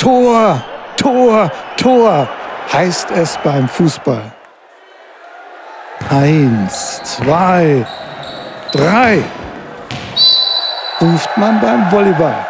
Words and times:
Tor, 0.00 0.64
Tor, 0.96 1.52
Tor 1.76 2.26
heißt 2.72 3.10
es 3.10 3.38
beim 3.44 3.68
Fußball. 3.68 4.32
Eins, 6.08 7.02
zwei, 7.04 7.86
drei 8.72 9.22
ruft 11.02 11.36
man 11.36 11.60
beim 11.60 11.92
Volleyball. 11.92 12.46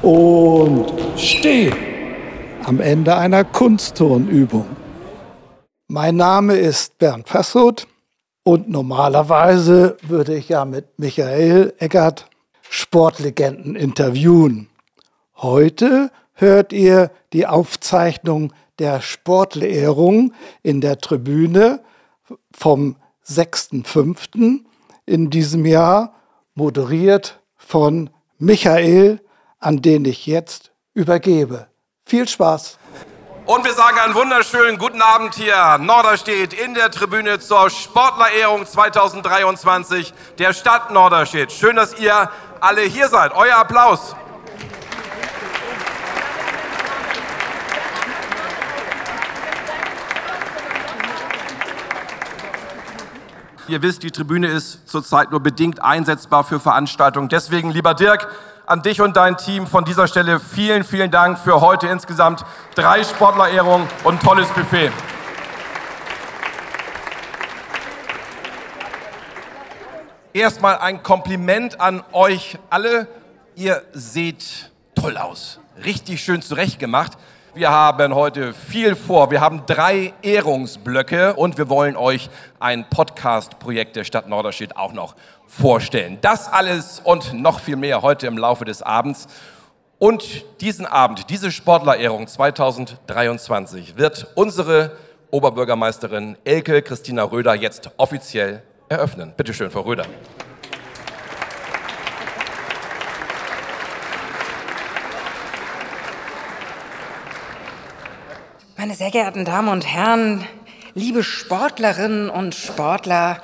Und 0.00 0.94
steh 1.18 1.70
am 2.64 2.80
Ende 2.80 3.14
einer 3.14 3.44
Kunstturnübung. 3.44 4.74
Mein 5.88 6.16
Name 6.16 6.54
ist 6.54 6.96
Bernd 6.96 7.26
Passhut 7.26 7.86
und 8.42 8.70
normalerweise 8.70 9.98
würde 10.00 10.34
ich 10.34 10.48
ja 10.48 10.64
mit 10.64 10.98
Michael 10.98 11.74
Eckert 11.78 12.31
Sportlegenden 12.74 13.76
interviewen. 13.76 14.70
Heute 15.36 16.10
hört 16.32 16.72
ihr 16.72 17.10
die 17.34 17.46
Aufzeichnung 17.46 18.54
der 18.78 19.02
Sportlehrung 19.02 20.32
in 20.62 20.80
der 20.80 20.96
Tribüne 20.96 21.84
vom 22.50 22.96
6.5. 23.28 24.60
in 25.04 25.28
diesem 25.28 25.66
Jahr, 25.66 26.14
moderiert 26.54 27.40
von 27.58 28.08
Michael, 28.38 29.20
an 29.58 29.82
den 29.82 30.06
ich 30.06 30.24
jetzt 30.24 30.72
übergebe. 30.94 31.66
Viel 32.06 32.26
Spaß! 32.26 32.78
Und 33.44 33.64
wir 33.66 33.74
sagen 33.74 33.98
einen 33.98 34.14
wunderschönen 34.14 34.78
guten 34.78 35.02
Abend 35.02 35.34
hier. 35.34 35.76
Norderstedt 35.76 36.54
in 36.54 36.72
der 36.72 36.90
Tribüne 36.90 37.38
zur 37.38 37.68
Sportlerehrung 37.68 38.64
2023 38.64 40.14
der 40.38 40.54
Stadt 40.54 40.90
Norderstedt. 40.90 41.52
Schön, 41.52 41.76
dass 41.76 41.98
ihr 41.98 42.30
alle 42.62 42.82
hier 42.82 43.08
seid. 43.08 43.32
Euer 43.34 43.56
Applaus. 43.56 44.14
Ihr 53.68 53.82
wisst, 53.82 54.02
die 54.02 54.10
Tribüne 54.10 54.48
ist 54.48 54.88
zurzeit 54.88 55.30
nur 55.30 55.40
bedingt 55.40 55.82
einsetzbar 55.82 56.44
für 56.44 56.60
Veranstaltungen. 56.60 57.28
Deswegen, 57.28 57.70
lieber 57.70 57.94
Dirk, 57.94 58.28
an 58.66 58.82
dich 58.82 59.00
und 59.00 59.16
dein 59.16 59.36
Team 59.36 59.66
von 59.66 59.84
dieser 59.84 60.06
Stelle 60.06 60.38
vielen, 60.38 60.84
vielen 60.84 61.10
Dank 61.10 61.38
für 61.38 61.60
heute 61.60 61.88
insgesamt 61.88 62.44
drei 62.74 63.02
Sportlerehrungen 63.02 63.88
und 64.04 64.22
tolles 64.22 64.48
Buffet. 64.48 64.92
Erstmal 70.34 70.78
ein 70.78 71.02
Kompliment 71.02 71.78
an 71.78 72.02
euch 72.12 72.56
alle. 72.70 73.06
Ihr 73.54 73.82
seht 73.92 74.70
toll 74.94 75.18
aus. 75.18 75.60
Richtig 75.84 76.24
schön 76.24 76.40
zurechtgemacht. 76.40 77.18
Wir 77.52 77.70
haben 77.70 78.14
heute 78.14 78.54
viel 78.54 78.96
vor. 78.96 79.30
Wir 79.30 79.42
haben 79.42 79.64
drei 79.66 80.14
Ehrungsblöcke 80.22 81.34
und 81.34 81.58
wir 81.58 81.68
wollen 81.68 81.98
euch 81.98 82.30
ein 82.60 82.88
Podcast-Projekt 82.88 83.94
der 83.94 84.04
Stadt 84.04 84.26
Norderstedt 84.26 84.74
auch 84.74 84.94
noch 84.94 85.16
vorstellen. 85.46 86.16
Das 86.22 86.50
alles 86.50 87.02
und 87.04 87.34
noch 87.34 87.60
viel 87.60 87.76
mehr 87.76 88.00
heute 88.00 88.26
im 88.26 88.38
Laufe 88.38 88.64
des 88.64 88.80
Abends. 88.80 89.26
Und 89.98 90.46
diesen 90.62 90.86
Abend, 90.86 91.28
diese 91.28 91.52
Sportlerehrung 91.52 92.26
2023, 92.26 93.98
wird 93.98 94.28
unsere 94.34 94.96
Oberbürgermeisterin 95.30 96.38
Elke 96.44 96.80
Christina 96.80 97.24
Röder 97.24 97.54
jetzt 97.54 97.90
offiziell 97.98 98.62
eröffnen. 98.92 99.32
Bitte 99.36 99.54
schön, 99.54 99.70
Frau 99.70 99.80
Röder. 99.80 100.06
Meine 108.76 108.94
sehr 108.94 109.10
geehrten 109.10 109.44
Damen 109.44 109.68
und 109.68 109.86
Herren, 109.86 110.44
liebe 110.94 111.22
Sportlerinnen 111.22 112.28
und 112.28 112.54
Sportler, 112.54 113.40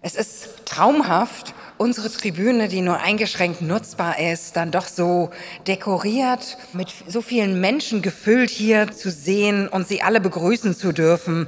es 0.00 0.14
ist 0.14 0.64
traumhaft, 0.64 1.54
unsere 1.76 2.10
Tribüne, 2.10 2.68
die 2.68 2.80
nur 2.80 2.98
eingeschränkt 2.98 3.60
nutzbar 3.60 4.18
ist, 4.18 4.56
dann 4.56 4.70
doch 4.70 4.86
so 4.86 5.30
dekoriert, 5.66 6.56
mit 6.72 6.88
so 7.06 7.20
vielen 7.20 7.60
Menschen 7.60 8.00
gefüllt 8.00 8.50
hier 8.50 8.90
zu 8.90 9.10
sehen 9.10 9.68
und 9.68 9.86
sie 9.86 10.02
alle 10.02 10.20
begrüßen 10.20 10.74
zu 10.74 10.92
dürfen. 10.92 11.46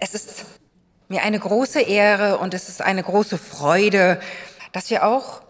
Es 0.00 0.14
ist 0.14 0.44
mir 1.08 1.22
eine 1.22 1.38
große 1.38 1.80
Ehre 1.80 2.38
und 2.38 2.54
es 2.54 2.68
ist 2.68 2.82
eine 2.82 3.02
große 3.02 3.38
Freude, 3.38 4.20
dass 4.72 4.90
wir 4.90 5.06
auch 5.06 5.42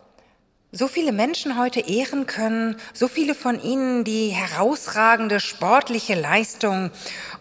so 0.72 0.88
viele 0.88 1.12
Menschen 1.12 1.58
heute 1.58 1.80
ehren 1.80 2.26
können, 2.26 2.76
so 2.92 3.08
viele 3.08 3.34
von 3.34 3.62
ihnen, 3.62 4.04
die 4.04 4.28
herausragende 4.28 5.40
sportliche 5.40 6.14
Leistung 6.14 6.90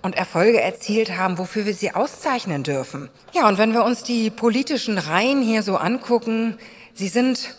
und 0.01 0.15
Erfolge 0.15 0.61
erzielt 0.61 1.17
haben, 1.17 1.37
wofür 1.37 1.65
wir 1.65 1.73
sie 1.73 1.93
auszeichnen 1.93 2.63
dürfen. 2.63 3.09
Ja, 3.33 3.47
und 3.47 3.57
wenn 3.57 3.73
wir 3.73 3.83
uns 3.83 4.03
die 4.03 4.29
politischen 4.29 4.97
Reihen 4.97 5.41
hier 5.41 5.63
so 5.63 5.75
angucken, 5.75 6.57
sie 6.93 7.09
sind 7.09 7.55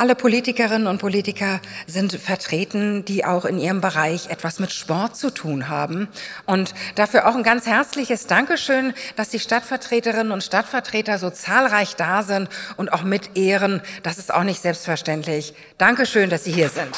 alle 0.00 0.14
Politikerinnen 0.14 0.86
und 0.86 0.96
Politiker 0.96 1.60
sind 1.86 2.14
vertreten, 2.14 3.04
die 3.04 3.26
auch 3.26 3.44
in 3.44 3.58
ihrem 3.58 3.82
Bereich 3.82 4.30
etwas 4.30 4.58
mit 4.58 4.72
Sport 4.72 5.14
zu 5.14 5.28
tun 5.28 5.68
haben. 5.68 6.08
Und 6.46 6.72
dafür 6.94 7.28
auch 7.28 7.34
ein 7.34 7.42
ganz 7.42 7.66
herzliches 7.66 8.26
Dankeschön, 8.26 8.94
dass 9.16 9.28
die 9.28 9.38
Stadtvertreterinnen 9.38 10.32
und 10.32 10.42
Stadtvertreter 10.42 11.18
so 11.18 11.28
zahlreich 11.28 11.96
da 11.96 12.22
sind 12.22 12.48
und 12.78 12.94
auch 12.94 13.02
mit 13.02 13.36
ehren. 13.36 13.82
Das 14.02 14.16
ist 14.16 14.32
auch 14.32 14.42
nicht 14.42 14.62
selbstverständlich. 14.62 15.52
Dankeschön, 15.76 16.30
dass 16.30 16.44
Sie 16.44 16.52
hier 16.52 16.70
sind. 16.70 16.96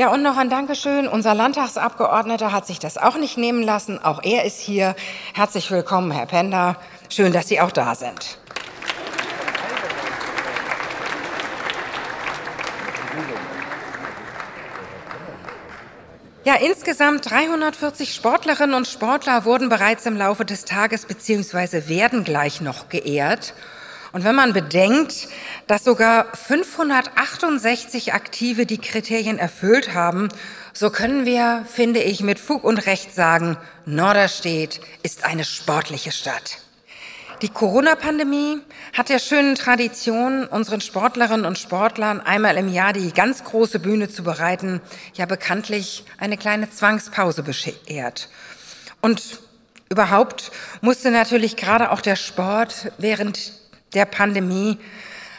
Ja, 0.00 0.08
und 0.08 0.22
noch 0.22 0.38
ein 0.38 0.48
Dankeschön. 0.48 1.06
Unser 1.06 1.34
Landtagsabgeordneter 1.34 2.52
hat 2.52 2.66
sich 2.66 2.78
das 2.78 2.96
auch 2.96 3.18
nicht 3.18 3.36
nehmen 3.36 3.62
lassen. 3.62 4.02
Auch 4.02 4.22
er 4.22 4.46
ist 4.46 4.58
hier. 4.58 4.96
Herzlich 5.34 5.70
willkommen, 5.70 6.10
Herr 6.10 6.24
Pender. 6.24 6.76
Schön, 7.10 7.34
dass 7.34 7.48
Sie 7.48 7.60
auch 7.60 7.70
da 7.70 7.94
sind. 7.94 8.38
Ja, 16.44 16.54
insgesamt 16.54 17.30
340 17.30 18.14
Sportlerinnen 18.14 18.74
und 18.74 18.88
Sportler 18.88 19.44
wurden 19.44 19.68
bereits 19.68 20.06
im 20.06 20.16
Laufe 20.16 20.46
des 20.46 20.64
Tages 20.64 21.04
bzw. 21.04 21.88
werden 21.88 22.24
gleich 22.24 22.62
noch 22.62 22.88
geehrt. 22.88 23.52
Und 24.12 24.24
wenn 24.24 24.34
man 24.34 24.52
bedenkt, 24.52 25.28
dass 25.66 25.84
sogar 25.84 26.26
568 26.34 28.12
Aktive 28.12 28.66
die 28.66 28.78
Kriterien 28.78 29.38
erfüllt 29.38 29.94
haben, 29.94 30.28
so 30.72 30.90
können 30.90 31.24
wir, 31.24 31.64
finde 31.72 32.00
ich, 32.00 32.22
mit 32.22 32.38
Fug 32.38 32.64
und 32.64 32.78
Recht 32.86 33.14
sagen, 33.14 33.56
Norderstedt 33.86 34.80
ist 35.02 35.24
eine 35.24 35.44
sportliche 35.44 36.12
Stadt. 36.12 36.58
Die 37.42 37.48
Corona-Pandemie 37.48 38.58
hat 38.92 39.08
der 39.08 39.18
schönen 39.18 39.54
Tradition, 39.54 40.44
unseren 40.44 40.82
Sportlerinnen 40.82 41.46
und 41.46 41.58
Sportlern 41.58 42.20
einmal 42.20 42.56
im 42.58 42.68
Jahr 42.68 42.92
die 42.92 43.12
ganz 43.12 43.44
große 43.44 43.78
Bühne 43.78 44.10
zu 44.10 44.22
bereiten, 44.22 44.82
ja 45.14 45.24
bekanntlich 45.24 46.04
eine 46.18 46.36
kleine 46.36 46.70
Zwangspause 46.70 47.42
beschert. 47.42 48.28
Und 49.00 49.40
überhaupt 49.88 50.52
musste 50.82 51.10
natürlich 51.10 51.56
gerade 51.56 51.92
auch 51.92 52.02
der 52.02 52.16
Sport 52.16 52.92
während 52.98 53.59
der 53.94 54.04
Pandemie 54.04 54.78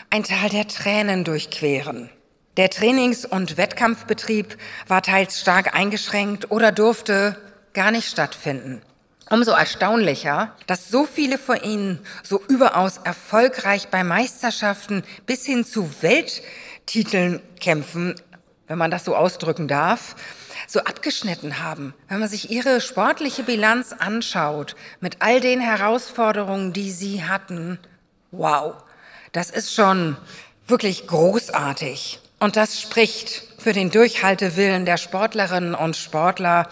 ein 0.10 0.24
Tal 0.24 0.50
der 0.50 0.68
Tränen 0.68 1.24
durchqueren. 1.24 2.10
Der 2.58 2.70
Trainings- 2.70 3.26
und 3.26 3.56
Wettkampfbetrieb 3.56 4.58
war 4.88 5.02
teils 5.02 5.40
stark 5.40 5.74
eingeschränkt 5.74 6.52
oder 6.52 6.72
durfte 6.72 7.38
gar 7.74 7.92
nicht 7.92 8.10
stattfinden. 8.10 8.82
Umso 9.30 9.52
erstaunlicher, 9.52 10.54
dass 10.68 10.90
so 10.90 11.06
viele 11.06 11.38
von 11.38 11.56
Ihnen 11.64 12.00
so 12.22 12.44
überaus 12.50 12.98
erfolgreich 12.98 13.88
bei 13.88 14.04
Meisterschaften 14.04 15.04
bis 15.26 15.46
hin 15.46 15.64
zu 15.64 15.90
Welttiteln 16.02 17.42
kämpfen, 17.62 18.16
wenn 18.68 18.78
man 18.78 18.92
das 18.92 19.06
so 19.06 19.16
ausdrücken 19.16 19.70
darf, 19.70 20.18
so 20.68 20.82
abgeschnitten 20.82 21.64
haben. 21.64 21.94
Wenn 22.10 22.20
man 22.20 22.28
sich 22.28 22.52
Ihre 22.52 22.82
sportliche 22.82 23.44
Bilanz 23.44 23.94
anschaut, 23.94 24.76
mit 25.00 25.18
all 25.20 25.40
den 25.40 25.62
Herausforderungen, 25.62 26.74
die 26.74 26.92
Sie 26.92 27.24
hatten, 27.24 27.80
Wow, 28.32 28.76
das 29.34 29.50
ist 29.50 29.74
schon 29.74 30.16
wirklich 30.66 31.06
großartig. 31.08 32.20
Und 32.40 32.56
das 32.56 32.82
spricht 32.82 33.44
für 33.60 33.74
den 33.74 33.92
Durchhaltewillen 33.92 34.86
der 34.86 34.98
Sportlerinnen 34.98 35.76
und 35.76 35.98
Sportler. 35.98 36.70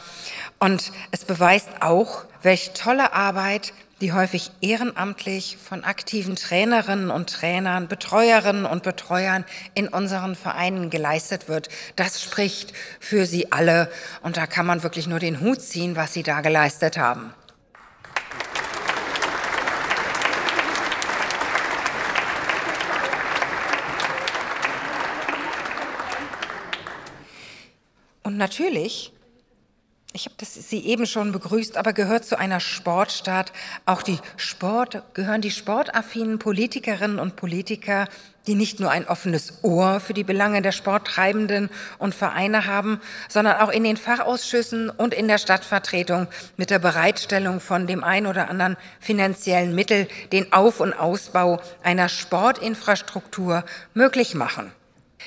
Und 0.59 0.91
es 1.11 1.25
beweist 1.25 1.69
auch, 1.81 2.23
welche 2.41 2.73
tolle 2.73 3.13
Arbeit 3.13 3.73
die 4.01 4.13
häufig 4.13 4.51
ehrenamtlich 4.61 5.57
von 5.57 5.83
aktiven 5.83 6.37
Trainerinnen 6.37 7.11
und 7.11 7.29
Trainern, 7.29 7.89
Betreuerinnen 7.89 8.65
und 8.65 8.83
Betreuern 8.83 9.43
in 9.73 9.89
unseren 9.89 10.35
Vereinen 10.35 10.89
geleistet 10.89 11.49
wird. 11.49 11.67
Das 11.97 12.23
spricht 12.23 12.71
für 13.01 13.25
sie 13.25 13.51
alle 13.51 13.91
und 14.21 14.37
da 14.37 14.47
kann 14.47 14.65
man 14.65 14.83
wirklich 14.83 15.07
nur 15.07 15.19
den 15.19 15.41
Hut 15.41 15.61
ziehen, 15.61 15.97
was 15.97 16.13
sie 16.13 16.23
da 16.23 16.39
geleistet 16.39 16.97
haben. 16.97 17.33
Natürlich 28.39 29.13
ich 30.11 30.25
habe 30.25 30.43
sie 30.43 30.85
eben 30.87 31.05
schon 31.05 31.31
begrüßt, 31.31 31.77
aber 31.77 31.93
gehört 31.93 32.25
zu 32.25 32.39
einer 32.39 32.59
Sportstadt 32.59 33.53
auch 33.85 34.01
die 34.01 34.17
Sport, 34.37 35.03
gehören 35.13 35.41
die 35.41 35.51
sportaffinen 35.51 36.39
Politikerinnen 36.39 37.19
und 37.19 37.35
Politiker, 37.35 38.07
die 38.47 38.55
nicht 38.55 38.79
nur 38.79 38.89
ein 38.89 39.07
offenes 39.07 39.63
Ohr 39.63 39.99
für 39.99 40.15
die 40.15 40.23
Belange 40.23 40.63
der 40.63 40.71
Sporttreibenden 40.71 41.69
und 41.99 42.15
Vereine 42.15 42.65
haben, 42.65 42.99
sondern 43.27 43.57
auch 43.57 43.69
in 43.69 43.83
den 43.83 43.97
Fachausschüssen 43.97 44.89
und 44.89 45.13
in 45.13 45.27
der 45.27 45.37
Stadtvertretung 45.37 46.25
mit 46.57 46.71
der 46.71 46.79
Bereitstellung 46.79 47.59
von 47.59 47.85
dem 47.85 48.03
ein 48.03 48.25
oder 48.25 48.49
anderen 48.49 48.77
finanziellen 48.99 49.75
Mittel 49.75 50.07
den 50.31 50.51
Auf- 50.53 50.79
und 50.79 50.93
Ausbau 50.93 51.61
einer 51.83 52.09
Sportinfrastruktur 52.09 53.63
möglich 53.93 54.33
machen. 54.33 54.71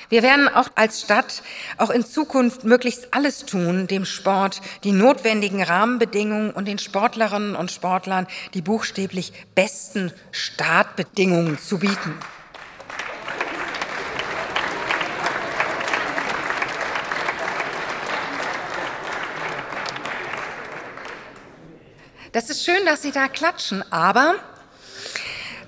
Wir 0.09 0.23
werden 0.23 0.47
auch 0.47 0.69
als 0.75 1.01
Stadt 1.01 1.43
auch 1.77 1.89
in 1.89 2.05
Zukunft 2.05 2.63
möglichst 2.63 3.13
alles 3.13 3.45
tun, 3.45 3.87
dem 3.87 4.05
Sport 4.05 4.61
die 4.83 4.91
notwendigen 4.91 5.63
Rahmenbedingungen 5.63 6.51
und 6.51 6.67
den 6.67 6.79
Sportlerinnen 6.79 7.55
und 7.55 7.71
Sportlern 7.71 8.27
die 8.53 8.61
buchstäblich 8.61 9.33
besten 9.55 10.11
Startbedingungen 10.31 11.57
zu 11.59 11.79
bieten. 11.79 12.17
Das 22.33 22.49
ist 22.49 22.65
schön, 22.65 22.83
dass 22.87 23.03
Sie 23.03 23.11
da 23.11 23.27
klatschen, 23.27 23.83
aber 23.91 24.35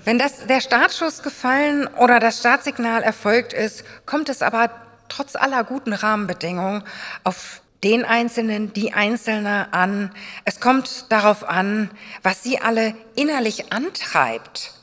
wenn 0.06 0.20
das, 0.20 0.46
der 0.46 0.60
Startschuss 0.60 1.24
gefallen 1.24 1.88
oder 1.98 2.20
das 2.20 2.38
Startsignal 2.38 3.02
erfolgt 3.02 3.52
ist, 3.52 3.82
kommt 4.06 4.28
es 4.28 4.40
aber 4.40 4.70
trotz 5.08 5.34
aller 5.34 5.64
guten 5.64 5.92
Rahmenbedingungen 5.92 6.84
auf 7.24 7.60
den 7.82 8.04
Einzelnen, 8.04 8.72
die 8.72 8.94
Einzelne 8.94 9.72
an. 9.72 10.12
Es 10.44 10.60
kommt 10.60 11.10
darauf 11.10 11.48
an, 11.48 11.90
was 12.22 12.44
sie 12.44 12.60
alle 12.60 12.94
innerlich 13.16 13.72
antreibt. 13.72 14.74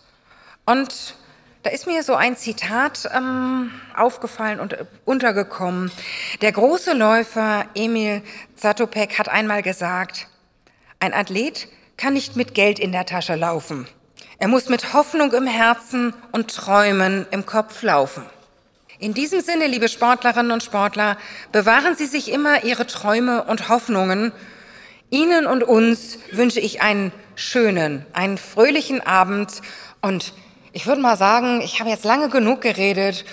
Und 0.65 1.15
da 1.63 1.69
ist 1.69 1.87
mir 1.87 2.03
so 2.03 2.15
ein 2.15 2.35
Zitat 2.35 3.09
ähm, 3.15 3.71
aufgefallen 3.95 4.59
und 4.59 4.75
untergekommen. 5.05 5.89
Der 6.41 6.51
große 6.51 6.91
Läufer 6.91 7.65
Emil 7.75 8.23
Zatopek 8.57 9.17
hat 9.19 9.29
einmal 9.29 9.61
gesagt, 9.61 10.27
ein 10.99 11.13
Athlet 11.13 11.69
kann 11.95 12.11
nicht 12.11 12.35
mit 12.35 12.53
Geld 12.53 12.77
in 12.77 12.91
der 12.91 13.05
Tasche 13.05 13.35
laufen. 13.35 13.87
Er 14.43 14.49
muss 14.49 14.67
mit 14.67 14.91
Hoffnung 14.91 15.31
im 15.31 15.47
Herzen 15.47 16.13
und 16.33 16.53
Träumen 16.53 17.25
im 17.31 17.45
Kopf 17.45 17.81
laufen. 17.81 18.25
In 18.99 19.13
diesem 19.13 19.39
Sinne, 19.39 19.67
liebe 19.67 19.87
Sportlerinnen 19.87 20.51
und 20.51 20.61
Sportler, 20.61 21.15
bewahren 21.53 21.95
Sie 21.95 22.07
sich 22.07 22.29
immer 22.29 22.65
Ihre 22.65 22.85
Träume 22.85 23.45
und 23.45 23.69
Hoffnungen. 23.69 24.33
Ihnen 25.09 25.45
und 25.45 25.63
uns 25.63 26.19
wünsche 26.33 26.59
ich 26.59 26.81
einen 26.81 27.13
schönen, 27.35 28.05
einen 28.11 28.37
fröhlichen 28.37 28.99
Abend 28.99 29.61
und 30.01 30.33
ich 30.73 30.87
würde 30.87 31.01
mal 31.01 31.15
sagen, 31.15 31.61
ich 31.61 31.79
habe 31.79 31.89
jetzt 31.89 32.03
lange 32.03 32.27
genug 32.27 32.59
geredet. 32.59 33.23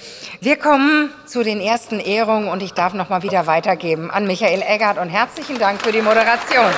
Wir 0.40 0.54
kommen 0.54 1.10
zu 1.26 1.42
den 1.42 1.60
ersten 1.60 1.98
Ehrungen 1.98 2.46
und 2.46 2.62
ich 2.62 2.74
darf 2.74 2.94
noch 2.94 3.08
mal 3.08 3.24
wieder 3.24 3.48
weitergeben 3.48 4.12
an 4.12 4.28
Michael 4.28 4.62
Eggert 4.62 4.98
und 4.98 5.08
herzlichen 5.08 5.58
Dank 5.58 5.82
für 5.82 5.90
die 5.90 6.02
Moderation. 6.02 6.70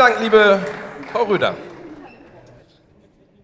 Dank, 0.00 0.18
liebe 0.18 0.58
Frau 1.12 1.24
Rüder. 1.24 1.54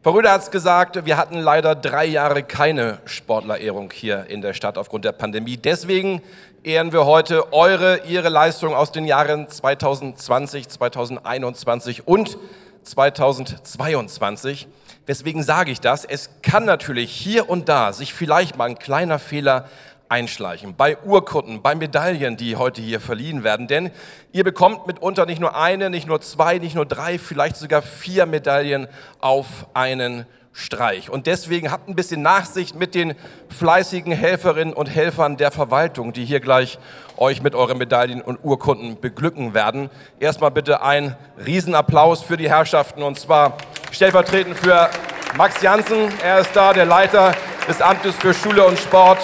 Frau 0.03 0.13
Rüder 0.13 0.33
hat 0.33 0.41
es 0.41 0.51
gesagt, 0.51 1.05
wir 1.05 1.19
hatten 1.19 1.39
leider 1.39 1.75
drei 1.75 2.07
Jahre 2.07 2.43
keine 2.43 2.97
Sportlerehrung 3.05 3.91
hier 3.93 4.25
in 4.31 4.41
der 4.41 4.55
Stadt 4.55 4.79
aufgrund 4.79 5.05
der 5.05 5.13
Pandemie. 5.13 5.59
Deswegen 5.59 6.23
ehren 6.63 6.95
wir 6.95 7.05
heute 7.05 7.53
eure, 7.53 8.07
ihre 8.07 8.31
Leistung 8.31 8.75
aus 8.75 8.91
den 8.91 9.05
Jahren 9.05 9.51
2020, 9.51 10.71
2021 10.71 12.09
und 12.09 12.39
2022. 12.85 14.67
Weswegen 15.05 15.43
sage 15.43 15.71
ich 15.71 15.83
das? 15.83 16.07
Es 16.07 16.31
kann 16.41 16.65
natürlich 16.65 17.13
hier 17.13 17.51
und 17.51 17.69
da 17.69 17.93
sich 17.93 18.15
vielleicht 18.15 18.57
mal 18.57 18.71
ein 18.71 18.79
kleiner 18.79 19.19
Fehler 19.19 19.69
einschleichen. 20.09 20.75
Bei 20.77 20.97
Urkunden, 21.03 21.63
bei 21.63 21.75
Medaillen, 21.75 22.37
die 22.37 22.57
heute 22.57 22.81
hier 22.81 23.01
verliehen 23.01 23.45
werden. 23.45 23.67
Denn 23.67 23.91
ihr 24.33 24.45
bekommt 24.45 24.87
mitunter 24.87 25.27
nicht 25.27 25.41
nur 25.41 25.57
eine, 25.57 25.91
nicht 25.91 26.07
nur 26.07 26.21
zwei, 26.21 26.59
nicht 26.59 26.75
nur 26.75 26.87
drei, 26.87 27.19
vielleicht 27.19 27.57
sogar 27.57 27.83
vier 27.83 28.27
Medaillen 28.27 28.89
auf 29.21 29.67
einen 29.75 30.27
Streich. 30.53 31.11
Und 31.11 31.27
deswegen 31.27 31.71
habt 31.71 31.87
ein 31.87 31.95
bisschen 31.95 32.23
Nachsicht 32.23 32.75
mit 32.75 32.95
den 32.95 33.15
fleißigen 33.51 34.11
Helferinnen 34.13 34.73
und 34.73 34.87
Helfern 34.87 35.37
der 35.37 35.51
Verwaltung, 35.51 36.15
die 36.15 36.25
hier 36.25 36.41
gleich 36.41 36.79
euch 37.19 37.43
mit 37.43 37.55
euren 37.55 37.77
Medaillen 37.77 38.23
und 38.23 38.43
Urkunden 38.43 38.99
beglücken 38.99 39.53
werden. 39.53 39.91
Erstmal 40.19 40.51
bitte 40.51 40.83
ein 40.83 41.15
Riesenapplaus 41.45 42.23
für 42.23 42.39
die 42.39 42.49
Herrschaften 42.49 43.03
und 43.03 43.19
zwar 43.19 43.59
stellvertretend 43.91 44.57
für 44.57 44.89
Max 45.37 45.61
Janssen. 45.61 46.09
Er 46.23 46.39
ist 46.39 46.57
da, 46.57 46.73
der 46.73 46.87
Leiter 46.87 47.35
des 47.69 47.83
Amtes 47.83 48.15
für 48.15 48.33
Schule 48.33 48.65
und 48.65 48.79
Sport. 48.79 49.19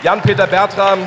Jan-Peter 0.00 0.46
Bertram 0.46 1.00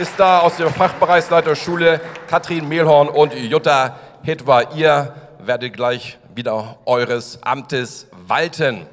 ist 0.00 0.12
da 0.18 0.38
aus 0.38 0.56
der 0.56 0.70
Fachbereichsleiterschule, 0.70 2.00
Katrin 2.28 2.68
Mehlhorn 2.68 3.08
und 3.08 3.34
Jutta 3.34 3.96
Hitwa. 4.22 4.62
Ihr 4.76 5.12
werdet 5.40 5.72
gleich 5.72 6.16
wieder 6.32 6.78
eures 6.84 7.42
Amtes 7.42 8.06
walten. 8.12 8.86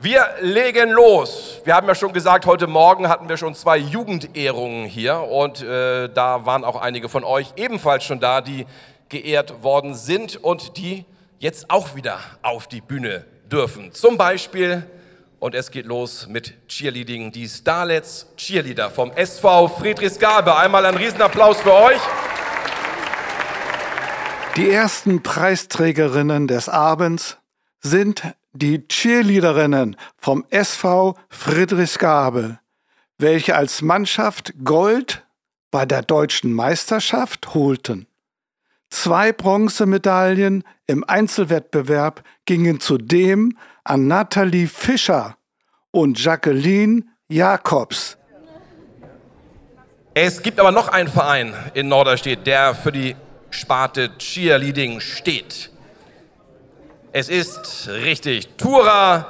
Wir 0.00 0.26
legen 0.40 0.88
los. 0.88 1.60
Wir 1.64 1.74
haben 1.74 1.86
ja 1.88 1.94
schon 1.94 2.14
gesagt, 2.14 2.46
heute 2.46 2.68
Morgen 2.68 3.10
hatten 3.10 3.28
wir 3.28 3.36
schon 3.36 3.54
zwei 3.54 3.76
Jugendehrungen 3.76 4.86
hier 4.86 5.20
und 5.20 5.60
äh, 5.60 6.08
da 6.08 6.46
waren 6.46 6.64
auch 6.64 6.80
einige 6.80 7.10
von 7.10 7.24
euch 7.24 7.52
ebenfalls 7.56 8.04
schon 8.04 8.18
da, 8.18 8.40
die 8.40 8.64
geehrt 9.10 9.62
worden 9.62 9.94
sind 9.94 10.42
und 10.42 10.78
die 10.78 11.04
jetzt 11.38 11.68
auch 11.68 11.96
wieder 11.96 12.18
auf 12.40 12.66
die 12.66 12.80
Bühne 12.80 13.26
dürfen. 13.52 13.92
Zum 13.92 14.16
Beispiel 14.16 14.88
und 15.40 15.54
es 15.54 15.70
geht 15.70 15.86
los 15.86 16.26
mit 16.28 16.66
Cheerleading, 16.68 17.30
die 17.30 17.48
Starlets 17.48 18.26
Cheerleader 18.36 18.90
vom 18.90 19.12
SV 19.12 19.68
Friedrichsgabe. 19.68 20.56
Einmal 20.56 20.84
ein 20.84 20.96
Riesenapplaus 20.96 21.60
für 21.60 21.72
euch. 21.72 22.00
Die 24.56 24.68
ersten 24.68 25.22
Preisträgerinnen 25.22 26.48
des 26.48 26.68
Abends 26.68 27.38
sind 27.80 28.22
die 28.52 28.88
Cheerleaderinnen 28.88 29.96
vom 30.16 30.44
SV 30.50 31.16
Friedrichsgabe, 31.28 32.58
welche 33.18 33.54
als 33.54 33.82
Mannschaft 33.82 34.52
Gold 34.64 35.24
bei 35.70 35.86
der 35.86 36.02
deutschen 36.02 36.52
Meisterschaft 36.52 37.54
holten. 37.54 38.07
Zwei 38.90 39.32
Bronzemedaillen 39.32 40.64
im 40.86 41.04
Einzelwettbewerb 41.04 42.22
gingen 42.46 42.80
zudem 42.80 43.56
an 43.84 44.06
Nathalie 44.06 44.66
Fischer 44.66 45.36
und 45.90 46.22
Jacqueline 46.22 47.02
Jakobs. 47.28 48.16
Es 50.14 50.42
gibt 50.42 50.58
aber 50.58 50.72
noch 50.72 50.88
einen 50.88 51.08
Verein 51.08 51.54
in 51.74 51.88
Norderstedt, 51.88 52.46
der 52.46 52.74
für 52.74 52.90
die 52.90 53.14
Sparte 53.50 54.10
Cheerleading 54.18 55.00
steht. 55.00 55.70
Es 57.12 57.28
ist 57.28 57.88
richtig, 57.88 58.56
Tura 58.56 59.26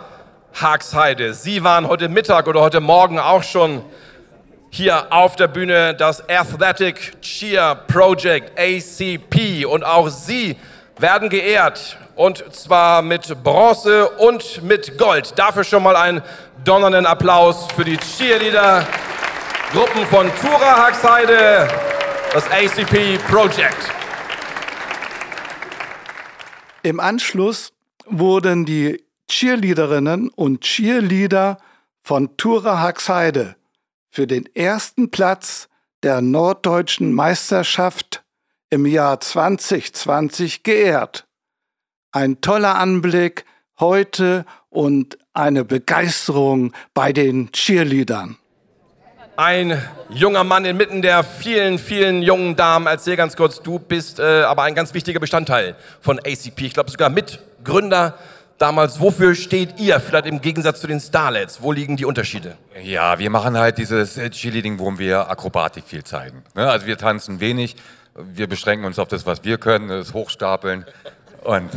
Hagsheide. 0.55 1.35
Sie 1.35 1.63
waren 1.63 1.87
heute 1.89 2.09
Mittag 2.09 2.49
oder 2.49 2.61
heute 2.61 2.81
Morgen 2.81 3.19
auch 3.19 3.43
schon 3.43 3.83
hier 4.71 5.13
auf 5.13 5.37
der 5.37 5.49
Bühne 5.49 5.95
das 5.95 6.29
Athletic 6.29 7.21
Cheer 7.23 7.75
Project 7.75 8.59
ACP 8.59 9.65
und 9.65 9.85
auch 9.85 10.09
Sie 10.09 10.57
werden 10.99 11.29
geehrt 11.29 11.97
und 12.17 12.45
zwar 12.55 13.03
mit 13.03 13.43
Bronze 13.43 14.09
und 14.09 14.63
mit 14.63 14.99
Gold. 14.99 15.33
Dafür 15.37 15.65
schon 15.65 15.83
mal 15.83 15.97
einen 15.97 16.23
donnernden 16.65 17.07
Applaus 17.07 17.69
für 17.75 17.85
die 17.85 17.97
Cheerleader 17.97 18.87
Gruppen 19.73 20.07
von 20.07 20.31
Tura 20.41 20.87
Haxheide, 20.87 21.69
das 22.33 22.51
ACP 22.51 23.19
Project. 23.29 23.93
Im 26.83 27.01
Anschluss 27.01 27.73
wurden 28.07 28.65
die 28.65 29.05
Cheerleaderinnen 29.29 30.31
und 30.31 30.63
Cheerleader 30.63 31.59
von 32.03 32.35
Tura 32.39 32.81
Haxheide 32.81 33.58
für 34.19 34.27
den 34.27 34.53
ersten 34.57 35.13
Platz 35.13 35.69
der 36.03 36.21
norddeutschen 36.21 37.13
Meisterschaft 37.13 38.25
im 38.69 38.85
Jahr 38.85 39.21
2020 39.21 40.65
geehrt. 40.65 41.29
Ein 42.11 42.41
toller 42.41 42.75
Anblick 42.75 43.45
heute 43.79 44.45
und 44.71 45.19
eine 45.35 45.65
Begeisterung 45.65 46.73
bei 46.95 47.13
den 47.13 47.53
Cheerleadern. 47.53 48.37
Ein 49.37 49.81
junger 50.09 50.43
Mann 50.43 50.65
inmitten 50.65 51.01
der 51.01 51.23
vielen, 51.23 51.79
vielen 51.79 52.21
jungen 52.23 52.57
Damen. 52.57 52.89
Erzähl 52.89 53.15
ganz 53.15 53.37
kurz, 53.37 53.63
du 53.63 53.79
bist 53.79 54.19
äh, 54.19 54.43
aber 54.43 54.65
ein 54.65 54.75
ganz 54.75 54.95
wichtiger 54.95 55.21
Bestandteil 55.21 55.77
von 56.01 56.19
ACP. 56.19 56.63
Ich 56.63 56.75
glaube 56.75 56.91
sogar 56.91 57.09
Mitgründer 57.09 58.19
damals. 58.59 59.01
Wofür 59.01 59.35
steht 59.35 59.79
ihr? 59.81 60.01
Vielleicht 60.01 60.27
im 60.27 60.41
Gegensatz 60.41 60.81
zu 60.81 60.87
den 60.87 61.01
Starlets. 61.01 61.63
Wo 61.63 61.73
liegen 61.73 61.97
die 61.97 62.05
Unterschiede? 62.05 62.57
Ja, 62.83 63.19
wir 63.19 63.31
machen 63.31 63.57
halt 63.57 63.79
dieses 63.79 64.15
Cheerleading, 64.15 64.79
wo 64.79 64.99
wir 64.99 65.31
Akrobatik 65.31 65.85
viel 65.85 66.05
zeigen. 66.05 66.43
Ne? 66.55 66.69
Also 66.69 66.87
wir 66.87 66.99
tanzen 66.99 67.41
wenig, 67.41 67.77
wir 68.15 68.49
beschränken 68.49 68.85
uns 68.85 68.99
auf 68.99 69.09
das, 69.09 69.27
was 69.27 69.45
wir 69.45 69.59
können, 69.59 69.89
das 69.89 70.13
Hochstapeln 70.13 70.85
und 71.45 71.71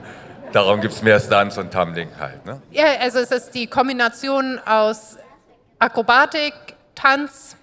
darum 0.52 0.80
gibt 0.80 0.94
es 0.94 1.02
mehr 1.02 1.20
Stunts 1.20 1.58
und 1.58 1.72
Tumbling 1.72 2.10
halt. 2.18 2.44
Ne? 2.46 2.62
Ja, 2.70 2.84
also 3.00 3.18
es 3.18 3.30
ist 3.30 3.50
die 3.54 3.66
Kombination 3.66 4.60
aus 4.64 5.16
Akrobatik, 5.78 6.54
Tanz 6.94 7.56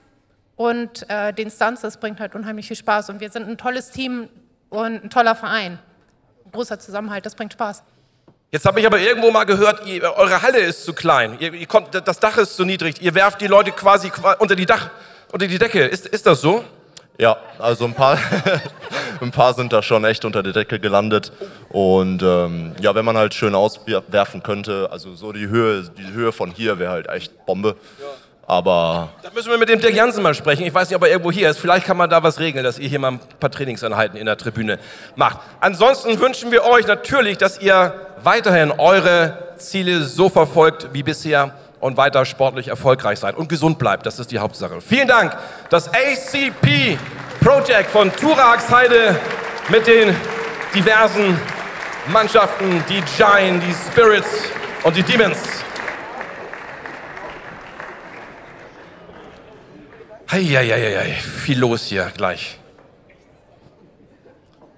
und 0.56 1.10
äh, 1.10 1.34
den 1.34 1.50
Stunts, 1.50 1.82
das 1.82 1.98
bringt 1.98 2.20
halt 2.20 2.36
unheimlich 2.36 2.68
viel 2.68 2.78
Spaß 2.78 3.10
und 3.10 3.20
wir 3.20 3.30
sind 3.30 3.48
ein 3.48 3.58
tolles 3.58 3.92
Team 3.92 4.30
und 4.70 5.04
ein 5.04 5.10
toller 5.10 5.36
Verein. 5.36 5.80
Ein 6.46 6.52
großer 6.52 6.80
Zusammenhalt, 6.80 7.26
das 7.26 7.36
bringt 7.36 7.54
Spaß. 7.54 7.84
Jetzt 8.56 8.66
habe 8.66 8.80
ich 8.80 8.86
aber 8.86 9.00
irgendwo 9.00 9.32
mal 9.32 9.44
gehört, 9.44 9.86
ihr, 9.86 10.02
eure 10.16 10.42
Halle 10.42 10.60
ist 10.60 10.86
zu 10.86 10.94
klein. 10.94 11.36
Ihr, 11.42 11.54
ihr 11.54 11.66
kommt, 11.66 11.90
das 11.94 12.20
Dach 12.22 12.38
ist 12.38 12.56
zu 12.56 12.64
niedrig. 12.64 13.02
Ihr 13.02 13.14
werft 13.14 13.42
die 13.42 13.48
Leute 13.48 13.74
quasi 13.74 14.10
unter 14.40 14.56
die, 14.56 14.66
Dach, 14.66 14.92
unter 15.34 15.46
die 15.46 15.58
Decke. 15.58 15.84
Ist, 15.84 16.08
ist 16.08 16.26
das 16.26 16.40
so? 16.40 16.64
Ja, 17.18 17.36
also 17.60 17.84
ein 17.84 17.94
paar, 17.94 18.18
ein 19.20 19.32
paar 19.32 19.54
sind 19.56 19.74
da 19.74 19.84
schon 19.84 20.06
echt 20.06 20.24
unter 20.24 20.42
der 20.42 20.54
Decke 20.54 20.80
gelandet. 20.80 21.34
Und 21.68 22.24
ähm, 22.24 22.72
ja, 22.80 22.96
wenn 22.96 23.04
man 23.04 23.18
halt 23.18 23.34
schön 23.34 23.56
auswerfen 23.56 24.42
könnte, 24.42 24.88
also 24.90 25.16
so 25.16 25.34
die 25.34 25.50
Höhe, 25.50 25.84
die 25.98 26.14
Höhe 26.14 26.32
von 26.32 26.50
hier 26.50 26.80
wäre 26.80 26.92
halt 26.92 27.10
echt 27.10 27.46
Bombe. 27.46 27.76
Aber. 28.48 29.10
Da 29.24 29.30
müssen 29.34 29.50
wir 29.50 29.58
mit 29.58 29.70
dem 29.70 29.80
Dirk 29.80 29.96
Jansen 29.96 30.22
mal 30.22 30.36
sprechen. 30.36 30.66
Ich 30.66 30.74
weiß 30.74 30.90
nicht, 30.90 30.96
ob 30.96 31.04
er 31.04 31.10
irgendwo 31.10 31.32
hier 31.32 31.50
ist. 31.50 31.58
Vielleicht 31.58 31.88
kann 31.88 31.98
man 31.98 32.10
da 32.10 32.22
was 32.22 32.40
regeln, 32.40 32.64
dass 32.64 32.78
ihr 32.78 32.88
hier 32.88 33.00
mal 33.00 33.14
ein 33.14 33.20
paar 33.40 33.50
Trainingseinheiten 33.50 34.18
in 34.18 34.26
der 34.26 34.38
Tribüne 34.38 34.78
macht. 35.16 35.40
Ansonsten 35.60 36.20
wünschen 36.20 36.52
wir 36.52 36.64
euch 36.64 36.86
natürlich, 36.86 37.40
dass 37.40 37.60
ihr 37.60 37.94
weiterhin 38.24 38.72
eure 38.72 39.56
Ziele 39.58 40.04
so 40.04 40.30
verfolgt 40.30 40.90
wie 40.94 41.02
bisher 41.02 41.56
und 41.80 41.98
weiter 41.98 42.26
sportlich 42.26 42.68
erfolgreich 42.68 43.20
seid 43.20 43.36
und 43.36 43.50
gesund 43.50 43.80
bleibt. 43.80 44.06
Das 44.06 44.20
ist 44.20 44.32
die 44.32 44.40
Hauptsache. 44.40 44.80
Vielen 44.82 45.08
Dank. 45.08 45.36
Das 45.70 45.90
ACP 45.90 46.98
Project 47.42 47.90
von 47.90 48.12
Turaxheide 48.16 49.16
mit 49.70 49.88
den 49.88 50.16
diversen 50.74 51.40
Mannschaften, 52.08 52.84
die 52.90 53.02
Giant, 53.18 53.64
die 53.64 53.74
Spirits 53.92 54.28
und 54.84 54.96
die 54.96 55.04
Demons. 55.04 55.65
Heieieiei, 60.32 61.14
viel 61.14 61.60
los 61.60 61.86
hier 61.86 62.12
gleich. 62.16 62.58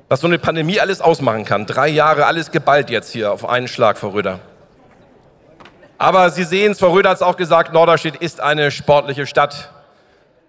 Was 0.10 0.22
so 0.22 0.28
eine 0.28 0.40
Pandemie 0.40 0.80
alles 0.80 1.02
ausmachen 1.02 1.46
kann. 1.46 1.66
Drei 1.66 1.88
Jahre, 1.88 2.26
alles 2.26 2.52
geballt 2.52 2.90
jetzt 2.90 3.12
hier 3.12 3.32
auf 3.32 3.48
einen 3.48 3.68
Schlag, 3.68 3.98
Frau 3.98 4.10
Röder. 4.10 4.40
Aber 5.98 6.30
Sie 6.30 6.44
sehen 6.44 6.74
es, 6.74 6.80
Frau 6.80 6.92
Röder 6.92 7.10
hat 7.12 7.18
es 7.18 7.22
auch 7.22 7.38
gesagt, 7.38 7.74
Norderstedt 7.74 8.18
ist 8.18 8.40
eine 8.40 8.72
sportliche 8.72 9.26
Stadt. 9.26 9.72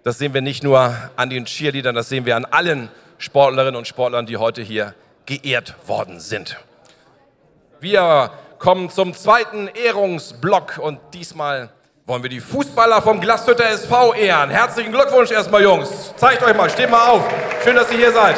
Das 0.03 0.17
sehen 0.17 0.33
wir 0.33 0.41
nicht 0.41 0.63
nur 0.63 0.95
an 1.15 1.29
den 1.29 1.45
Cheerleadern, 1.45 1.95
das 1.95 2.09
sehen 2.09 2.25
wir 2.25 2.35
an 2.35 2.45
allen 2.45 2.89
Sportlerinnen 3.17 3.75
und 3.75 3.87
Sportlern, 3.87 4.25
die 4.25 4.37
heute 4.37 4.61
hier 4.61 4.93
geehrt 5.25 5.75
worden 5.87 6.19
sind. 6.19 6.57
Wir 7.79 8.31
kommen 8.59 8.89
zum 8.89 9.13
zweiten 9.13 9.67
Ehrungsblock 9.67 10.77
und 10.77 10.99
diesmal 11.13 11.69
wollen 12.09 12.23
wir 12.23 12.29
die 12.31 12.39
Fußballer 12.39 13.03
vom 13.03 13.21
Glashütter 13.21 13.69
SV 13.69 14.15
ehren. 14.15 14.49
Herzlichen 14.49 14.91
Glückwunsch 14.91 15.29
erstmal, 15.29 15.61
Jungs. 15.61 16.11
Zeigt 16.15 16.41
euch 16.41 16.55
mal, 16.55 16.67
steht 16.67 16.89
mal 16.89 17.07
auf. 17.07 17.21
Schön, 17.63 17.75
dass 17.75 17.91
ihr 17.91 17.99
hier 17.99 18.11
seid. 18.11 18.35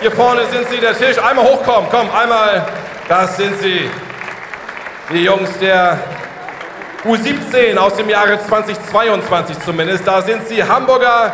Hier 0.00 0.12
vorne 0.12 0.46
sind 0.46 0.68
sie, 0.68 0.78
der 0.78 0.96
Tisch. 0.96 1.18
Einmal 1.18 1.44
hochkommen, 1.44 1.90
komm, 1.90 2.08
einmal. 2.14 2.64
Das 3.08 3.36
sind 3.36 3.60
sie. 3.60 3.90
Die 5.12 5.24
Jungs 5.24 5.58
der 5.58 5.98
U17 7.04 7.76
aus 7.76 7.96
dem 7.96 8.08
Jahre 8.08 8.38
2022 8.38 9.58
zumindest. 9.64 10.06
Da 10.06 10.22
sind 10.22 10.46
sie 10.46 10.62
Hamburger 10.62 11.32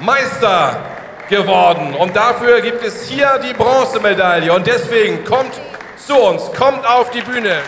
Meister 0.00 0.80
geworden. 1.28 1.94
Und 1.94 2.16
dafür 2.16 2.62
gibt 2.62 2.82
es 2.82 3.06
hier 3.06 3.38
die 3.44 3.52
Bronzemedaille. 3.52 4.50
Und 4.50 4.66
deswegen 4.66 5.26
kommt 5.26 5.60
zu 5.98 6.16
uns, 6.16 6.50
kommt 6.54 6.86
auf 6.86 7.10
die 7.10 7.20
Bühne. 7.20 7.58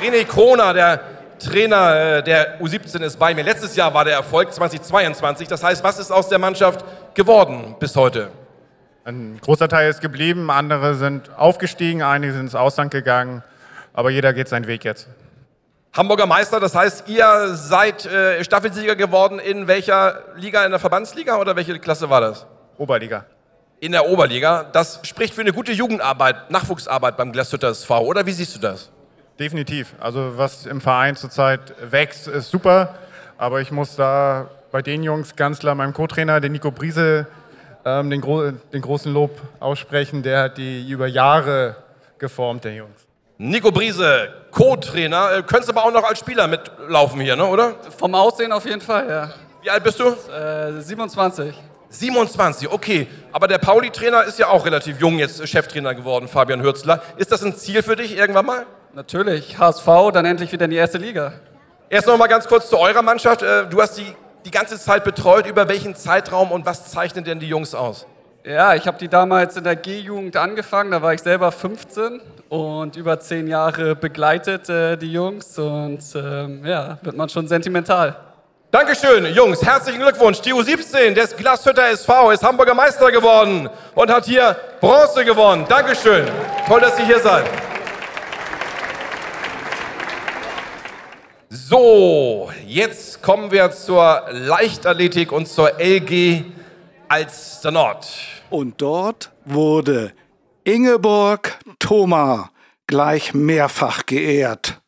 René 0.00 0.24
Kroner, 0.24 0.72
der 0.72 1.00
Trainer 1.38 2.18
äh, 2.18 2.22
der 2.22 2.60
U17 2.60 3.02
ist 3.02 3.18
bei 3.18 3.34
mir. 3.34 3.44
Letztes 3.44 3.76
Jahr 3.76 3.92
war 3.92 4.04
der 4.04 4.14
Erfolg 4.14 4.52
2022. 4.52 5.46
Das 5.46 5.62
heißt, 5.62 5.84
was 5.84 5.98
ist 5.98 6.10
aus 6.10 6.28
der 6.28 6.38
Mannschaft 6.38 6.84
geworden 7.14 7.76
bis 7.78 7.94
heute? 7.96 8.30
Ein 9.04 9.38
großer 9.42 9.68
Teil 9.68 9.90
ist 9.90 10.00
geblieben, 10.00 10.50
andere 10.50 10.94
sind 10.94 11.30
aufgestiegen, 11.36 12.02
einige 12.02 12.32
sind 12.32 12.42
ins 12.42 12.54
Ausland 12.54 12.90
gegangen, 12.90 13.42
aber 13.92 14.10
jeder 14.10 14.32
geht 14.32 14.48
seinen 14.48 14.66
Weg 14.66 14.84
jetzt. 14.84 15.08
Hamburger 15.94 16.26
Meister, 16.26 16.60
das 16.60 16.74
heißt, 16.74 17.08
ihr 17.08 17.54
seid 17.54 18.06
äh, 18.06 18.44
Staffelsieger 18.44 18.96
geworden 18.96 19.38
in 19.38 19.66
welcher 19.66 20.20
Liga? 20.36 20.64
In 20.64 20.70
der 20.70 20.80
Verbandsliga 20.80 21.36
oder 21.36 21.56
welche 21.56 21.78
Klasse 21.78 22.08
war 22.08 22.20
das? 22.20 22.46
Oberliga. 22.78 23.24
In 23.80 23.92
der 23.92 24.06
Oberliga. 24.06 24.64
Das 24.72 25.00
spricht 25.02 25.34
für 25.34 25.40
eine 25.40 25.52
gute 25.52 25.72
Jugendarbeit, 25.72 26.50
Nachwuchsarbeit 26.50 27.16
beim 27.16 27.32
Glashütter 27.32 27.70
SV, 27.70 28.00
oder 28.00 28.24
wie 28.24 28.32
siehst 28.32 28.54
du 28.54 28.60
das? 28.60 28.90
Definitiv. 29.40 29.94
Also 29.98 30.36
was 30.36 30.66
im 30.66 30.82
Verein 30.82 31.16
zurzeit 31.16 31.74
wächst, 31.80 32.28
ist 32.28 32.50
super. 32.50 32.94
Aber 33.38 33.62
ich 33.62 33.70
muss 33.70 33.96
da 33.96 34.50
bei 34.70 34.82
den 34.82 35.02
Jungs 35.02 35.34
ganz 35.34 35.60
klar 35.60 35.74
meinem 35.74 35.94
Co-Trainer, 35.94 36.40
den 36.40 36.52
Nico 36.52 36.70
Briese, 36.70 37.26
ähm, 37.86 38.10
den, 38.10 38.20
gro 38.20 38.50
den 38.50 38.82
großen 38.82 39.10
Lob 39.10 39.40
aussprechen. 39.58 40.22
Der 40.22 40.42
hat 40.42 40.58
die 40.58 40.86
über 40.86 41.06
Jahre 41.06 41.76
geformt, 42.18 42.64
der 42.64 42.74
Jungs. 42.74 43.06
Nico 43.38 43.72
Briese, 43.72 44.28
Co-Trainer. 44.50 45.38
Äh, 45.38 45.42
könntest 45.42 45.70
aber 45.70 45.86
auch 45.86 45.92
noch 45.92 46.04
als 46.04 46.18
Spieler 46.18 46.46
mitlaufen 46.46 47.22
hier, 47.22 47.34
ne, 47.34 47.46
oder? 47.46 47.76
Vom 47.96 48.14
Aussehen 48.14 48.52
auf 48.52 48.66
jeden 48.66 48.82
Fall, 48.82 49.08
ja. 49.08 49.30
Wie 49.62 49.70
alt 49.70 49.82
bist 49.82 49.98
du? 49.98 50.08
Äh, 50.30 50.82
27. 50.82 51.54
27, 51.90 52.70
okay. 52.70 53.06
Aber 53.32 53.46
der 53.46 53.58
Pauli-Trainer 53.58 54.24
ist 54.24 54.38
ja 54.38 54.48
auch 54.48 54.64
relativ 54.64 55.00
jung 55.00 55.18
jetzt 55.18 55.46
Cheftrainer 55.46 55.94
geworden, 55.94 56.26
Fabian 56.26 56.62
Hürzler. 56.62 57.02
Ist 57.16 57.30
das 57.30 57.44
ein 57.44 57.54
Ziel 57.54 57.82
für 57.82 57.96
dich 57.96 58.16
irgendwann 58.16 58.46
mal? 58.46 58.66
Natürlich. 58.94 59.58
HSV, 59.58 59.86
dann 60.12 60.24
endlich 60.24 60.50
wieder 60.50 60.64
in 60.64 60.70
die 60.70 60.76
erste 60.76 60.98
Liga. 60.98 61.32
Erst 61.88 62.06
noch 62.06 62.16
mal 62.16 62.26
ganz 62.26 62.46
kurz 62.46 62.68
zu 62.68 62.78
eurer 62.78 63.02
Mannschaft. 63.02 63.42
Äh, 63.42 63.66
du 63.68 63.80
hast 63.80 63.98
die 63.98 64.14
die 64.44 64.50
ganze 64.50 64.78
Zeit 64.78 65.04
betreut. 65.04 65.46
Über 65.46 65.68
welchen 65.68 65.94
Zeitraum 65.94 66.52
und 66.52 66.66
was 66.66 66.90
zeichnen 66.90 67.24
denn 67.24 67.40
die 67.40 67.48
Jungs 67.48 67.74
aus? 67.74 68.06
Ja, 68.44 68.74
ich 68.74 68.86
habe 68.86 68.98
die 68.98 69.08
damals 69.08 69.56
in 69.56 69.64
der 69.64 69.76
G-Jugend 69.76 70.36
angefangen. 70.36 70.92
Da 70.92 71.02
war 71.02 71.12
ich 71.12 71.20
selber 71.20 71.52
15 71.52 72.20
und 72.48 72.96
über 72.96 73.20
zehn 73.20 73.46
Jahre 73.46 73.94
begleitet 73.94 74.68
äh, 74.68 74.96
die 74.96 75.12
Jungs. 75.12 75.58
Und 75.58 76.00
ähm, 76.14 76.64
ja, 76.64 76.98
wird 77.02 77.16
man 77.16 77.28
schon 77.28 77.48
sentimental. 77.48 78.16
Dankeschön, 78.70 79.26
Jungs. 79.34 79.60
Herzlichen 79.64 80.00
Glückwunsch. 80.00 80.40
Die 80.42 80.54
U17 80.54 81.12
des 81.12 81.36
Glashütter 81.36 81.88
SV 81.88 82.30
ist 82.30 82.44
Hamburger 82.44 82.72
Meister 82.72 83.10
geworden 83.10 83.68
und 83.96 84.08
hat 84.08 84.26
hier 84.26 84.56
Bronze 84.80 85.24
gewonnen. 85.24 85.64
Dankeschön. 85.68 86.24
Toll, 86.68 86.80
dass 86.80 86.96
ihr 87.00 87.06
hier 87.06 87.18
seid. 87.18 87.46
So, 91.48 92.52
jetzt 92.64 93.20
kommen 93.20 93.50
wir 93.50 93.72
zur 93.72 94.26
Leichtathletik 94.30 95.32
und 95.32 95.48
zur 95.48 95.72
LG 95.80 96.44
Alster 97.08 97.72
Nord. 97.72 98.06
Und 98.50 98.80
dort 98.80 99.32
wurde 99.44 100.12
Ingeborg 100.62 101.58
Thoma 101.80 102.50
gleich 102.86 103.34
mehrfach 103.34 104.06
geehrt. 104.06 104.79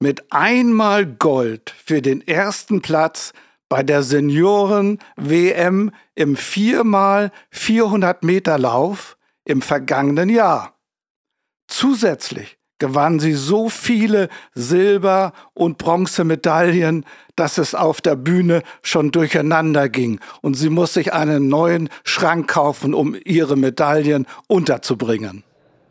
Mit 0.00 0.32
einmal 0.32 1.06
Gold 1.06 1.74
für 1.84 2.00
den 2.00 2.26
ersten 2.26 2.82
Platz 2.82 3.32
bei 3.68 3.82
der 3.82 4.04
Senioren-WM 4.04 5.90
im 6.14 6.36
4x 6.36 7.30
400 7.50 8.22
Meter 8.22 8.58
Lauf 8.58 9.16
im 9.44 9.60
vergangenen 9.60 10.28
Jahr. 10.28 10.78
Zusätzlich 11.66 12.58
gewann 12.78 13.18
sie 13.18 13.32
so 13.32 13.68
viele 13.68 14.28
Silber- 14.54 15.32
und 15.52 15.78
Bronzemedaillen, 15.78 17.04
dass 17.34 17.58
es 17.58 17.74
auf 17.74 18.00
der 18.00 18.14
Bühne 18.14 18.62
schon 18.82 19.10
durcheinander 19.10 19.88
ging 19.88 20.20
und 20.42 20.54
sie 20.54 20.70
muss 20.70 20.94
sich 20.94 21.12
einen 21.12 21.48
neuen 21.48 21.88
Schrank 22.04 22.48
kaufen, 22.48 22.94
um 22.94 23.16
ihre 23.24 23.56
Medaillen 23.56 24.26
unterzubringen. 24.46 25.42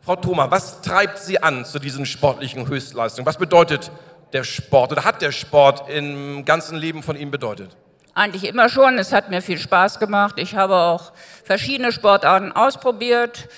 Frau 0.08 0.16
Thoma, 0.16 0.50
was 0.50 0.80
treibt 0.80 1.18
Sie 1.18 1.42
an 1.42 1.66
zu 1.66 1.78
diesen 1.78 2.06
sportlichen 2.06 2.66
Höchstleistungen? 2.66 3.26
Was 3.26 3.36
bedeutet 3.36 3.90
der 4.32 4.42
Sport 4.42 4.90
oder 4.92 5.04
hat 5.04 5.20
der 5.20 5.32
Sport 5.32 5.90
im 5.90 6.46
ganzen 6.46 6.78
Leben 6.78 7.02
von 7.02 7.14
Ihnen 7.14 7.30
bedeutet? 7.30 7.76
Eigentlich 8.14 8.44
immer 8.44 8.70
schon. 8.70 8.96
Es 8.96 9.12
hat 9.12 9.28
mir 9.28 9.42
viel 9.42 9.58
Spaß 9.58 9.98
gemacht. 9.98 10.36
Ich 10.38 10.56
habe 10.56 10.76
auch 10.76 11.12
verschiedene 11.44 11.92
Sportarten 11.92 12.52
ausprobiert. 12.52 13.50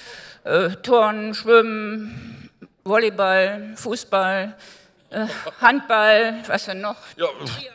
Äh, 0.42 0.70
Turnen, 0.82 1.34
Schwimmen, 1.34 2.50
Volleyball, 2.82 3.74
Fußball, 3.76 4.56
äh, 5.10 5.26
Handball, 5.60 6.34
was 6.48 6.64
denn 6.64 6.80
noch? 6.80 6.96
Ja, 7.16 7.26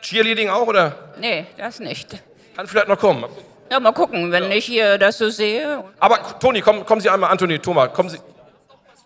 Cheerleading 0.02 0.50
auch, 0.50 0.66
oder? 0.66 1.14
Nee, 1.18 1.46
das 1.56 1.80
nicht. 1.80 2.22
Kann 2.54 2.66
vielleicht 2.66 2.88
noch 2.88 2.98
kommen. 2.98 3.24
Ja, 3.72 3.80
mal 3.80 3.92
gucken, 3.92 4.30
wenn 4.32 4.44
ja. 4.44 4.50
ich 4.50 4.66
hier 4.66 4.98
das 4.98 5.16
so 5.16 5.30
sehe. 5.30 5.82
Aber 5.98 6.38
Toni, 6.38 6.60
kommen, 6.60 6.84
kommen 6.84 7.00
Sie 7.00 7.08
einmal, 7.08 7.30
Antoni, 7.30 7.58
Thomas, 7.58 7.90
kommen 7.94 8.10
Sie. 8.10 8.18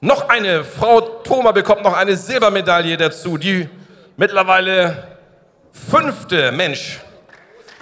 Noch 0.03 0.31
eine, 0.31 0.65
Frau 0.65 1.03
Thoma 1.03 1.53
bekommt 1.53 1.83
noch 1.83 1.93
eine 1.93 2.17
Silbermedaille 2.17 2.97
dazu, 2.97 3.37
die 3.37 3.69
mittlerweile 4.17 5.19
fünfte 5.73 6.53
Mensch. 6.53 7.01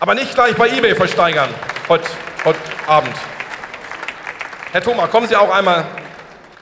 Aber 0.00 0.16
nicht 0.16 0.34
gleich 0.34 0.56
bei 0.56 0.68
eBay 0.68 0.96
versteigern, 0.96 1.48
heute, 1.88 2.08
heute 2.44 2.58
Abend. 2.88 3.14
Herr 4.72 4.82
Thoma, 4.82 5.06
kommen 5.06 5.28
Sie 5.28 5.36
auch 5.36 5.50
einmal 5.50 5.84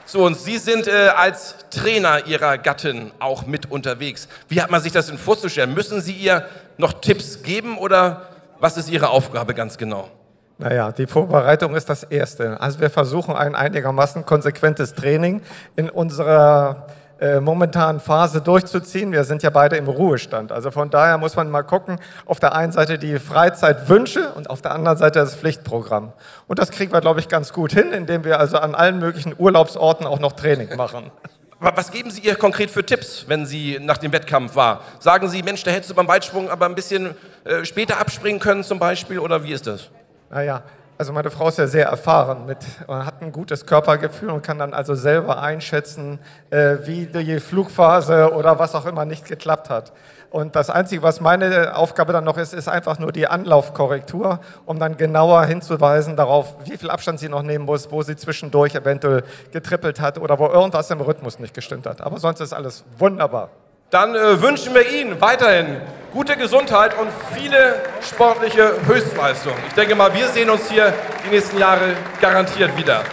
zu 0.05 0.19
uns. 0.19 0.43
Sie 0.45 0.59
sind 0.59 0.87
äh, 0.87 1.07
als 1.07 1.55
Trainer 1.71 2.27
Ihrer 2.27 2.59
Gattin 2.59 3.11
auch 3.17 3.47
mit 3.47 3.71
unterwegs. 3.71 4.27
Wie 4.49 4.61
hat 4.61 4.69
man 4.69 4.83
sich 4.83 4.91
das 4.91 5.07
denn 5.07 5.17
vorzustellen? 5.17 5.73
Müssen 5.73 6.01
Sie 6.01 6.13
ihr 6.13 6.47
noch 6.77 6.93
Tipps 7.01 7.41
geben 7.41 7.79
oder 7.79 8.29
was 8.59 8.77
ist 8.77 8.91
Ihre 8.91 9.09
Aufgabe 9.09 9.55
ganz 9.55 9.79
genau? 9.79 10.11
Naja, 10.59 10.91
die 10.91 11.05
Vorbereitung 11.05 11.75
ist 11.75 11.87
das 11.89 12.03
Erste. 12.03 12.59
Also 12.59 12.79
wir 12.79 12.89
versuchen 12.89 13.35
ein 13.35 13.55
einigermaßen 13.55 14.25
konsequentes 14.25 14.93
Training 14.93 15.41
in 15.75 15.89
unserer 15.89 16.87
äh, 17.19 17.39
momentanen 17.39 17.99
Phase 17.99 18.41
durchzuziehen. 18.41 19.11
Wir 19.11 19.23
sind 19.23 19.43
ja 19.43 19.51
beide 19.51 19.75
im 19.75 19.87
Ruhestand. 19.87 20.51
Also 20.51 20.71
von 20.71 20.89
daher 20.89 21.17
muss 21.19 21.35
man 21.35 21.49
mal 21.51 21.63
gucken, 21.63 21.99
auf 22.25 22.39
der 22.39 22.55
einen 22.55 22.71
Seite 22.71 22.97
die 22.97 23.19
Freizeitwünsche 23.19 24.31
und 24.33 24.49
auf 24.49 24.61
der 24.61 24.71
anderen 24.71 24.97
Seite 24.97 25.19
das 25.19 25.35
Pflichtprogramm. 25.35 26.13
Und 26.47 26.57
das 26.59 26.71
kriegen 26.71 26.91
wir, 26.91 27.01
glaube 27.01 27.19
ich, 27.19 27.27
ganz 27.27 27.53
gut 27.53 27.71
hin, 27.71 27.91
indem 27.91 28.23
wir 28.23 28.39
also 28.39 28.57
an 28.57 28.73
allen 28.73 28.99
möglichen 28.99 29.35
Urlaubsorten 29.37 30.07
auch 30.07 30.19
noch 30.19 30.33
Training 30.33 30.75
machen. 30.75 31.11
Was 31.59 31.89
geben 31.91 32.11
Sie 32.11 32.21
ihr 32.21 32.35
konkret 32.35 32.69
für 32.69 32.85
Tipps, 32.85 33.25
wenn 33.27 33.47
sie 33.47 33.79
nach 33.81 33.97
dem 33.97 34.11
Wettkampf 34.11 34.55
war? 34.55 34.81
Sagen 34.99 35.27
Sie, 35.27 35.41
Mensch, 35.41 35.63
da 35.63 35.71
hättest 35.71 35.89
du 35.89 35.95
beim 35.95 36.07
Weitsprung 36.07 36.51
aber 36.51 36.67
ein 36.67 36.75
bisschen 36.75 37.15
äh, 37.45 37.65
später 37.65 37.99
abspringen 37.99 38.39
können 38.39 38.63
zum 38.63 38.77
Beispiel 38.77 39.17
oder 39.17 39.43
wie 39.43 39.53
ist 39.53 39.65
das? 39.65 39.89
Naja, 40.29 40.63
also 40.97 41.13
meine 41.13 41.29
Frau 41.29 41.47
ist 41.49 41.59
ja 41.59 41.67
sehr 41.67 41.87
erfahren 41.87 42.47
mit, 42.47 42.57
hat 42.87 43.21
ein 43.21 43.31
gutes 43.31 43.67
Körpergefühl 43.67 44.31
und 44.31 44.41
kann 44.41 44.57
dann 44.57 44.73
also 44.73 44.95
selber 44.95 45.41
einschätzen, 45.41 46.19
äh, 46.49 46.77
wie 46.85 47.05
die 47.05 47.39
Flugphase 47.39 48.33
oder 48.33 48.57
was 48.57 48.73
auch 48.73 48.87
immer 48.87 49.05
nicht 49.05 49.25
geklappt 49.25 49.69
hat. 49.69 49.93
Und 50.31 50.55
das 50.55 50.69
Einzige, 50.69 51.03
was 51.03 51.21
meine 51.21 51.75
Aufgabe 51.75 52.13
dann 52.13 52.23
noch 52.23 52.37
ist, 52.37 52.53
ist 52.53 52.67
einfach 52.67 52.97
nur 52.99 53.11
die 53.11 53.27
Anlaufkorrektur, 53.27 54.39
um 54.65 54.79
dann 54.79 54.97
genauer 54.97 55.45
hinzuweisen 55.45 56.17
darauf, 56.17 56.55
wie 56.65 56.75
viel 56.77 56.89
Abstand 56.89 57.19
sie 57.19 57.29
noch 57.29 57.43
nehmen 57.43 57.65
muss, 57.65 57.91
wo 57.91 58.01
sie 58.01 58.15
zwischendurch 58.15 58.75
eventuell 58.75 59.23
getrippelt 59.51 60.01
hat 60.01 60.17
oder 60.17 60.39
wo 60.39 60.47
irgendwas 60.47 60.89
im 60.89 60.99
Rhythmus 60.99 61.39
nicht 61.39 61.53
gestimmt 61.53 61.85
hat. 61.85 62.01
Aber 62.01 62.19
sonst 62.19 62.41
ist 62.41 62.53
alles 62.53 62.83
wunderbar. 62.97 63.49
Dann 63.89 64.15
äh, 64.15 64.41
wünschen 64.41 64.73
wir 64.73 64.89
Ihnen 64.91 65.21
weiterhin 65.21 65.77
gute 66.17 66.35
Gesundheit 66.35 66.97
und 66.97 67.09
viele 67.35 67.83
sportliche 68.01 68.73
Höchstleistungen. 68.87 69.59
Ich 69.67 69.75
denke 69.75 69.93
mal, 69.93 70.11
wir 70.15 70.27
sehen 70.29 70.49
uns 70.49 70.67
hier 70.67 70.91
die 71.23 71.29
nächsten 71.29 71.59
Jahre 71.59 71.93
garantiert 72.19 72.75
wieder. 72.75 73.03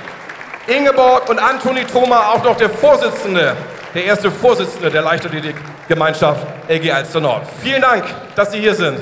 Ingeborg 0.67 1.29
und 1.29 1.39
Antoni 1.39 1.85
Thoma, 1.85 2.31
auch 2.31 2.43
noch 2.43 2.57
der 2.57 2.71
Vorsitzende, 2.71 3.55
der 3.93 4.07
erste 4.07 4.31
Vorsitzende 4.31 4.91
der 4.91 5.03
Leichtathletikgemeinschaft 5.03 6.47
LG 6.67 6.93
Alster 6.93 7.21
Nord. 7.21 7.43
Vielen 7.61 7.83
Dank, 7.83 8.07
dass 8.37 8.53
Sie 8.53 8.61
hier 8.61 8.75
sind. 8.75 8.99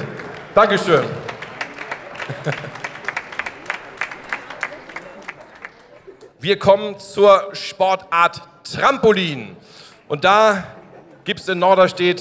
Dankeschön. 0.53 1.05
Wir 6.41 6.59
kommen 6.59 6.99
zur 6.99 7.51
Sportart 7.53 8.43
Trampolin. 8.65 9.57
Und 10.09 10.25
da 10.25 10.65
gibt 11.23 11.39
es 11.39 11.47
in 11.47 11.61
Norderstedt 11.61 12.21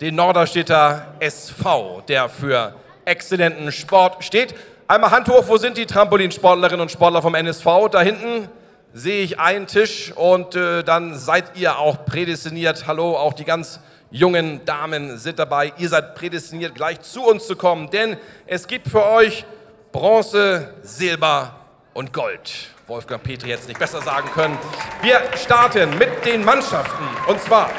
den 0.00 0.14
Norderstedter 0.14 1.14
SV, 1.20 2.02
der 2.08 2.28
für 2.28 2.74
exzellenten 3.04 3.72
Sport 3.72 4.24
steht. 4.24 4.54
Einmal 4.88 5.10
Hand 5.10 5.28
hoch, 5.28 5.44
wo 5.46 5.56
sind 5.56 5.76
die 5.76 5.86
Trampolinsportlerinnen 5.86 6.80
und 6.80 6.90
Sportler 6.90 7.22
vom 7.22 7.34
NSV? 7.34 7.66
Da 7.90 8.02
hinten 8.02 8.48
sehe 8.92 9.22
ich 9.22 9.40
einen 9.40 9.66
Tisch 9.66 10.12
und 10.12 10.54
äh, 10.54 10.82
dann 10.84 11.18
seid 11.18 11.56
ihr 11.56 11.78
auch 11.78 12.04
prädestiniert. 12.04 12.86
Hallo, 12.86 13.16
auch 13.16 13.32
die 13.32 13.44
ganz 13.44 13.80
jungen 14.10 14.64
Damen 14.64 15.18
sind 15.18 15.38
dabei. 15.38 15.72
Ihr 15.78 15.88
seid 15.88 16.14
prädestiniert, 16.14 16.74
gleich 16.74 17.00
zu 17.00 17.22
uns 17.24 17.46
zu 17.46 17.56
kommen, 17.56 17.90
denn 17.90 18.16
es 18.46 18.66
gibt 18.66 18.88
für 18.88 19.04
euch 19.04 19.44
Bronze, 19.92 20.74
Silber 20.82 21.56
und 21.94 22.12
Gold. 22.12 22.68
Wolfgang 22.86 23.22
Petri 23.22 23.48
jetzt 23.48 23.66
nicht 23.66 23.80
besser 23.80 24.00
sagen 24.02 24.30
können. 24.32 24.56
Wir 25.02 25.20
starten 25.36 25.98
mit 25.98 26.24
den 26.24 26.44
Mannschaften 26.44 27.04
und 27.26 27.40
zwar 27.40 27.70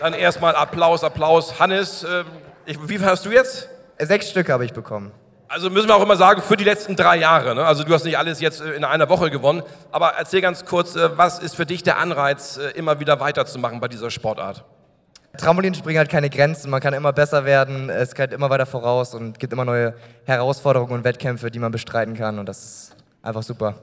Dann 0.00 0.12
erstmal 0.12 0.56
Applaus, 0.56 1.04
Applaus. 1.04 1.60
Hannes, 1.60 2.04
äh, 2.04 2.24
ich, 2.66 2.78
wie 2.88 2.98
viel 2.98 3.06
hast 3.06 3.24
du 3.24 3.30
jetzt? 3.30 3.68
Sechs 3.98 4.30
Stück 4.30 4.48
habe 4.48 4.64
ich 4.64 4.72
bekommen. 4.72 5.12
Also 5.46 5.70
müssen 5.70 5.88
wir 5.88 5.94
auch 5.94 6.02
immer 6.02 6.16
sagen, 6.16 6.42
für 6.42 6.56
die 6.56 6.64
letzten 6.64 6.96
drei 6.96 7.16
Jahre. 7.16 7.54
Ne? 7.54 7.64
Also 7.64 7.84
du 7.84 7.94
hast 7.94 8.04
nicht 8.04 8.18
alles 8.18 8.40
jetzt 8.40 8.60
äh, 8.60 8.72
in 8.72 8.84
einer 8.84 9.08
Woche 9.08 9.30
gewonnen. 9.30 9.62
Aber 9.92 10.14
erzähl 10.18 10.40
ganz 10.40 10.64
kurz, 10.64 10.96
äh, 10.96 11.16
was 11.16 11.38
ist 11.38 11.54
für 11.54 11.66
dich 11.66 11.82
der 11.82 11.98
Anreiz, 11.98 12.56
äh, 12.56 12.70
immer 12.70 12.98
wieder 12.98 13.20
weiterzumachen 13.20 13.80
bei 13.80 13.88
dieser 13.88 14.10
Sportart? 14.10 14.64
Trampolinspringen 15.36 16.00
hat 16.00 16.08
keine 16.08 16.30
Grenzen, 16.30 16.70
man 16.70 16.80
kann 16.80 16.94
immer 16.94 17.12
besser 17.12 17.44
werden, 17.44 17.90
es 17.90 18.14
geht 18.14 18.32
immer 18.32 18.50
weiter 18.50 18.66
voraus 18.66 19.14
und 19.14 19.40
gibt 19.40 19.52
immer 19.52 19.64
neue 19.64 19.94
Herausforderungen 20.26 20.92
und 20.92 21.04
Wettkämpfe, 21.04 21.50
die 21.50 21.58
man 21.58 21.72
bestreiten 21.72 22.14
kann 22.14 22.38
und 22.38 22.48
das 22.48 22.64
ist 22.64 22.96
einfach 23.20 23.42
super. 23.42 23.74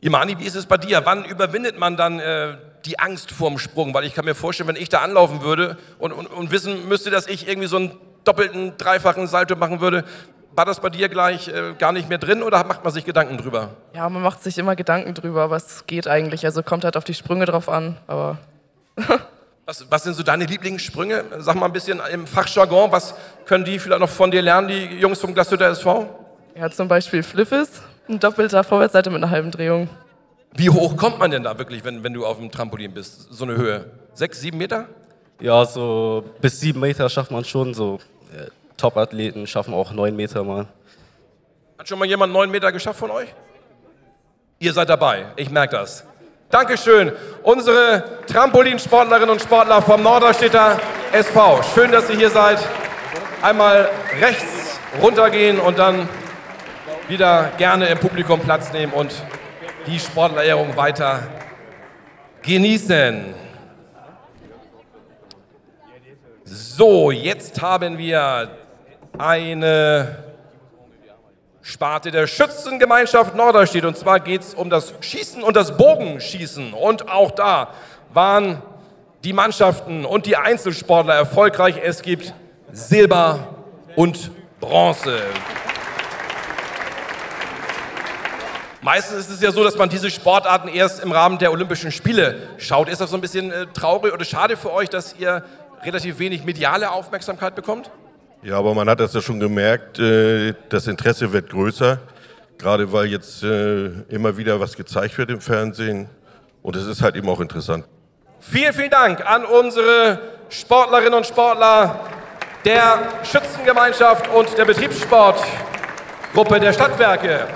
Imani, 0.00 0.38
wie 0.38 0.44
ist 0.44 0.54
es 0.54 0.66
bei 0.66 0.76
dir? 0.76 1.00
Wann 1.04 1.24
überwindet 1.24 1.78
man 1.78 1.96
dann 1.96 2.20
äh, 2.20 2.58
die 2.86 2.98
Angst 2.98 3.32
vorm 3.32 3.58
Sprung? 3.58 3.92
Weil 3.92 4.04
ich 4.04 4.14
kann 4.14 4.24
mir 4.24 4.34
vorstellen, 4.34 4.68
wenn 4.68 4.76
ich 4.76 4.88
da 4.88 5.00
anlaufen 5.00 5.42
würde 5.42 5.76
und, 5.98 6.12
und, 6.12 6.26
und 6.26 6.50
wissen 6.50 6.88
müsste, 6.88 7.10
dass 7.10 7.26
ich 7.26 7.48
irgendwie 7.48 7.68
so 7.68 7.76
einen 7.76 7.98
doppelten, 8.24 8.76
dreifachen 8.76 9.26
Salto 9.26 9.56
machen 9.56 9.80
würde, 9.80 10.04
war 10.56 10.64
das 10.64 10.80
bei 10.80 10.88
dir 10.88 11.08
gleich 11.08 11.48
äh, 11.48 11.74
gar 11.78 11.92
nicht 11.92 12.08
mehr 12.08 12.18
drin 12.18 12.42
oder 12.42 12.64
macht 12.64 12.82
man 12.82 12.92
sich 12.92 13.04
Gedanken 13.04 13.36
drüber? 13.36 13.70
Ja, 13.94 14.08
man 14.08 14.22
macht 14.22 14.42
sich 14.42 14.56
immer 14.56 14.74
Gedanken 14.74 15.12
drüber, 15.14 15.42
aber 15.42 15.56
es 15.56 15.86
geht 15.86 16.08
eigentlich. 16.08 16.44
Also 16.46 16.62
kommt 16.62 16.84
halt 16.84 16.96
auf 16.96 17.04
die 17.04 17.14
Sprünge 17.14 17.44
drauf 17.44 17.68
an, 17.68 17.98
aber. 18.06 18.38
was, 19.66 19.84
was, 19.90 20.04
sind 20.04 20.14
so 20.14 20.22
deine 20.22 20.46
Lieblingssprünge? 20.46 21.24
Sag 21.38 21.56
mal 21.56 21.66
ein 21.66 21.72
bisschen 21.72 22.00
im 22.10 22.26
Fachjargon, 22.26 22.90
was 22.90 23.14
können 23.44 23.64
die 23.64 23.78
vielleicht 23.78 24.00
noch 24.00 24.08
von 24.08 24.30
dir 24.30 24.40
lernen, 24.40 24.68
die 24.68 24.98
Jungs 24.98 25.20
vom 25.20 25.34
Glashütter 25.34 25.66
SV? 25.66 26.08
Ja, 26.54 26.70
zum 26.70 26.88
Beispiel 26.88 27.22
Fliffes. 27.22 27.82
Ein 28.08 28.18
doppelter 28.18 28.64
Vorwärtsseite 28.64 29.10
mit 29.10 29.22
einer 29.22 29.30
halben 29.30 29.50
Drehung. 29.50 29.90
Wie 30.56 30.70
hoch 30.70 30.96
kommt 30.96 31.18
man 31.18 31.30
denn 31.30 31.42
da 31.42 31.58
wirklich, 31.58 31.84
wenn, 31.84 32.02
wenn 32.02 32.14
du 32.14 32.24
auf 32.24 32.38
dem 32.38 32.50
Trampolin 32.50 32.92
bist? 32.94 33.28
So 33.30 33.44
eine 33.44 33.56
Höhe? 33.56 33.90
Sechs, 34.14 34.40
sieben 34.40 34.56
Meter? 34.56 34.86
Ja, 35.38 35.66
so 35.66 36.24
bis 36.40 36.60
sieben 36.60 36.80
Meter 36.80 37.10
schafft 37.10 37.30
man 37.30 37.44
schon. 37.44 37.74
So 37.74 37.98
äh, 38.34 38.46
Top-Athleten 38.78 39.46
schaffen 39.46 39.74
auch 39.74 39.92
neun 39.92 40.16
Meter 40.16 40.42
mal. 40.44 40.66
Hat 41.78 41.86
schon 41.86 41.98
mal 41.98 42.08
jemand 42.08 42.32
neun 42.32 42.50
Meter 42.50 42.72
geschafft 42.72 42.98
von 42.98 43.10
euch? 43.10 43.28
Ihr 44.58 44.72
seid 44.72 44.88
dabei, 44.88 45.26
ich 45.36 45.50
merke 45.50 45.76
das. 45.76 46.04
Dankeschön. 46.48 47.12
Unsere 47.42 48.22
Trampolinsportlerinnen 48.26 49.28
und 49.28 49.42
Sportler 49.42 49.82
vom 49.82 50.02
Norderstädter 50.02 50.80
SV. 51.12 51.62
Schön, 51.74 51.92
dass 51.92 52.08
ihr 52.08 52.16
hier 52.16 52.30
seid. 52.30 52.58
Einmal 53.42 53.90
rechts 54.20 54.80
runtergehen 55.02 55.58
und 55.58 55.78
dann 55.78 56.08
wieder 57.08 57.52
gerne 57.58 57.88
im 57.88 57.98
Publikum 57.98 58.40
Platz 58.40 58.72
nehmen 58.72 58.94
und 58.94 59.12
die 59.86 59.98
Sportlerehrung 59.98 60.76
weiter 60.76 61.22
genießen. 62.42 63.34
So, 66.44 67.10
jetzt 67.10 67.60
haben 67.60 67.98
wir 67.98 68.50
eine 69.18 70.24
Sparte 71.62 72.10
der 72.10 72.26
Schützengemeinschaft 72.26 73.34
Norderstedt. 73.34 73.84
Und 73.84 73.96
zwar 73.96 74.20
geht 74.20 74.42
es 74.42 74.54
um 74.54 74.70
das 74.70 74.94
Schießen 75.00 75.42
und 75.42 75.56
das 75.56 75.76
Bogenschießen. 75.76 76.72
Und 76.72 77.08
auch 77.08 77.32
da 77.32 77.70
waren 78.12 78.62
die 79.24 79.32
Mannschaften 79.32 80.04
und 80.04 80.26
die 80.26 80.36
Einzelsportler 80.36 81.14
erfolgreich. 81.14 81.80
Es 81.82 82.02
gibt 82.02 82.32
Silber 82.70 83.48
und 83.96 84.30
Bronze. 84.60 85.20
Meistens 88.86 89.18
ist 89.18 89.30
es 89.30 89.40
ja 89.40 89.50
so, 89.50 89.64
dass 89.64 89.76
man 89.76 89.88
diese 89.88 90.12
Sportarten 90.12 90.68
erst 90.68 91.02
im 91.02 91.10
Rahmen 91.10 91.38
der 91.38 91.50
Olympischen 91.50 91.90
Spiele 91.90 92.36
schaut. 92.56 92.88
Ist 92.88 93.00
das 93.00 93.10
so 93.10 93.16
ein 93.16 93.20
bisschen 93.20 93.50
äh, 93.50 93.66
traurig 93.74 94.14
oder 94.14 94.24
schade 94.24 94.56
für 94.56 94.72
euch, 94.72 94.88
dass 94.88 95.16
ihr 95.18 95.42
relativ 95.82 96.20
wenig 96.20 96.44
mediale 96.44 96.92
Aufmerksamkeit 96.92 97.56
bekommt? 97.56 97.90
Ja, 98.44 98.56
aber 98.56 98.74
man 98.74 98.88
hat 98.88 99.00
das 99.00 99.12
ja 99.12 99.20
schon 99.20 99.40
gemerkt, 99.40 99.98
äh, 99.98 100.54
das 100.68 100.86
Interesse 100.86 101.32
wird 101.32 101.50
größer, 101.50 101.98
gerade 102.58 102.92
weil 102.92 103.06
jetzt 103.06 103.42
äh, 103.42 103.86
immer 104.08 104.36
wieder 104.36 104.60
was 104.60 104.76
gezeigt 104.76 105.18
wird 105.18 105.30
im 105.30 105.40
Fernsehen 105.40 106.08
und 106.62 106.76
es 106.76 106.86
ist 106.86 107.02
halt 107.02 107.16
eben 107.16 107.28
auch 107.28 107.40
interessant. 107.40 107.86
Vielen, 108.38 108.72
vielen 108.72 108.90
Dank 108.90 109.26
an 109.26 109.46
unsere 109.46 110.20
Sportlerinnen 110.48 111.14
und 111.14 111.26
Sportler 111.26 111.98
der 112.64 113.00
Schützengemeinschaft 113.24 114.28
und 114.32 114.56
der 114.56 114.64
Betriebssportgruppe 114.64 116.60
der 116.60 116.72
Stadtwerke. 116.72 117.48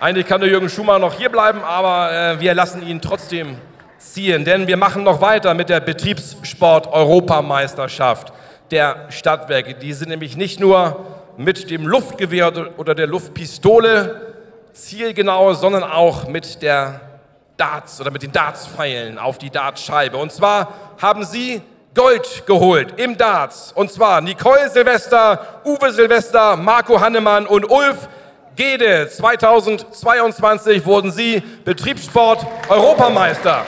Eigentlich 0.00 0.26
kann 0.26 0.40
der 0.40 0.48
Jürgen 0.48 0.68
Schumacher 0.68 1.00
noch 1.00 1.14
hier 1.14 1.28
bleiben, 1.28 1.60
aber 1.64 2.12
äh, 2.12 2.38
wir 2.38 2.54
lassen 2.54 2.86
ihn 2.86 3.00
trotzdem 3.00 3.56
ziehen, 3.98 4.44
denn 4.44 4.68
wir 4.68 4.76
machen 4.76 5.02
noch 5.02 5.20
weiter 5.20 5.54
mit 5.54 5.68
der 5.68 5.80
Betriebssport-Europameisterschaft 5.80 8.32
der 8.70 9.06
Stadtwerke. 9.08 9.74
Die 9.74 9.92
sind 9.92 10.10
nämlich 10.10 10.36
nicht 10.36 10.60
nur 10.60 11.04
mit 11.36 11.68
dem 11.68 11.84
Luftgewehr 11.84 12.52
oder 12.76 12.94
der 12.94 13.08
Luftpistole 13.08 14.36
zielgenau, 14.72 15.54
sondern 15.54 15.82
auch 15.82 16.28
mit 16.28 16.62
der 16.62 17.00
Darts 17.56 18.00
oder 18.00 18.12
mit 18.12 18.22
den 18.22 18.30
Dartspfeilen 18.30 19.18
auf 19.18 19.38
die 19.38 19.50
Dartscheibe. 19.50 20.16
Und 20.16 20.30
zwar 20.30 20.74
haben 21.02 21.24
sie 21.24 21.60
Gold 21.96 22.46
geholt 22.46 23.00
im 23.00 23.18
Darts. 23.18 23.72
Und 23.72 23.90
zwar 23.90 24.20
Nicole 24.20 24.70
Silvester, 24.70 25.60
Uwe 25.64 25.90
Silvester, 25.90 26.54
Marco 26.54 27.00
Hannemann 27.00 27.48
und 27.48 27.68
Ulf 27.68 28.08
Gede. 28.58 29.08
2022 29.08 30.84
wurden 30.84 31.12
sie 31.12 31.40
Betriebssport 31.64 32.44
Europameister. 32.68 33.64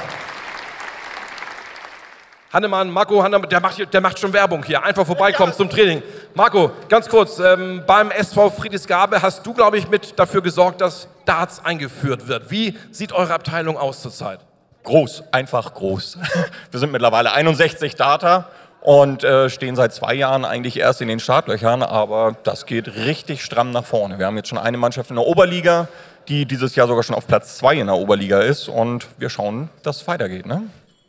Hannemann, 2.52 2.90
Marco 2.90 3.22
Hannemann, 3.22 3.48
der 3.48 3.60
macht, 3.60 3.94
der 3.94 4.00
macht 4.00 4.18
schon 4.18 4.32
Werbung 4.32 4.64
hier. 4.64 4.82
Einfach 4.82 5.06
vorbeikommen 5.06 5.52
zum 5.52 5.70
Training. 5.70 6.02
Marco, 6.34 6.72
ganz 6.88 7.08
kurz, 7.08 7.38
ähm, 7.38 7.84
beim 7.86 8.10
SV 8.10 8.50
Friedrichsgabe 8.50 9.22
hast 9.22 9.46
du, 9.46 9.54
glaube 9.54 9.78
ich, 9.78 9.88
mit 9.88 10.18
dafür 10.18 10.42
gesorgt, 10.42 10.80
dass 10.80 11.06
Darts 11.24 11.64
eingeführt 11.64 12.26
wird. 12.26 12.50
Wie 12.50 12.76
sieht 12.90 13.12
eure 13.12 13.32
Abteilung 13.32 13.78
aus 13.78 14.02
zurzeit? 14.02 14.40
Groß, 14.82 15.22
einfach 15.30 15.72
groß. 15.72 16.18
Wir 16.72 16.80
sind 16.80 16.90
mittlerweile 16.90 17.30
61 17.32 17.94
Data 17.94 18.48
und 18.80 19.24
äh, 19.24 19.50
stehen 19.50 19.76
seit 19.76 19.92
zwei 19.92 20.14
Jahren 20.14 20.44
eigentlich 20.44 20.78
erst 20.78 21.00
in 21.00 21.08
den 21.08 21.20
Startlöchern, 21.20 21.82
aber 21.82 22.36
das 22.44 22.66
geht 22.66 22.88
richtig 22.96 23.44
stramm 23.44 23.70
nach 23.70 23.84
vorne. 23.84 24.18
Wir 24.18 24.26
haben 24.26 24.36
jetzt 24.36 24.48
schon 24.48 24.58
eine 24.58 24.78
Mannschaft 24.78 25.10
in 25.10 25.16
der 25.16 25.26
Oberliga, 25.26 25.88
die 26.28 26.46
dieses 26.46 26.76
Jahr 26.76 26.86
sogar 26.86 27.02
schon 27.02 27.14
auf 27.14 27.26
Platz 27.26 27.58
zwei 27.58 27.74
in 27.76 27.86
der 27.86 27.96
Oberliga 27.96 28.40
ist 28.40 28.68
und 28.68 29.06
wir 29.18 29.30
schauen, 29.30 29.68
dass 29.82 30.02
es 30.02 30.08
weitergeht. 30.08 30.46
Ne? 30.46 30.62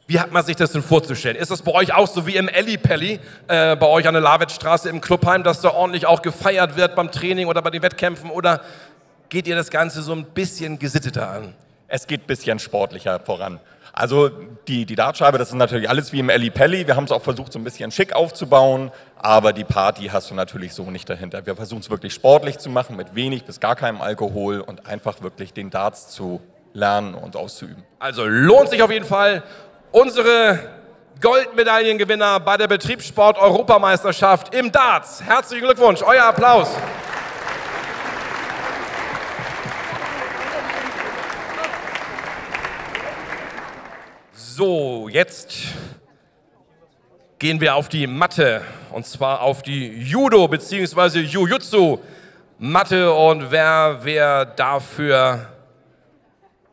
Wie 0.08 0.20
hat 0.20 0.32
man 0.32 0.44
sich 0.44 0.58
das 0.58 0.74
denn 0.74 0.84
vorzustellen? 0.84 1.38
Ist 1.38 1.52
das 1.52 1.62
bei 1.62 1.72
euch 1.72 1.94
auch 1.94 2.08
so 2.08 2.28
wie 2.28 2.36
im 2.36 2.50
Ellipelli, 2.50 3.20
äh, 3.48 3.78
bei 3.78 3.88
euch 3.88 4.08
an 4.08 4.14
der 4.14 4.22
Lawitzstraße 4.22 4.90
im 4.90 5.00
Clubheim, 5.00 5.44
dass 5.44 5.62
da 5.62 5.72
ordentlich 5.72 6.06
auch 6.06 6.22
gefeiert 6.22 6.76
wird 6.76 6.96
beim 6.96 7.12
Training 7.12 7.48
oder 7.48 7.62
bei 7.62 7.70
den 7.70 7.82
Wettkämpfen? 7.82 8.30
Oder 8.30 8.62
geht 9.30 9.48
ihr 9.48 9.56
das 9.56 9.70
Ganze 9.70 10.02
so 10.02 10.12
ein 10.12 10.26
bisschen 10.26 10.80
gesitteter 10.80 11.30
an? 11.30 11.54
Es 11.88 12.08
geht 12.08 12.24
ein 12.24 12.28
bisschen 12.28 12.60
sportlicher 12.60 13.22
voran. 13.22 13.62
Also 13.94 14.30
die, 14.68 14.86
die 14.86 14.96
Dartscheibe, 14.96 15.38
das 15.38 15.50
ist 15.50 15.56
natürlich 15.56 15.90
alles 15.90 16.14
wie 16.14 16.20
im 16.20 16.30
Ellipelli. 16.30 16.88
Wir 16.88 16.96
haben 16.96 17.04
es 17.04 17.12
auch 17.12 17.22
versucht, 17.22 17.52
so 17.52 17.60
ein 17.60 17.64
bisschen 17.64 17.92
schick 17.92 18.14
aufzubauen, 18.14 18.92
aber 19.18 19.54
die 19.54 19.64
Party 19.64 20.08
hast 20.08 20.30
du 20.32 20.36
natürlich 20.36 20.74
so 20.74 20.90
nicht 20.90 21.10
dahinter. 21.10 21.46
Wir 21.46 21.56
versuchen 21.56 21.82
es 21.82 21.90
wirklich 21.90 22.14
sportlich 22.14 22.58
zu 22.58 22.70
machen, 22.70 22.96
mit 22.96 23.16
wenig 23.16 23.44
bis 23.44 23.60
gar 23.60 23.76
keinem 23.76 24.02
Alkohol 24.02 24.62
und 24.62 24.86
einfach 24.88 25.22
wirklich 25.22 25.54
den 25.54 25.70
Darts 25.70 26.10
zu 26.10 26.42
lernen 26.74 27.16
und 27.16 27.36
auszuüben. 27.36 27.84
Also 28.00 28.26
lohnt 28.26 28.70
sich 28.70 28.82
auf 28.82 28.92
jeden 28.92 29.06
Fall 29.06 29.44
unsere 29.92 30.60
Goldmedaillengewinner 31.20 32.40
bei 32.40 32.58
der 32.58 32.68
Betriebssport-Europameisterschaft 32.68 34.56
im 34.56 34.72
Darts. 34.72 35.22
Herzlichen 35.22 35.66
Glückwunsch, 35.66 36.02
euer 36.02 36.24
Applaus. 36.24 36.70
So, 44.62 45.10
jetzt 45.10 45.58
gehen 47.40 47.60
wir 47.60 47.74
auf 47.74 47.90
die 47.90 48.06
Matte 48.06 48.62
und 48.92 49.08
zwar 49.08 49.42
auf 49.42 49.64
die 49.64 49.88
Judo 50.04 50.48
bzw. 50.48 51.22
Jujutsu 51.22 51.98
Matte 52.60 53.12
und 53.12 53.50
wer 53.50 54.02
wer 54.04 54.46
dafür 54.46 55.48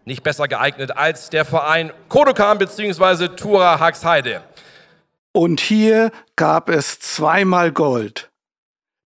nicht 0.04 0.22
besser 0.22 0.48
geeignet 0.48 0.98
als 0.98 1.30
der 1.30 1.46
Verein 1.46 1.90
Kodokan 2.10 2.58
bzw. 2.58 3.28
Tura 3.28 3.80
Haxheide. 3.80 4.42
Und 5.32 5.58
hier 5.58 6.10
gab 6.36 6.68
es 6.68 7.00
zweimal 7.00 7.72
Gold, 7.72 8.30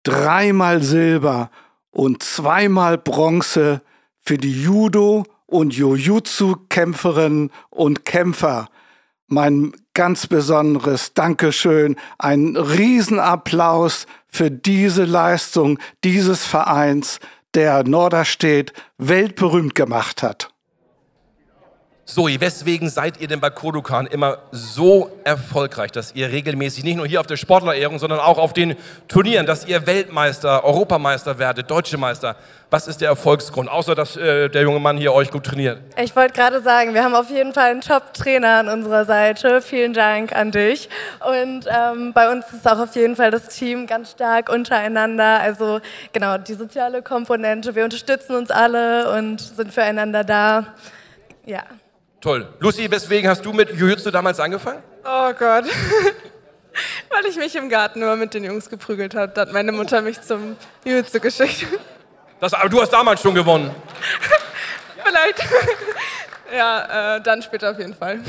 dreimal 0.02 0.82
Silber 0.82 1.52
und 1.92 2.24
zweimal 2.24 2.98
Bronze 2.98 3.82
für 4.22 4.40
die 4.40 4.60
Judo- 4.64 5.26
und 5.46 5.76
Jujutsu-Kämpferinnen 5.76 7.52
und 7.70 8.06
Kämpfer. 8.06 8.71
Mein 9.34 9.72
ganz 9.94 10.28
besonderes 10.28 11.14
Dankeschön, 11.14 11.96
ein 12.20 12.58
Riesenapplaus 12.58 14.06
für 14.28 14.52
diese 14.52 15.06
Leistung 15.06 15.80
dieses 16.04 16.46
Vereins, 16.46 17.22
der 17.54 17.86
Norderstedt 17.86 18.74
weltberühmt 18.98 19.74
gemacht 19.74 20.22
hat. 20.22 20.50
Zoe, 22.14 22.42
weswegen 22.42 22.90
seid 22.90 23.22
ihr 23.22 23.28
denn 23.30 23.40
bei 23.40 23.50
Kodokan 23.50 24.06
immer 24.06 24.40
so 24.52 25.12
erfolgreich, 25.24 25.92
dass 25.92 26.14
ihr 26.14 26.30
regelmäßig 26.30 26.84
nicht 26.84 26.98
nur 26.98 27.08
hier 27.08 27.22
auf 27.22 27.28
der 27.28 27.38
Sportlerehrung, 27.38 28.00
sondern 28.00 28.20
auch 28.20 28.38
auf 28.38 28.52
den 28.52 28.76
Turnieren, 29.08 29.46
dass 29.46 29.66
ihr 29.66 29.88
Weltmeister, 29.88 30.66
Europameister 30.66 31.40
werdet, 31.40 31.72
Deutsche 31.72 31.98
Meister? 31.98 32.36
Was 32.70 32.88
ist 32.88 33.00
der 33.00 33.08
Erfolgsgrund, 33.08 33.70
außer 33.70 33.96
dass 33.96 34.18
äh, 34.18 34.50
der 34.50 34.62
junge 34.64 34.80
Mann 34.80 34.98
hier 34.98 35.14
euch 35.14 35.32
gut 35.32 35.46
trainiert? 35.46 35.80
Ich 35.98 36.14
wollte 36.14 36.34
gerade 36.34 36.62
sagen, 36.62 36.94
wir 36.94 37.02
haben 37.02 37.16
auf 37.16 37.30
jeden 37.30 37.54
Fall 37.54 37.72
einen 37.72 37.82
Top-Trainer 37.82 38.60
an 38.60 38.68
unserer 38.68 39.06
Seite. 39.06 39.62
Vielen 39.62 39.94
Dank 39.94 40.36
an 40.36 40.52
dich. 40.52 40.90
Und 41.26 41.66
ähm, 41.68 42.12
bei 42.12 42.30
uns 42.30 42.46
ist 42.52 42.70
auch 42.70 42.80
auf 42.80 42.94
jeden 42.96 43.16
Fall 43.16 43.32
das 43.32 43.48
Team 43.48 43.88
ganz 43.88 44.12
stark 44.12 44.50
untereinander. 44.50 45.40
Also 45.40 45.80
genau, 46.12 46.38
die 46.38 46.56
soziale 46.56 47.02
Komponente. 47.02 47.74
Wir 47.74 47.86
unterstützen 47.86 48.36
uns 48.36 48.52
alle 48.52 49.18
und 49.18 49.40
sind 49.40 49.74
füreinander 49.74 50.26
da. 50.26 50.68
Ja. 51.46 51.64
Toll. 52.22 52.48
Lucy, 52.60 52.90
weswegen 52.90 53.28
hast 53.28 53.44
du 53.44 53.52
mit 53.52 53.72
Jiu-Jitsu 53.72 54.12
damals 54.12 54.40
angefangen? 54.40 54.84
Oh 55.04 55.34
Gott. 55.34 55.66
Weil 57.10 57.26
ich 57.28 57.36
mich 57.36 57.56
im 57.56 57.68
Garten 57.68 58.02
immer 58.02 58.16
mit 58.16 58.36
den 58.36 58.44
Jungs 58.44 58.70
geprügelt 58.70 59.16
habe. 59.16 59.34
Da 59.34 59.42
hat 59.42 59.52
meine 59.52 59.72
Mutter 59.72 60.02
mich 60.04 60.22
zum 60.22 60.56
Jiu-Jitsu 60.86 61.20
geschickt. 61.20 61.66
Das, 62.40 62.54
aber 62.54 62.70
du 62.70 62.80
hast 62.80 62.94
damals 62.94 63.22
schon 63.22 63.34
gewonnen. 63.34 63.74
Vielleicht. 65.04 65.44
ja, 66.56 67.16
äh, 67.16 67.22
dann 67.22 67.42
später 67.42 67.72
auf 67.72 67.80
jeden 67.80 67.96
Fall. 67.96 68.20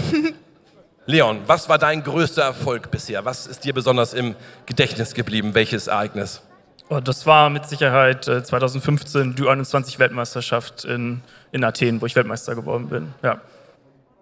Leon, 1.04 1.42
was 1.46 1.68
war 1.68 1.78
dein 1.78 2.02
größter 2.02 2.42
Erfolg 2.42 2.90
bisher? 2.90 3.26
Was 3.26 3.46
ist 3.46 3.62
dir 3.62 3.74
besonders 3.74 4.14
im 4.14 4.36
Gedächtnis 4.64 5.12
geblieben? 5.12 5.54
Welches 5.54 5.88
Ereignis? 5.88 6.40
Oh, 6.88 7.00
das 7.00 7.26
war 7.26 7.50
mit 7.50 7.66
Sicherheit 7.66 8.26
äh, 8.26 8.42
2015 8.42 9.34
die 9.34 9.46
21 9.46 9.98
Weltmeisterschaft 9.98 10.86
in, 10.86 11.20
in 11.50 11.62
Athen, 11.62 12.00
wo 12.00 12.06
ich 12.06 12.16
Weltmeister 12.16 12.54
geworden 12.54 12.88
bin. 12.88 13.12
Ja. 13.22 13.40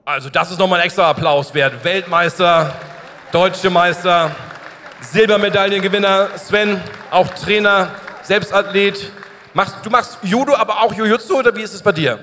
Also 0.05 0.31
das 0.31 0.51
ist 0.51 0.59
nochmal 0.59 0.81
ein 0.81 0.87
extra 0.87 1.11
Applaus 1.11 1.53
wert. 1.53 1.85
Weltmeister, 1.85 2.73
Deutsche 3.33 3.69
Meister, 3.69 4.31
Silbermedaillengewinner 5.03 6.39
Sven, 6.39 6.81
auch 7.11 7.29
Trainer, 7.29 7.91
Selbstathlet. 8.23 9.13
Machst, 9.53 9.77
du 9.83 9.91
machst 9.91 10.19
Judo, 10.23 10.55
aber 10.55 10.83
auch 10.83 10.95
Jiu-Jitsu 10.95 11.39
oder 11.39 11.55
wie 11.55 11.63
ist 11.63 11.75
es 11.75 11.83
bei 11.83 11.93
dir? 11.93 12.19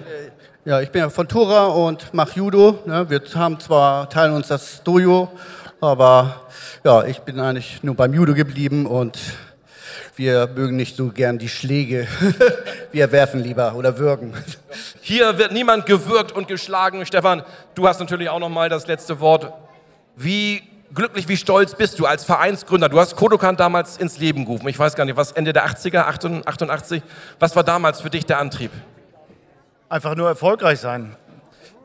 Ja, 0.65 0.81
ich 0.81 0.89
bin 0.89 1.01
ja 1.01 1.09
von 1.09 1.27
Tura 1.27 1.67
und 1.67 2.13
mache 2.13 2.37
Judo. 2.37 2.79
Ne? 2.85 3.07
Wir 3.09 3.21
haben 3.35 3.59
zwar, 3.59 4.09
teilen 4.09 4.33
uns 4.33 4.47
das 4.47 4.81
Dojo, 4.83 5.29
aber 5.79 6.47
ja, 6.83 7.03
ich 7.03 7.19
bin 7.19 7.39
eigentlich 7.39 7.83
nur 7.83 7.95
beim 7.95 8.13
Judo 8.13 8.33
geblieben 8.33 8.87
und 8.87 9.19
wir 10.17 10.47
mögen 10.47 10.75
nicht 10.75 10.95
so 10.95 11.10
gern 11.10 11.38
die 11.38 11.47
Schläge. 11.47 12.08
wir 12.91 13.12
werfen 13.12 13.39
lieber 13.43 13.75
oder 13.75 13.99
würgen. 13.99 14.34
Hier 15.01 15.38
wird 15.38 15.51
niemand 15.51 15.86
gewürgt 15.86 16.32
und 16.32 16.47
geschlagen. 16.47 17.06
Stefan, 17.06 17.43
du 17.75 17.88
hast 17.88 17.99
natürlich 17.99 18.30
auch 18.30 18.39
noch 18.39 18.49
mal 18.49 18.67
das 18.67 18.88
letzte 18.88 19.19
Wort. 19.19 19.53
Wie 20.15 20.63
glücklich, 20.93 21.27
wie 21.27 21.38
stolz 21.38 21.75
bist 21.75 21.99
du 21.99 22.08
als 22.08 22.23
Vereinsgründer? 22.23 22.89
Du 22.89 22.99
hast 22.99 23.15
Kodokan 23.15 23.58
damals 23.58 23.97
ins 23.97 24.17
Leben 24.17 24.45
gerufen. 24.45 24.67
Ich 24.67 24.80
weiß 24.80 24.95
gar 24.95 25.06
nicht, 25.06 25.17
was 25.17 25.34
Ende 25.34 25.53
der 25.53 25.67
80er, 25.67 26.06
88. 26.45 27.03
Was 27.39 27.56
war 27.56 27.63
damals 27.63 28.01
für 28.01 28.10
dich 28.10 28.25
der 28.25 28.39
Antrieb? 28.39 28.71
Einfach 29.88 30.15
nur 30.15 30.27
erfolgreich 30.27 30.80
sein. 30.80 31.15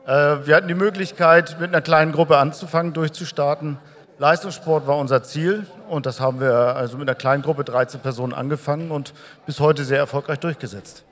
Äh, 0.07 0.11
wir 0.45 0.55
hatten 0.55 0.67
die 0.67 0.73
Möglichkeit, 0.73 1.59
mit 1.59 1.69
einer 1.69 1.81
kleinen 1.81 2.11
Gruppe 2.11 2.37
anzufangen, 2.37 2.93
durchzustarten. 2.93 3.77
Leistungssport 4.19 4.87
war 4.87 4.97
unser 4.97 5.23
Ziel 5.23 5.65
und 5.89 6.05
das 6.05 6.19
haben 6.19 6.39
wir 6.39 6.75
also 6.75 6.97
mit 6.97 7.09
einer 7.09 7.15
kleinen 7.15 7.41
Gruppe, 7.41 7.63
13 7.63 7.99
Personen, 7.99 8.33
angefangen 8.33 8.91
und 8.91 9.13
bis 9.45 9.59
heute 9.59 9.83
sehr 9.83 9.97
erfolgreich 9.97 10.39
durchgesetzt. 10.39 11.03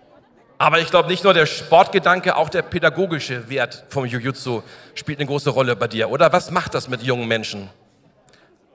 Aber 0.59 0.79
ich 0.79 0.91
glaube, 0.91 1.09
nicht 1.09 1.23
nur 1.23 1.33
der 1.33 1.47
Sportgedanke, 1.47 2.35
auch 2.35 2.47
der 2.47 2.61
pädagogische 2.61 3.49
Wert 3.49 3.83
vom 3.89 4.05
Jiu-Jitsu 4.05 4.61
spielt 4.93 5.19
eine 5.19 5.27
große 5.27 5.49
Rolle 5.49 5.75
bei 5.75 5.87
dir, 5.87 6.11
oder? 6.11 6.31
Was 6.31 6.51
macht 6.51 6.75
das 6.75 6.87
mit 6.87 7.01
jungen 7.01 7.27
Menschen? 7.27 7.69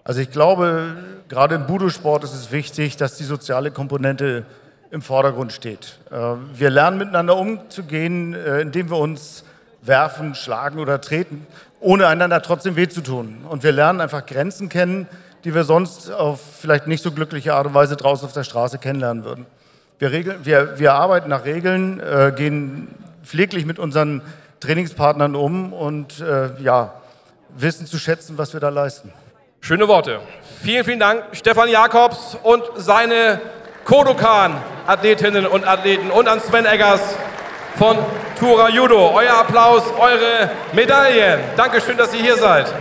Also 0.03 0.21
ich 0.21 0.33
glaube, 0.33 0.97
gerade 1.29 1.55
im 1.55 1.67
Budo-Sport 1.67 2.25
ist 2.25 2.35
es 2.35 2.51
wichtig, 2.51 2.97
dass 2.97 3.17
die 3.17 3.25
soziale 3.25 3.71
Komponente 3.71 4.45
im 4.91 5.03
Vordergrund 5.03 5.53
steht. 5.53 6.01
Äh, 6.11 6.35
wir 6.55 6.71
lernen 6.71 6.99
miteinander 6.99 7.37
umzugehen, 7.37 8.35
äh, 8.35 8.61
indem 8.61 8.91
wir 8.91 8.99
uns 8.99 9.45
werfen, 9.83 10.35
schlagen 10.35 10.81
oder 10.81 11.01
treten 11.01 11.47
ohne 11.87 12.09
einander 12.09 12.43
trotzdem 12.43 12.75
weh 12.75 12.89
zu 12.89 13.01
tun. 13.01 13.45
Und 13.49 13.63
wir 13.63 13.71
lernen 13.71 14.01
einfach 14.01 14.27
Grenzen 14.27 14.69
kennen, 14.69 15.07
die 15.45 15.55
wir 15.55 15.63
sonst 15.63 16.11
auf 16.11 16.41
vielleicht 16.61 16.89
nicht 16.89 17.01
so 17.01 17.13
glückliche 17.13 17.55
Art 17.55 17.69
und 17.69 17.75
Weise 17.75 17.95
draußen 17.95 18.27
auf 18.27 18.33
der 18.33 18.43
Straße 18.43 18.79
kennenlernen 18.79 19.23
würden. 19.23 19.47
Wir, 20.01 20.11
regeln, 20.11 20.41
wir, 20.43 20.81
wir 20.81 20.95
arbeiten 20.95 21.29
nach 21.31 21.45
Regeln, 21.45 22.01
äh, 22.01 22.33
gehen 22.37 22.89
pfleglich 23.23 23.67
mit 23.67 23.79
unseren 23.79 24.23
Trainingspartnern 24.59 25.37
um 25.37 25.73
und 25.73 26.21
äh, 26.21 26.61
ja, 26.61 26.95
wissen 27.57 27.87
zu 27.87 27.99
schätzen, 27.99 28.37
was 28.37 28.53
wir 28.53 28.59
da 28.59 28.69
leisten. 28.69 29.13
Schöne 29.61 29.87
Worte. 29.87 30.19
Vielen, 30.63 30.85
vielen 30.85 31.01
Dank, 31.01 31.23
Stefan 31.33 31.69
Jakobs 31.69 32.37
und 32.43 32.65
seine 32.75 33.41
Kodokan-Athletinnen 33.85 35.47
und 35.47 35.65
Athleten 35.65 36.11
und 36.11 36.27
an 36.27 36.41
Sven 36.41 36.67
Eggers 36.67 37.17
von 37.77 37.99
Tura 38.39 38.71
Judo. 38.71 39.11
Euer 39.15 39.35
Applaus, 39.35 39.83
eure 39.99 40.51
Medaillen. 40.73 41.41
Dankeschön, 41.57 41.97
dass 41.97 42.15
ihr 42.15 42.23
hier 42.23 42.37
seid. 42.37 42.73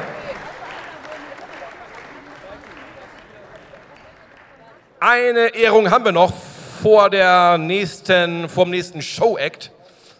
Eine 4.99 5.53
Ehrung 5.53 5.91
haben 5.91 6.05
wir 6.05 6.12
noch 6.13 6.34
vor 6.81 7.10
der 7.10 7.58
nächsten, 7.58 8.47
vom 8.47 8.69
nächsten 8.69 9.01
Show-Act, 9.01 9.71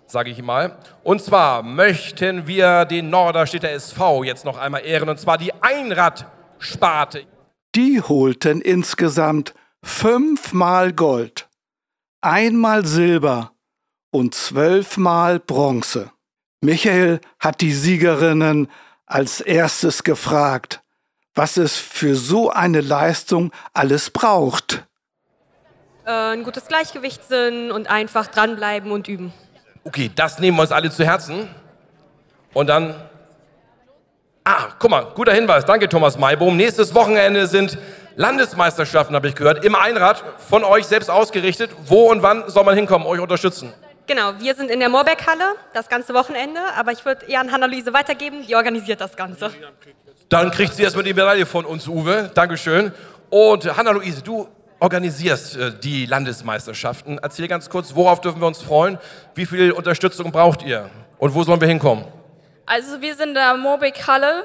sage 0.07 0.29
ich 0.29 0.41
mal. 0.43 0.77
Und 1.03 1.21
zwar 1.21 1.63
möchten 1.63 2.45
wir 2.45 2.85
den 2.85 3.09
Norderstädter 3.09 3.71
SV 3.71 4.23
jetzt 4.23 4.43
noch 4.43 4.57
einmal 4.57 4.85
ehren, 4.85 5.07
und 5.07 5.19
zwar 5.19 5.38
die 5.38 5.53
Einradsparte. 5.61 7.23
Die 7.75 8.01
holten 8.01 8.61
insgesamt 8.61 9.53
fünfmal 9.81 10.91
Gold, 10.93 11.47
einmal 12.21 12.85
Silber 12.85 13.54
und 14.15 14.34
zwölfmal 14.34 15.39
Bronze. 15.39 16.10
Michael 16.62 17.19
hat 17.38 17.60
die 17.60 17.73
Siegerinnen 17.73 18.71
als 19.06 19.41
erstes 19.41 20.04
gefragt, 20.04 20.82
was 21.34 21.58
es 21.58 21.75
für 21.75 22.15
so 22.15 22.49
eine 22.49 22.80
Leistung 22.80 23.51
alles 23.73 24.10
braucht. 24.10 24.86
Äh, 26.06 26.12
ein 26.12 26.43
gutes 26.43 26.67
Gleichgewichtssinn 26.67 27.73
und 27.73 27.89
einfach 27.89 28.28
dranbleiben 28.28 28.91
und 28.91 29.10
üben. 29.10 29.34
Okay, 29.84 30.10
das 30.15 30.39
nehmen 30.39 30.58
wir 30.58 30.62
uns 30.62 30.71
alle 30.71 30.89
zu 30.89 31.04
Herzen. 31.04 31.49
Und 32.54 32.67
dann. 32.67 32.95
Ah, 34.45 34.67
guck 34.80 34.91
mal, 34.91 35.12
guter 35.13 35.34
Hinweis. 35.34 35.65
Danke, 35.65 35.89
Thomas 35.89 36.17
Maibohm. 36.17 36.56
Nächstes 36.56 36.95
Wochenende 36.95 37.47
sind 37.47 37.78
Landesmeisterschaften, 38.15 39.13
habe 39.13 39.28
ich 39.28 39.36
gehört, 39.36 39.65
im 39.65 39.75
Einrad 39.75 40.23
von 40.47 40.63
euch 40.63 40.86
selbst 40.86 41.10
ausgerichtet. 41.10 41.71
Wo 41.86 42.10
und 42.10 42.21
wann 42.23 42.49
soll 42.49 42.63
man 42.63 42.75
hinkommen, 42.75 43.06
euch 43.08 43.19
unterstützen? 43.19 43.73
Genau, 44.07 44.33
wir 44.39 44.53
sind 44.53 44.69
in 44.69 44.79
der 44.79 44.89
Moorbeck-Halle 44.89 45.55
das 45.73 45.89
ganze 45.89 46.13
Wochenende, 46.13 46.59
aber 46.77 46.91
ich 46.91 47.03
würde 47.05 47.25
eher 47.25 47.39
an 47.39 47.51
Hannah-Luise 47.51 47.91
weitergeben, 47.91 48.45
die 48.47 48.55
organisiert 48.55 49.01
das 49.01 49.15
Ganze. 49.15 49.51
Dann 50.29 50.51
kriegt 50.51 50.73
sie 50.73 50.83
erstmal 50.83 51.03
die 51.03 51.13
Medaille 51.13 51.45
von 51.45 51.65
uns, 51.65 51.87
Uwe. 51.87 52.29
Dankeschön. 52.33 52.91
Und 53.29 53.65
Hanna-Luise, 53.75 54.21
du 54.21 54.47
organisierst 54.79 55.57
äh, 55.57 55.71
die 55.79 56.05
Landesmeisterschaften. 56.05 57.19
Erzähl 57.21 57.47
ganz 57.47 57.69
kurz, 57.69 57.95
worauf 57.95 58.21
dürfen 58.21 58.41
wir 58.41 58.47
uns 58.47 58.61
freuen? 58.61 58.99
Wie 59.33 59.45
viel 59.45 59.71
Unterstützung 59.71 60.31
braucht 60.31 60.61
ihr? 60.63 60.89
Und 61.17 61.33
wo 61.33 61.43
sollen 61.43 61.61
wir 61.61 61.67
hinkommen? 61.67 62.05
Also 62.67 63.01
wir 63.01 63.15
sind 63.15 63.29
in 63.29 63.33
der 63.35 63.55
Mobic-Halle, 63.57 64.43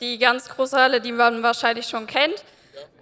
die 0.00 0.18
ganz 0.18 0.48
große 0.48 0.76
Halle, 0.76 1.00
die 1.00 1.12
man 1.12 1.42
wahrscheinlich 1.42 1.86
schon 1.86 2.06
kennt. 2.06 2.44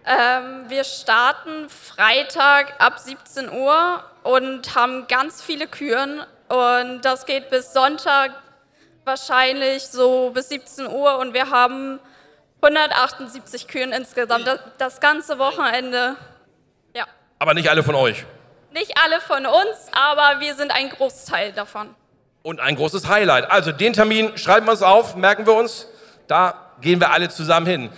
Ähm, 0.05 0.65
wir 0.69 0.85
starten 0.85 1.69
Freitag 1.69 2.75
ab 2.79 2.99
17 2.99 3.51
Uhr 3.51 4.03
und 4.25 4.75
haben 4.75 5.07
ganz 5.07 5.43
viele 5.43 5.69
Küren. 5.69 6.23
Und 6.49 7.03
das 7.03 7.25
geht 7.25 7.51
bis 7.51 7.73
Sonntag 7.73 8.33
wahrscheinlich 9.05 9.85
so 9.85 10.31
bis 10.31 10.49
17 10.49 10.89
Uhr. 10.89 11.19
Und 11.19 11.35
wir 11.35 11.51
haben 11.51 12.01
178 12.63 13.69
Kühen 13.69 13.93
insgesamt. 13.93 14.47
Das, 14.47 14.61
das 14.79 15.01
ganze 15.01 15.39
Wochenende. 15.39 16.17
Ja. 16.95 17.05
Aber 17.39 17.55
nicht 17.55 17.71
alle 17.71 17.83
von 17.83 17.95
euch. 17.95 18.25
Nicht 18.73 18.97
alle 19.05 19.21
von 19.21 19.47
uns, 19.47 19.91
aber 19.93 20.41
wir 20.41 20.55
sind 20.55 20.73
ein 20.73 20.89
Großteil 20.89 21.53
davon. 21.53 21.95
Und 22.43 22.59
ein 22.59 22.75
großes 22.75 23.07
Highlight. 23.07 23.51
Also 23.51 23.71
den 23.71 23.93
Termin 23.93 24.37
schreiben 24.37 24.67
wir 24.67 24.73
uns 24.73 24.83
auf, 24.83 25.15
merken 25.15 25.47
wir 25.47 25.55
uns. 25.55 25.87
Da 26.27 26.73
gehen 26.81 26.99
wir 26.99 27.13
alle 27.13 27.29
zusammen 27.29 27.67
hin. 27.67 27.91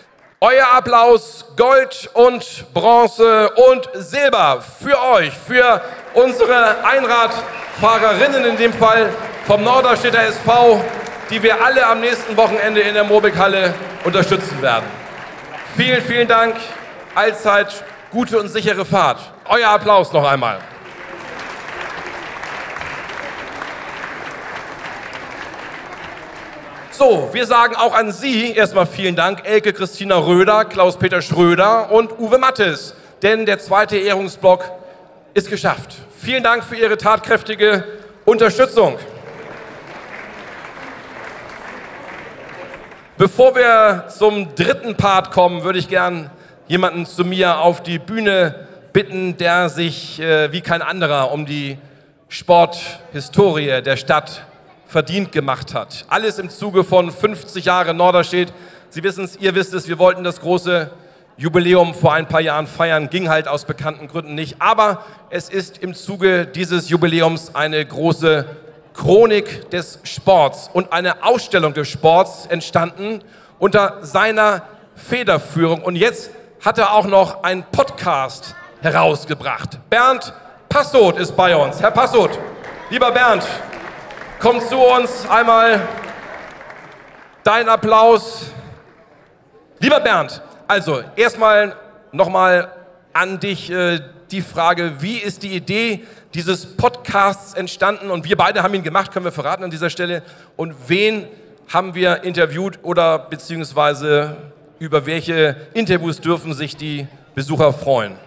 Euer 0.47 0.75
Applaus, 0.75 1.47
Gold 1.57 2.11
und 2.13 2.67
Bronze 2.75 3.49
und 3.49 3.89
Silber 3.95 4.63
für 4.79 5.03
euch, 5.03 5.33
für 5.33 5.81
unsere 6.13 6.85
Einradfahrerinnen 6.85 8.45
in 8.45 8.57
dem 8.59 8.75
Fall 8.75 9.09
vom 9.47 9.65
Norderstädter 9.65 10.23
SV, 10.23 10.85
die 11.31 11.43
wir 11.43 11.65
alle 11.65 11.87
am 11.87 12.01
nächsten 12.01 12.37
Wochenende 12.37 12.83
in 12.83 12.93
der 12.93 13.05
Morbik-Halle 13.05 13.73
unterstützen 14.05 14.61
werden. 14.61 14.85
Vielen, 15.79 16.03
vielen 16.03 16.29
Dank. 16.29 16.57
Allzeit 17.15 17.83
gute 18.11 18.39
und 18.39 18.49
sichere 18.49 18.85
Fahrt. 18.85 19.21
Euer 19.47 19.71
Applaus 19.71 20.13
noch 20.13 20.31
einmal. 20.31 20.59
So, 26.97 27.29
wir 27.33 27.45
sagen 27.45 27.75
auch 27.75 27.93
an 27.93 28.13
Sie 28.13 28.53
erstmal 28.53 28.87
vielen 28.87 29.17
Dank, 29.17 29.41
Elke 29.43 29.73
Christina 29.73 30.17
Röder, 30.17 30.65
Klaus-Peter 30.65 31.23
Schröder 31.23 31.91
und 31.91 32.21
Uwe 32.21 32.39
Mattes, 32.39 32.95
denn 33.21 33.47
der 33.47 33.59
zweite 33.59 33.97
Ehrungsblock 33.97 34.71
ist 35.35 35.51
geschafft. 35.51 35.97
Vielen 36.17 36.45
Dank 36.45 36.63
für 36.63 36.77
Ihre 36.77 36.97
tatkräftige 36.97 37.83
Unterstützung. 38.25 38.97
Bevor 43.19 43.57
wir 43.57 44.05
zum 44.17 44.55
dritten 44.55 44.97
Part 44.97 45.33
kommen, 45.33 45.65
würde 45.65 45.81
ich 45.81 45.89
gern 45.89 46.31
jemanden 46.69 47.07
zu 47.07 47.25
mir 47.25 47.59
auf 47.59 47.83
die 47.83 47.99
Bühne 47.99 48.69
bitten, 48.93 49.37
der 49.37 49.69
sich 49.69 50.21
äh, 50.21 50.53
wie 50.53 50.61
kein 50.61 50.81
anderer 50.81 51.33
um 51.33 51.45
die 51.45 51.77
Sporthistorie 52.29 53.83
der 53.83 53.97
Stadt 53.97 54.47
verdient 54.95 55.33
gemacht 55.33 55.75
hat. 55.75 56.05
Alles 56.09 56.39
im 56.39 56.49
Zuge 56.49 56.85
von 56.85 57.11
50 57.11 57.65
Jahre 57.65 57.93
Norderstedt. 57.93 58.53
Sie 58.91 59.03
wissen 59.03 59.25
es, 59.25 59.37
ihr 59.39 59.57
wisst 59.57 59.75
es, 59.75 59.89
wir 59.89 59.99
wollten 59.99 60.23
das 60.23 60.41
große 60.41 60.89
Jubiläum 61.37 61.95
vor 61.95 62.15
ein 62.15 62.29
paar 62.29 62.41
Jahren 62.41 62.69
feiern, 62.69 63.11
ging 63.11 63.29
halt 63.29 63.49
aus 63.49 63.65
bekannten 63.65 64.07
Gründen 64.07 64.37
nicht. 64.37 64.63
Aber 64.63 65.03
es 65.31 65.49
ist 65.49 65.79
im 65.79 65.97
Zuge 65.97 66.47
dieses 66.47 66.91
Jubiläums 66.91 67.57
eine 67.57 67.85
große 67.85 68.47
Chronik 68.95 69.69
des 69.71 69.99
Sports 70.05 70.71
und 70.73 70.93
eine 70.93 71.25
Ausstellung 71.25 71.75
des 71.75 71.89
Sports 71.89 72.47
entstanden 72.47 73.21
unter 73.59 73.99
seiner 74.03 74.63
Federführung. 74.95 75.83
Und 75.83 75.97
jetzt 75.97 76.31
hat 76.65 76.79
er 76.79 76.93
auch 76.93 77.07
noch 77.07 77.43
einen 77.43 77.65
Podcast 77.65 78.55
herausgebracht. 78.81 79.81
Bernd 79.91 80.33
Passot 80.69 81.19
ist 81.19 81.35
bei 81.35 81.57
uns. 81.57 81.81
Herr 81.81 81.91
Passot, 81.91 82.39
lieber 82.91 83.11
Bernd, 83.11 83.45
komm 84.45 84.61
zu 84.61 84.77
uns 84.77 85.27
einmal. 85.27 85.89
Dein 87.45 87.67
Applaus. 87.67 88.51
Lieber 89.79 90.01
Bernd, 90.01 90.43
also 90.69 91.03
erstmal 91.17 91.75
nochmal 92.13 92.71
an 93.15 93.41
dich 93.41 93.71
äh, 93.71 94.01
die 94.31 94.43
Frage, 94.43 94.97
wie 94.99 95.17
ist 95.17 95.45
die 95.45 95.57
Idee 95.57 96.05
dieses 96.35 96.77
Podcasts 96.77 97.55
entstanden? 97.55 98.11
Und 98.11 98.27
wir 98.27 98.37
beide 98.37 98.63
haben 98.63 98.75
ihn 98.75 98.83
gemacht, 98.83 99.13
können 99.13 99.25
wir 99.25 99.33
verraten 99.33 99.65
an 99.65 99.71
dieser 99.71 99.89
Stelle. 99.89 100.23
Und 100.57 100.75
wen 100.89 101.27
haben 101.73 101.95
wir 101.95 102.23
interviewt 102.23 102.81
oder 102.83 103.19
beziehungsweise 103.19 104.37
über 104.79 105.07
welche 105.07 105.57
Interviews 105.73 106.21
dürfen 106.21 106.53
sich 106.53 106.77
die 106.77 107.07
Besucher 107.35 107.73
freuen? 107.73 108.19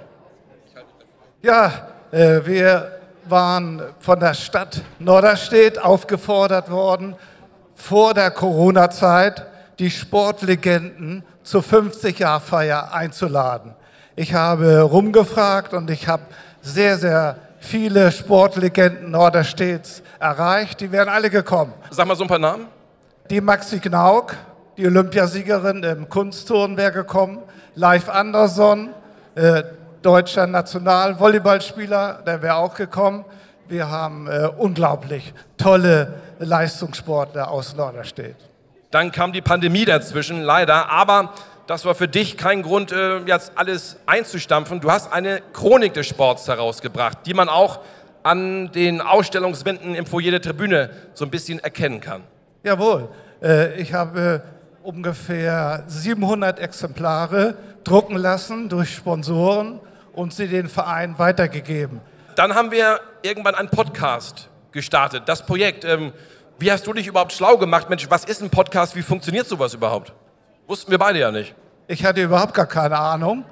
Ja, 1.44 1.90
äh, 2.12 2.42
wir 2.44 2.97
waren 3.30 3.82
von 4.00 4.20
der 4.20 4.34
Stadt 4.34 4.82
Norderstedt 5.00 5.80
aufgefordert 5.80 6.70
worden, 6.70 7.16
vor 7.76 8.14
der 8.14 8.32
Corona-Zeit 8.32 9.46
die 9.80 9.92
Sportlegenden 9.92 11.24
zur 11.44 11.62
50-Jahr-Feier 11.62 12.94
einzuladen. 12.94 13.74
Ich 14.16 14.34
habe 14.34 14.82
rumgefragt 14.82 15.74
und 15.74 15.90
ich 15.90 16.08
habe 16.08 16.24
sehr, 16.62 16.98
sehr 16.98 17.38
viele 17.60 18.12
Sportlegenden 18.12 19.12
Norderstedts 19.12 20.02
erreicht. 20.20 20.82
Die 20.82 20.92
wären 20.92 21.10
alle 21.10 21.30
gekommen. 21.30 21.74
Sag 21.92 22.08
mal 22.08 22.16
so 22.16 22.24
ein 22.24 22.28
paar 22.28 22.40
Namen. 22.40 22.68
Die 23.30 23.42
Maxi 23.42 23.80
Knauk, 23.80 24.36
die 24.78 24.88
Olympiasiegerin 24.88 25.84
im 25.84 26.10
Kunstturnen 26.10 26.78
wäre 26.78 26.92
gekommen. 26.92 27.40
Live 27.76 28.10
Anderson, 28.10 28.90
äh, 29.36 29.64
deutscher 30.02 30.48
Nationalvolleyballspieler, 30.48 32.24
der 32.26 32.42
wäre 32.42 32.56
auch 32.56 32.76
gekommen. 32.76 33.26
Wir 33.68 33.90
haben 33.90 34.28
äh, 34.28 34.50
unglaublich 34.58 35.34
tolle 35.58 36.14
Leistungssportler 36.40 37.50
aus 37.50 37.76
Norderstedt. 37.76 38.36
Dann 38.92 39.12
kam 39.12 39.34
die 39.34 39.42
Pandemie 39.42 39.86
dazwischen, 39.86 40.42
leider. 40.42 40.90
Aber 40.90 41.34
das 41.68 41.84
war 41.84 41.96
für 41.96 42.08
dich 42.08 42.38
kein 42.38 42.64
Grund, 42.64 42.92
äh, 42.92 43.20
jetzt 43.26 43.52
alles 43.56 43.98
einzustampfen. 44.06 44.80
Du 44.80 44.90
hast 44.90 45.12
eine 45.12 45.42
Chronik 45.52 45.94
des 45.94 46.08
Sports 46.08 46.48
herausgebracht, 46.48 47.20
die 47.26 47.34
man 47.34 47.50
auch 47.50 47.80
an 48.24 48.72
den 48.72 49.02
Ausstellungswänden 49.02 49.96
im 49.96 50.06
Foyer 50.06 50.32
der 50.32 50.42
Tribüne 50.42 50.90
so 51.14 51.26
ein 51.26 51.32
bisschen 51.32 51.60
erkennen 51.60 52.00
kann. 52.00 52.24
Jawohl. 52.64 53.10
Äh, 53.42 53.82
ich 53.82 53.94
habe 53.94 54.42
ungefähr 54.84 55.84
700 55.88 56.60
Exemplare 56.60 57.56
drucken 57.88 58.18
lassen 58.18 58.68
durch 58.68 58.94
Sponsoren 58.94 59.80
und 60.14 60.34
sie 60.34 60.48
den 60.48 60.68
Verein 60.68 61.18
weitergegeben. 61.18 62.02
Dann 62.36 62.54
haben 62.54 62.72
wir 62.72 63.00
irgendwann 63.22 63.56
einen 63.56 63.70
Podcast 63.70 64.50
gestartet, 64.72 65.24
das 65.28 65.46
Projekt. 65.46 65.86
Ähm, 65.86 66.12
wie 66.60 66.72
hast 66.72 66.86
du 66.86 66.94
dich 66.94 67.08
überhaupt 67.08 67.32
schlau 67.32 67.58
gemacht? 67.58 67.90
Mensch, 67.90 68.10
was 68.10 68.26
ist 68.26 68.42
ein 68.42 68.50
Podcast? 68.50 68.96
Wie 68.96 69.02
funktioniert 69.02 69.48
sowas 69.48 69.74
überhaupt? 69.74 70.12
Wussten 70.68 70.92
wir 70.92 70.98
beide 70.98 71.20
ja 71.20 71.32
nicht. 71.32 71.56
Ich 71.88 72.04
hatte 72.04 72.22
überhaupt 72.22 72.54
gar 72.54 72.66
keine 72.66 72.98
Ahnung. 72.98 73.46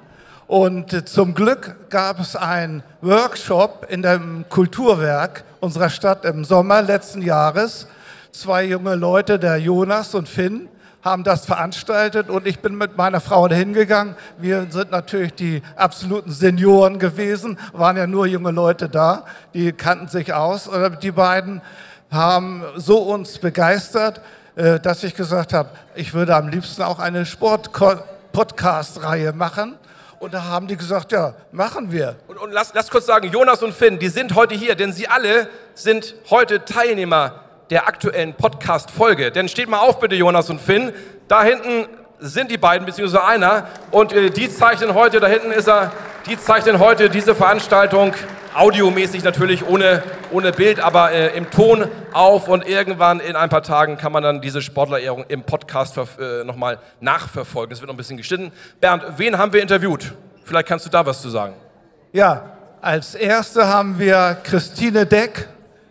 Und 0.46 0.92
äh, 0.92 1.04
zum 1.04 1.34
Glück 1.34 1.88
gab 1.88 2.20
es 2.20 2.36
einen 2.36 2.82
Workshop 3.00 3.86
in 3.88 4.02
dem 4.02 4.44
Kulturwerk 4.48 5.44
unserer 5.60 5.88
Stadt 5.88 6.24
im 6.24 6.44
Sommer 6.44 6.82
letzten 6.82 7.22
Jahres. 7.22 7.88
Zwei 8.32 8.64
junge 8.64 8.96
Leute, 8.96 9.38
der 9.38 9.56
Jonas 9.56 10.14
und 10.14 10.28
Finn, 10.28 10.68
haben 11.06 11.22
das 11.22 11.46
veranstaltet 11.46 12.28
und 12.28 12.48
ich 12.48 12.58
bin 12.58 12.74
mit 12.74 12.96
meiner 12.96 13.20
Frau 13.20 13.46
dahin 13.46 13.72
gegangen. 13.72 14.16
Wir 14.38 14.66
sind 14.70 14.90
natürlich 14.90 15.34
die 15.34 15.62
absoluten 15.76 16.32
Senioren 16.32 16.98
gewesen, 16.98 17.60
waren 17.72 17.96
ja 17.96 18.08
nur 18.08 18.26
junge 18.26 18.50
Leute 18.50 18.88
da, 18.88 19.24
die 19.54 19.72
kannten 19.72 20.08
sich 20.08 20.34
aus. 20.34 20.68
Oder 20.68 20.90
die 20.90 21.12
beiden 21.12 21.62
haben 22.10 22.64
so 22.74 22.98
uns 22.98 23.38
begeistert, 23.38 24.20
äh, 24.56 24.80
dass 24.80 25.04
ich 25.04 25.14
gesagt 25.14 25.52
habe, 25.52 25.68
ich 25.94 26.12
würde 26.12 26.34
am 26.34 26.48
liebsten 26.48 26.82
auch 26.82 26.98
eine 26.98 27.24
Sport-Podcast-Reihe 27.24 29.32
machen. 29.32 29.76
Und 30.18 30.34
da 30.34 30.42
haben 30.42 30.66
die 30.66 30.76
gesagt, 30.76 31.12
ja, 31.12 31.34
machen 31.52 31.92
wir. 31.92 32.16
Und, 32.26 32.38
und 32.38 32.50
lass, 32.50 32.74
lass 32.74 32.90
kurz 32.90 33.06
sagen, 33.06 33.30
Jonas 33.30 33.62
und 33.62 33.74
Finn, 33.74 34.00
die 34.00 34.08
sind 34.08 34.34
heute 34.34 34.56
hier, 34.56 34.74
denn 34.74 34.92
sie 34.92 35.06
alle 35.06 35.48
sind 35.74 36.16
heute 36.30 36.64
Teilnehmer 36.64 37.45
der 37.70 37.88
aktuellen 37.88 38.34
Podcast-Folge. 38.34 39.32
Denn 39.32 39.48
steht 39.48 39.68
mal 39.68 39.80
auf 39.80 39.98
bitte, 39.98 40.14
Jonas 40.14 40.50
und 40.50 40.60
Finn. 40.60 40.92
Da 41.28 41.42
hinten 41.42 41.86
sind 42.18 42.50
die 42.50 42.58
beiden, 42.58 42.86
beziehungsweise 42.86 43.24
einer. 43.24 43.66
Und 43.90 44.12
äh, 44.12 44.30
die 44.30 44.48
zeichnen 44.48 44.94
heute, 44.94 45.20
da 45.20 45.26
hinten 45.26 45.50
ist 45.50 45.68
er, 45.68 45.92
die 46.26 46.38
zeichnen 46.38 46.78
heute 46.78 47.10
diese 47.10 47.34
Veranstaltung 47.34 48.14
audiomäßig 48.54 49.22
natürlich 49.22 49.66
ohne, 49.66 50.02
ohne 50.30 50.52
Bild, 50.52 50.80
aber 50.80 51.12
äh, 51.12 51.36
im 51.36 51.50
Ton 51.50 51.88
auf. 52.12 52.48
Und 52.48 52.66
irgendwann 52.66 53.20
in 53.20 53.36
ein 53.36 53.48
paar 53.48 53.62
Tagen 53.62 53.98
kann 53.98 54.12
man 54.12 54.22
dann 54.22 54.40
diese 54.40 54.62
Sportlerehrung 54.62 55.24
im 55.28 55.42
Podcast 55.42 55.98
äh, 55.98 56.44
nochmal 56.44 56.78
nachverfolgen. 57.00 57.72
Es 57.72 57.80
wird 57.80 57.88
noch 57.88 57.94
ein 57.94 57.98
bisschen 57.98 58.16
geschnitten. 58.16 58.52
Bernd, 58.80 59.04
wen 59.16 59.36
haben 59.36 59.52
wir 59.52 59.60
interviewt? 59.60 60.14
Vielleicht 60.44 60.68
kannst 60.68 60.86
du 60.86 60.90
da 60.90 61.04
was 61.04 61.20
zu 61.20 61.28
sagen. 61.28 61.54
Ja, 62.12 62.56
als 62.80 63.14
erste 63.14 63.66
haben 63.66 63.98
wir 63.98 64.38
Christine 64.42 65.06
Deck 65.06 65.48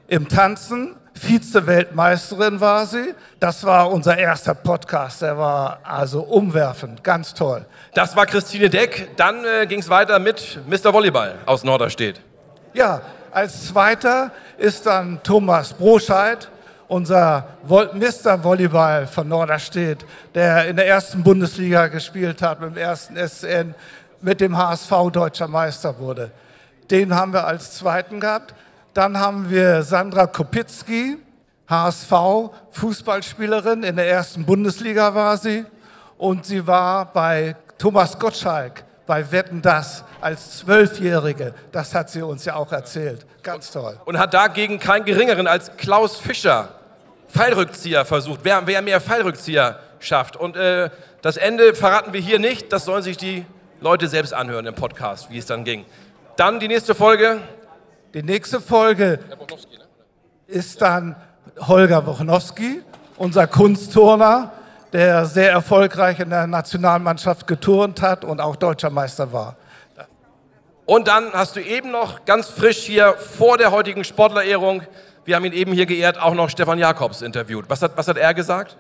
im 0.08 0.28
Tanzen. 0.28 0.96
Vize-Weltmeisterin 1.16 2.60
war 2.60 2.86
sie. 2.86 3.14
Das 3.40 3.64
war 3.64 3.90
unser 3.90 4.18
erster 4.18 4.54
Podcast. 4.54 5.22
Der 5.22 5.38
war 5.38 5.80
also 5.84 6.22
umwerfend, 6.22 7.04
ganz 7.04 7.34
toll. 7.34 7.66
Das 7.94 8.16
war 8.16 8.26
Christine 8.26 8.70
Deck. 8.70 9.10
Dann 9.16 9.44
äh, 9.46 9.66
ging 9.66 9.80
es 9.80 9.90
weiter 9.90 10.20
mit 10.20 10.60
Mr. 10.68 10.94
Volleyball 10.94 11.36
aus 11.46 11.64
Norderstedt. 11.64 12.20
Ja, 12.74 13.02
als 13.32 13.68
zweiter 13.68 14.32
ist 14.58 14.86
dann 14.86 15.22
Thomas 15.24 15.74
Broscheid, 15.74 16.50
unser 16.88 17.48
Vol 17.64 17.90
Mr. 17.94 18.44
Volleyball 18.44 19.08
von 19.08 19.28
Norderstedt, 19.28 20.06
der 20.34 20.68
in 20.68 20.76
der 20.76 20.88
ersten 20.88 21.24
Bundesliga 21.24 21.88
gespielt 21.88 22.42
hat, 22.42 22.60
mit 22.62 22.72
dem 22.72 22.78
ersten 22.78 23.16
SN, 23.16 23.74
mit 24.22 24.42
dem 24.42 24.58
HSV 24.58 24.92
deutscher 25.12 25.48
Meister 25.48 25.98
wurde. 25.98 26.32
Den 26.92 27.16
haben 27.16 27.34
wir 27.34 27.48
als 27.48 27.74
zweiten 27.74 28.20
gehabt. 28.20 28.54
Dann 28.96 29.20
haben 29.20 29.50
wir 29.50 29.84
Sandra 29.84 30.26
Kopitzki, 30.26 31.18
HSV, 31.70 32.14
Fußballspielerin, 32.72 33.84
in 33.84 33.98
der 33.98 34.10
ersten 34.10 34.46
Bundesliga 34.46 35.14
war 35.14 35.36
sie. 35.36 35.66
Und 36.18 36.46
sie 36.46 36.66
war 36.66 37.12
bei 37.12 37.58
Thomas 37.78 38.18
Gottschalk 38.18 38.86
bei 39.06 39.30
Wetten 39.34 39.62
Das 39.62 40.06
als 40.22 40.60
Zwölfjährige. 40.60 41.54
Das 41.74 41.94
hat 41.94 42.10
sie 42.10 42.22
uns 42.22 42.46
ja 42.46 42.56
auch 42.56 42.72
erzählt. 42.72 43.26
Ganz 43.44 43.70
toll. 43.70 44.00
Und 44.06 44.18
hat 44.18 44.34
dagegen 44.34 44.80
keinen 44.80 45.04
geringeren 45.04 45.46
als 45.46 45.76
Klaus 45.76 46.16
Fischer 46.18 46.70
Fallrückzieher 47.28 48.06
versucht. 48.06 48.40
Wer, 48.44 48.66
wer 48.66 48.82
mehr 48.82 49.02
Fallrückzieher 49.02 49.78
schafft. 50.00 50.38
Und 50.38 50.56
äh, 50.56 50.90
das 51.22 51.36
Ende 51.36 51.76
verraten 51.76 52.14
wir 52.14 52.22
hier 52.22 52.40
nicht. 52.40 52.72
Das 52.72 52.86
sollen 52.86 53.04
sich 53.04 53.18
die 53.18 53.46
Leute 53.82 54.08
selbst 54.08 54.34
anhören 54.34 54.66
im 54.66 54.74
Podcast, 54.74 55.30
wie 55.30 55.38
es 55.38 55.48
dann 55.48 55.66
ging. 55.66 55.84
Dann 56.38 56.62
die 56.62 56.70
nächste 56.70 56.96
Folge. 56.96 57.42
Die 58.16 58.24
nächste 58.24 58.62
Folge 58.62 59.20
ist 60.48 60.82
dann 60.82 61.18
Holger 61.60 62.06
Wochnowski, 62.06 62.82
unser 63.18 63.46
Kunstturner, 63.46 64.54
der 64.94 65.26
sehr 65.26 65.52
erfolgreich 65.52 66.22
in 66.22 66.30
der 66.30 66.48
Nationalmannschaft 66.48 67.46
geturnt 67.46 68.02
hat 68.02 68.24
und 68.24 68.40
auch 68.40 68.56
deutscher 68.56 68.90
Meister 68.90 69.34
war. 69.34 69.58
Und 70.86 71.10
dann 71.10 71.34
hast 71.34 71.58
du 71.58 71.62
eben 71.62 71.92
noch 71.92 72.24
ganz 72.24 72.48
frisch 72.48 72.84
hier 72.84 73.16
vor 73.16 73.58
der 73.58 73.72
heutigen 73.72 74.06
Sportlerehrung, 74.06 74.84
wir 75.26 75.36
haben 75.36 75.44
ihn 75.44 75.52
eben 75.52 75.74
hier 75.74 75.86
geehrt, 75.86 76.18
auch 76.18 76.36
noch 76.36 76.50
Stefan 76.50 76.80
Jakobs 76.80 77.22
interviewt. 77.22 77.66
Was 77.68 77.82
hat, 77.82 77.98
was 77.98 78.08
hat 78.08 78.16
er 78.16 78.34
gesagt? 78.34 78.78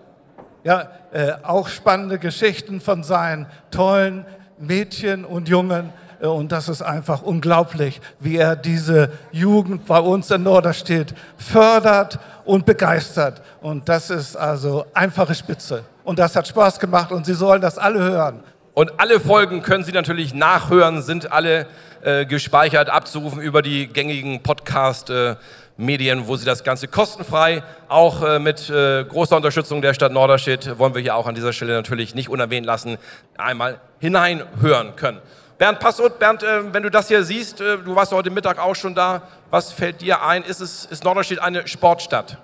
Ja, 0.64 0.92
äh, 1.12 1.34
auch 1.44 1.68
spannende 1.68 2.20
Geschichten 2.20 2.80
von 2.80 3.04
seinen 3.04 3.48
tollen 3.70 4.26
Mädchen 4.58 5.26
und 5.26 5.50
Jungen 5.50 5.92
und 6.22 6.52
das 6.52 6.70
ist 6.70 6.82
einfach 6.82 7.22
unglaublich, 7.22 8.02
wie 8.20 8.38
er 8.38 8.56
diese 8.56 9.12
Jugend 9.32 9.86
bei 9.86 10.00
uns 10.00 10.32
in 10.32 10.44
Norderstedt 10.44 11.14
fördert 11.38 12.20
und 12.46 12.66
begeistert. 12.66 13.42
Und 13.62 13.90
das 13.90 14.10
ist 14.10 14.36
also 14.36 14.86
einfache 14.94 15.36
Spitze. 15.36 15.84
Und 16.04 16.20
das 16.20 16.36
hat 16.36 16.48
Spaß 16.48 16.80
gemacht 16.80 17.12
und 17.12 17.26
Sie 17.26 17.34
sollen 17.34 17.62
das 17.62 17.78
alle 17.78 18.00
hören. 18.00 18.44
Und 18.74 19.00
alle 19.00 19.20
Folgen 19.20 19.62
können 19.62 19.84
Sie 19.84 19.92
natürlich 19.92 20.34
nachhören, 20.34 21.02
sind 21.02 21.32
alle 21.32 21.66
äh, 22.04 22.26
gespeichert, 22.26 22.90
abzurufen 22.90 23.42
über 23.42 23.62
die 23.62 23.88
gängigen 23.88 24.44
Podcast- 24.44 25.10
äh, 25.10 25.36
wo 25.78 26.36
Sie 26.38 26.46
das 26.46 26.64
Ganze 26.64 26.88
kostenfrei, 26.88 27.64
auch 27.90 28.24
äh, 28.24 28.40
mit 28.40 28.70
äh, 28.70 29.04
großer 29.04 29.36
Unterstützung 29.36 29.82
der 29.82 29.94
Stadt 29.94 30.12
Norderstedt, 30.12 30.80
wollen 30.80 30.96
wir 30.96 31.02
hier 31.02 31.16
auch 31.16 31.28
an 31.28 31.36
dieser 31.36 31.52
Stelle 31.52 31.74
natürlich 31.74 32.16
nicht 32.16 32.30
unerwähnt 32.30 32.66
lassen, 32.66 32.98
einmal 33.38 33.80
hineinhören 34.00 34.96
können. 34.96 35.20
Bernd 35.58 35.80
Passot, 35.80 36.20
Bernd, 36.20 36.44
äh, 36.44 36.74
wenn 36.74 36.84
du 36.84 36.92
das 36.92 37.08
hier 37.08 37.24
siehst, 37.24 37.62
äh, 37.62 37.78
du 37.78 37.96
warst 37.96 38.12
heute 38.12 38.30
Mittag 38.30 38.60
auch 38.60 38.76
schon 38.76 38.94
da, 38.94 39.22
was 39.50 39.72
fällt 39.72 40.02
dir 40.02 40.22
ein? 40.22 40.44
Ist, 40.44 40.60
es, 40.60 40.86
ist 40.86 41.04
Norderstedt 41.04 41.40
eine 41.40 41.66
Sportstadt? 41.68 42.38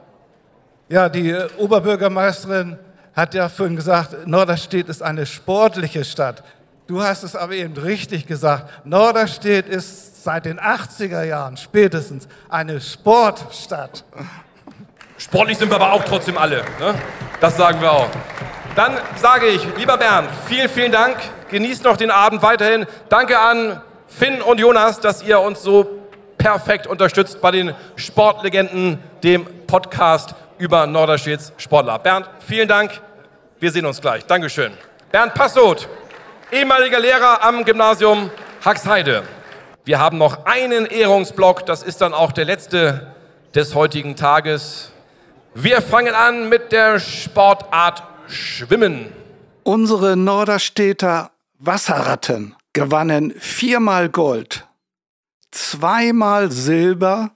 Ja, 0.88 1.10
die 1.10 1.30
äh, 1.30 1.50
Oberbürgermeisterin 1.58 2.80
hat 3.14 3.34
ja 3.34 3.50
vorhin 3.50 3.76
gesagt, 3.76 4.26
Norderstedt 4.26 4.88
ist 4.88 5.04
eine 5.04 5.26
sportliche 5.26 6.06
Stadt. 6.06 6.42
Du 6.88 7.04
hast 7.04 7.24
es 7.24 7.36
aber 7.36 7.54
eben 7.54 7.76
richtig 7.76 8.28
gesagt. 8.28 8.86
Norderstedt 8.86 9.68
ist 9.68 10.24
seit 10.24 10.46
den 10.46 10.60
80er 10.60 11.24
Jahren 11.24 11.58
spätestens 11.58 12.30
eine 12.50 12.80
Sportstadt. 12.80 14.06
Sportlich 15.18 15.58
sind 15.58 15.70
wir 15.70 15.76
aber 15.76 15.92
auch 15.92 16.04
trotzdem 16.06 16.38
alle. 16.38 16.64
Ne? 16.80 16.96
Das 17.42 17.58
sagen 17.58 17.82
wir 17.82 17.92
auch. 17.92 18.10
Dann 18.76 18.98
sage 19.18 19.48
ich, 19.48 19.68
lieber 19.76 19.98
Bernd, 19.98 20.30
vielen, 20.48 20.70
vielen 20.70 20.94
Dank. 20.94 21.18
Genießt 21.50 21.84
noch 21.84 21.98
den 21.98 22.10
Abend 22.10 22.42
weiterhin. 22.42 22.86
Danke 23.10 23.38
an 23.38 23.82
Finn 24.08 24.42
und 24.42 24.62
Jonas, 24.62 25.02
dass 25.02 25.22
ihr 25.24 25.42
uns 25.42 25.62
so 25.62 26.00
perfekt 26.38 26.88
unterstützt 26.88 27.42
bei 27.42 27.52
den 27.52 27.76
Sportlegenden, 27.98 29.00
dem 29.24 29.46
Podcast 29.68 30.36
über 30.58 30.88
Norderstedts 30.88 31.52
Sportler. 31.58 32.00
Bernd, 32.00 32.30
vielen 32.48 32.70
Dank. 32.70 33.02
Wir 33.60 33.72
sehen 33.72 33.86
uns 33.86 34.00
gleich. 34.00 34.26
Dankeschön. 34.26 34.72
Bernd 35.12 35.34
Passot, 35.34 35.90
ehemaliger 36.50 37.00
Lehrer 37.00 37.44
am 37.44 37.66
Gymnasium 37.66 38.32
Haxheide. 38.64 39.24
Wir 39.84 40.00
haben 40.00 40.18
noch 40.18 40.46
einen 40.46 40.86
Ehrungsblock. 40.86 41.66
Das 41.66 41.84
ist 41.84 42.00
dann 42.00 42.14
auch 42.14 42.32
der 42.32 42.46
letzte 42.46 43.08
des 43.54 43.76
heutigen 43.76 44.16
Tages. 44.16 44.92
Wir 45.54 45.82
fangen 45.82 46.16
an 46.16 46.48
mit 46.48 46.72
der 46.72 47.00
Sportart 47.00 48.04
Schwimmen. 48.32 49.12
Unsere 49.64 50.16
Norderstädter 50.16 51.32
Wasserratten 51.60 52.56
gewannen 52.74 53.34
viermal 53.38 54.10
Gold, 54.10 54.66
zweimal 55.52 56.52
Silber 56.52 57.32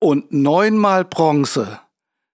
und 0.00 0.32
neunmal 0.32 1.04
Bronze. 1.04 1.80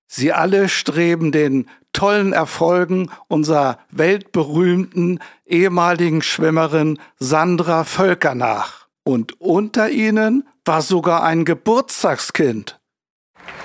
Sie 0.06 0.32
alle 0.32 0.68
streben 0.68 1.30
den 1.30 1.68
tollen 1.92 2.32
Erfolgen 2.32 3.10
unserer 3.28 3.78
weltberühmten 3.90 5.20
ehemaligen 5.46 6.22
Schwimmerin 6.22 6.98
Sandra 7.18 7.84
Völker 7.84 8.34
nach. 8.34 8.86
Und 9.04 9.40
unter 9.40 9.90
ihnen 9.90 10.48
war 10.64 10.82
sogar 10.82 11.22
ein 11.22 11.44
Geburtstagskind. 11.44 12.80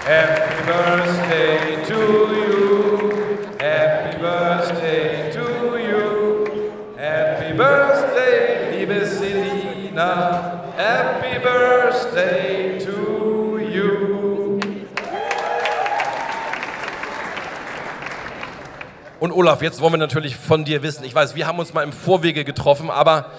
Happy 0.06 0.66
Birthday 0.66 1.59
Selina. 10.00 10.64
Happy 10.78 11.40
Birthday 11.40 12.80
to 12.80 13.60
you. 13.60 14.60
Und 19.20 19.34
Olaf, 19.34 19.62
jetzt 19.62 19.82
wollen 19.82 19.94
wir 19.94 19.98
natürlich 19.98 20.38
von 20.38 20.64
dir 20.64 20.82
wissen. 20.84 21.04
Ich 21.04 21.14
weiß, 21.14 21.36
wir 21.36 21.46
haben 21.46 21.60
uns 21.60 21.74
mal 21.74 21.84
im 21.84 21.92
Vorwege 21.92 22.46
getroffen, 22.46 22.90
aber 22.90 23.32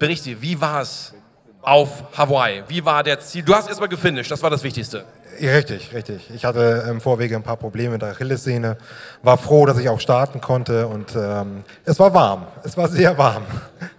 berichte, 0.00 0.42
wie 0.42 0.60
war 0.60 0.80
es 0.80 1.14
auf 1.62 2.02
Hawaii? 2.18 2.64
Wie 2.66 2.84
war 2.84 3.04
der 3.04 3.20
Ziel? 3.20 3.44
Du 3.44 3.54
hast 3.54 3.68
erstmal 3.68 3.88
gefinisht, 3.88 4.32
das 4.32 4.42
war 4.42 4.50
das 4.50 4.64
Wichtigste. 4.64 5.04
Richtig, 5.40 5.94
richtig. 5.94 6.30
Ich 6.34 6.44
hatte 6.44 6.84
im 6.88 7.00
Vorwege 7.00 7.36
ein 7.36 7.42
paar 7.42 7.56
Probleme 7.56 7.92
mit 7.92 8.02
der 8.02 8.10
Achillessehne, 8.10 8.76
war 9.22 9.38
froh, 9.38 9.66
dass 9.66 9.78
ich 9.78 9.88
auch 9.88 10.00
starten 10.00 10.40
konnte 10.40 10.86
und 10.86 11.14
ähm, 11.16 11.64
es 11.84 11.98
war 11.98 12.12
warm. 12.12 12.46
Es 12.64 12.76
war 12.76 12.88
sehr 12.88 13.16
warm. 13.18 13.44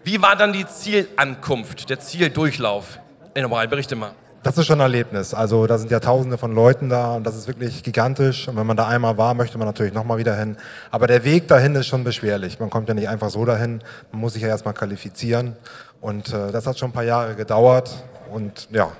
Wie 0.03 0.21
war 0.21 0.35
dann 0.35 0.53
die 0.53 0.65
Zielankunft, 0.65 1.89
der 1.89 1.99
Zieldurchlauf? 1.99 2.99
Ey, 3.33 3.41
nochmal, 3.41 3.67
berichte 3.67 3.95
mal. 3.95 4.11
Das 4.41 4.57
ist 4.57 4.67
schon 4.67 4.79
ein 4.79 4.83
Erlebnis. 4.83 5.33
Also 5.33 5.67
da 5.67 5.77
sind 5.77 5.91
ja 5.91 5.99
tausende 5.99 6.37
von 6.37 6.53
Leuten 6.55 6.87
da 6.87 7.15
und 7.15 7.25
das 7.25 7.35
ist 7.35 7.47
wirklich 7.47 7.83
gigantisch. 7.83 8.47
Und 8.47 8.55
wenn 8.55 8.65
man 8.65 8.77
da 8.77 8.87
einmal 8.87 9.17
war, 9.17 9.33
möchte 9.33 9.57
man 9.57 9.67
natürlich 9.67 9.93
nochmal 9.93 10.17
wieder 10.17 10.35
hin. 10.35 10.55
Aber 10.91 11.07
der 11.07 11.25
Weg 11.25 11.49
dahin 11.49 11.75
ist 11.75 11.87
schon 11.87 12.05
beschwerlich. 12.05 12.57
Man 12.59 12.69
kommt 12.69 12.87
ja 12.87 12.95
nicht 12.95 13.09
einfach 13.09 13.29
so 13.29 13.43
dahin. 13.43 13.81
Man 14.11 14.21
muss 14.21 14.33
sich 14.33 14.41
ja 14.41 14.47
erstmal 14.47 14.73
qualifizieren. 14.73 15.57
Und 15.99 16.33
äh, 16.33 16.51
das 16.51 16.65
hat 16.67 16.79
schon 16.79 16.89
ein 16.89 16.93
paar 16.93 17.03
Jahre 17.03 17.35
gedauert. 17.35 18.03
Und 18.31 18.69
ja, 18.71 18.91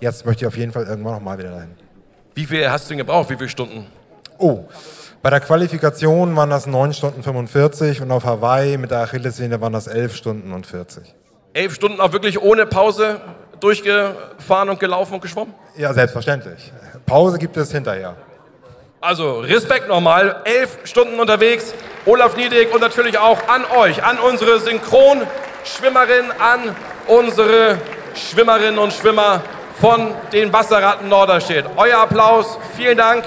jetzt 0.00 0.26
möchte 0.26 0.44
ich 0.44 0.48
auf 0.48 0.56
jeden 0.56 0.72
Fall 0.72 0.86
irgendwann 0.86 1.14
nochmal 1.14 1.38
wieder 1.38 1.50
dahin. 1.50 1.79
Wie 2.40 2.46
viel 2.46 2.70
hast 2.70 2.86
du 2.86 2.92
denn 2.92 2.98
gebraucht? 2.98 3.28
Wie 3.28 3.36
viele 3.36 3.50
Stunden? 3.50 3.86
Oh, 4.38 4.64
bei 5.20 5.28
der 5.28 5.40
Qualifikation 5.40 6.34
waren 6.36 6.48
das 6.48 6.66
9 6.66 6.94
Stunden 6.94 7.22
45 7.22 8.00
und 8.00 8.10
auf 8.10 8.24
Hawaii 8.24 8.78
mit 8.78 8.90
der 8.90 9.00
Achillessehne 9.00 9.60
waren 9.60 9.74
das 9.74 9.86
11 9.86 10.16
Stunden 10.16 10.54
und 10.54 10.66
40. 10.66 11.14
Elf 11.52 11.74
Stunden 11.74 12.00
auch 12.00 12.14
wirklich 12.14 12.40
ohne 12.40 12.64
Pause 12.64 13.20
durchgefahren 13.60 14.70
und 14.70 14.80
gelaufen 14.80 15.12
und 15.12 15.20
geschwommen? 15.20 15.52
Ja, 15.76 15.92
selbstverständlich. 15.92 16.72
Pause 17.04 17.36
gibt 17.36 17.58
es 17.58 17.70
hinterher. 17.72 18.16
Also 19.02 19.40
Respekt 19.40 19.86
nochmal, 19.88 20.40
elf 20.44 20.78
Stunden 20.84 21.20
unterwegs. 21.20 21.74
Olaf 22.06 22.38
Niedig 22.38 22.72
und 22.72 22.80
natürlich 22.80 23.18
auch 23.18 23.48
an 23.48 23.66
euch, 23.76 24.02
an 24.02 24.18
unsere 24.18 24.60
Synchronschwimmerin, 24.60 26.30
an 26.38 26.74
unsere 27.06 27.76
Schwimmerinnen 28.14 28.78
und 28.78 28.94
Schwimmer 28.94 29.42
von 29.80 30.14
den 30.32 30.52
Wasserratten 30.52 31.08
Norderstedt. 31.08 31.64
Euer 31.76 31.98
Applaus, 31.98 32.58
vielen 32.76 32.98
Dank. 32.98 33.24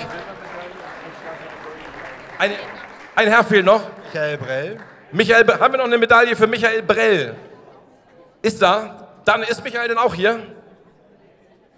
Ein, 2.37 2.51
ein 3.15 3.27
Herr 3.27 3.43
fehlt 3.43 3.65
noch. 3.65 3.81
Michael 4.05 4.37
Brell. 4.37 4.77
Michael, 5.11 5.47
haben 5.59 5.73
wir 5.73 5.77
noch 5.77 5.85
eine 5.85 5.97
Medaille 5.97 6.35
für 6.35 6.45
Michael 6.45 6.83
Brell? 6.83 7.35
Ist 8.41 8.61
da? 8.61 9.07
Dann 9.25 9.41
ist 9.43 9.63
Michael 9.63 9.87
denn 9.87 9.97
auch 9.97 10.13
hier? 10.13 10.39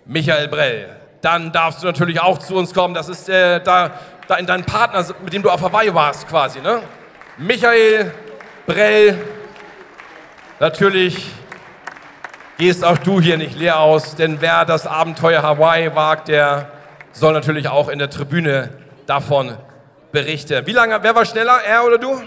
Michael 0.05 0.49
Brell. 0.49 0.95
Dann 1.21 1.51
darfst 1.51 1.81
du 1.81 1.87
natürlich 1.87 2.19
auch 2.19 2.37
zu 2.37 2.55
uns 2.55 2.73
kommen. 2.73 2.93
Das 2.93 3.07
ist 3.07 3.29
äh, 3.29 3.61
da, 3.61 3.91
da 4.27 4.35
in 4.35 4.45
deinem 4.45 4.65
Partner, 4.65 5.05
mit 5.23 5.33
dem 5.33 5.41
du 5.41 5.49
auf 5.49 5.61
Hawaii 5.61 5.93
warst 5.93 6.27
quasi, 6.27 6.59
ne? 6.59 6.81
Michael 7.37 8.11
Brell. 8.65 9.21
Natürlich 10.59 11.31
gehst 12.57 12.83
auch 12.83 12.97
du 12.97 13.19
hier 13.19 13.37
nicht 13.37 13.57
leer 13.57 13.79
aus, 13.79 14.15
denn 14.15 14.41
wer 14.41 14.65
das 14.65 14.87
Abenteuer 14.87 15.41
Hawaii 15.41 15.93
wagt, 15.95 16.27
der 16.27 16.69
soll 17.11 17.33
natürlich 17.33 17.67
auch 17.67 17.89
in 17.89 17.99
der 17.99 18.09
Tribüne 18.09 18.69
davon 19.05 19.57
berichten. 20.11 20.65
Wie 20.65 20.71
lange, 20.71 21.01
wer 21.01 21.15
war 21.15 21.25
schneller, 21.25 21.59
er 21.65 21.85
oder 21.85 21.97
du? 21.97 22.21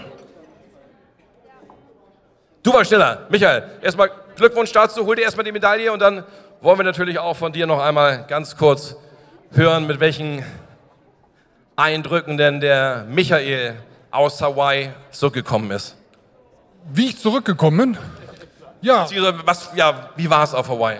Du 2.63 2.73
warst 2.73 2.87
schneller. 2.87 3.25
Michael, 3.29 3.63
erstmal 3.81 4.11
Glückwunsch 4.35 4.71
dazu, 4.71 5.05
hol 5.05 5.15
dir 5.15 5.23
erstmal 5.23 5.43
die 5.43 5.51
Medaille 5.51 5.91
und 5.91 5.99
dann 5.99 6.23
wollen 6.61 6.77
wir 6.77 6.83
natürlich 6.83 7.19
auch 7.19 7.35
von 7.35 7.51
dir 7.51 7.65
noch 7.65 7.79
einmal 7.79 8.25
ganz 8.27 8.57
kurz 8.57 8.95
hören, 9.51 9.87
mit 9.87 9.99
welchen 9.99 10.43
Eindrücken 11.75 12.37
denn 12.37 12.59
der 12.59 13.05
Michael 13.07 13.75
aus 14.11 14.41
Hawaii 14.41 14.91
zurückgekommen 15.11 15.71
ist. 15.71 15.95
Wie 16.91 17.07
ich 17.07 17.17
zurückgekommen 17.17 17.77
bin? 17.77 18.18
Ja. 18.81 19.07
Was, 19.45 19.69
ja 19.75 20.09
wie 20.15 20.29
war 20.29 20.43
es 20.43 20.53
auf 20.53 20.69
Hawaii? 20.69 20.99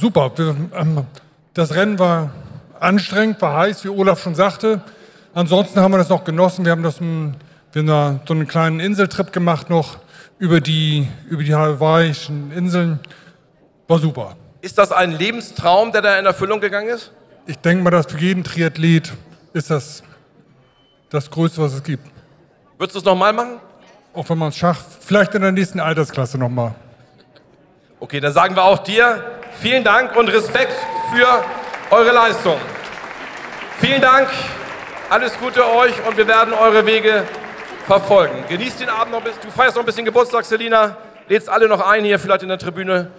Super. 0.00 0.30
Ähm, 0.38 1.06
das 1.54 1.74
Rennen 1.74 1.98
war 1.98 2.30
anstrengend, 2.78 3.40
war 3.40 3.56
heiß, 3.58 3.84
wie 3.84 3.88
Olaf 3.88 4.22
schon 4.22 4.34
sagte. 4.34 4.80
Ansonsten 5.34 5.80
haben 5.80 5.92
wir 5.92 5.98
das 5.98 6.08
noch 6.08 6.24
genossen. 6.24 6.64
Wir 6.64 6.72
haben, 6.72 6.82
das, 6.82 7.00
wir 7.00 7.92
haben 7.92 8.20
so 8.26 8.34
einen 8.34 8.46
kleinen 8.46 8.80
Inseltrip 8.80 9.32
gemacht 9.32 9.70
noch 9.70 9.98
über 10.38 10.60
die, 10.60 11.08
über 11.28 11.42
die 11.42 11.54
hawaiischen 11.54 12.52
Inseln. 12.52 13.00
War 13.88 13.98
super. 13.98 14.36
Ist 14.60 14.78
das 14.78 14.92
ein 14.92 15.12
Lebenstraum, 15.12 15.92
der 15.92 16.02
da 16.02 16.18
in 16.18 16.26
Erfüllung 16.26 16.60
gegangen 16.60 16.88
ist? 16.88 17.12
Ich 17.46 17.56
denke 17.58 17.84
mal, 17.84 17.90
dass 17.90 18.06
für 18.06 18.18
jeden 18.18 18.42
Triathlet 18.42 19.12
ist 19.52 19.70
das 19.70 20.02
das 21.10 21.30
Größte, 21.30 21.62
was 21.62 21.74
es 21.74 21.82
gibt. 21.82 22.06
Würdest 22.78 22.96
du 22.96 22.98
es 22.98 23.04
nochmal 23.04 23.32
machen? 23.32 23.60
Auch 24.16 24.30
wenn 24.30 24.38
man 24.38 24.48
es 24.48 24.56
schafft. 24.56 24.86
Vielleicht 25.00 25.34
in 25.34 25.42
der 25.42 25.52
nächsten 25.52 25.78
Altersklasse 25.78 26.38
nochmal. 26.38 26.74
Okay, 28.00 28.18
dann 28.18 28.32
sagen 28.32 28.56
wir 28.56 28.64
auch 28.64 28.78
dir 28.78 29.22
vielen 29.60 29.84
Dank 29.84 30.16
und 30.16 30.28
Respekt 30.28 30.72
für 31.12 31.44
eure 31.94 32.12
Leistung. 32.12 32.56
Vielen 33.78 34.00
Dank, 34.00 34.28
alles 35.10 35.38
Gute 35.38 35.66
euch 35.66 35.92
und 36.08 36.16
wir 36.16 36.26
werden 36.26 36.54
eure 36.54 36.86
Wege 36.86 37.24
verfolgen. 37.86 38.42
Genießt 38.48 38.80
den 38.80 38.88
Abend 38.88 39.12
noch 39.12 39.18
ein 39.18 39.24
bisschen. 39.24 39.42
Du 39.42 39.50
feierst 39.50 39.76
noch 39.76 39.82
ein 39.82 39.86
bisschen 39.86 40.06
Geburtstag, 40.06 40.46
Selina. 40.46 40.96
Lädst 41.28 41.50
alle 41.50 41.68
noch 41.68 41.86
ein 41.86 42.02
hier, 42.02 42.18
vielleicht 42.18 42.42
in 42.42 42.48
der 42.48 42.58
Tribüne 42.58 43.10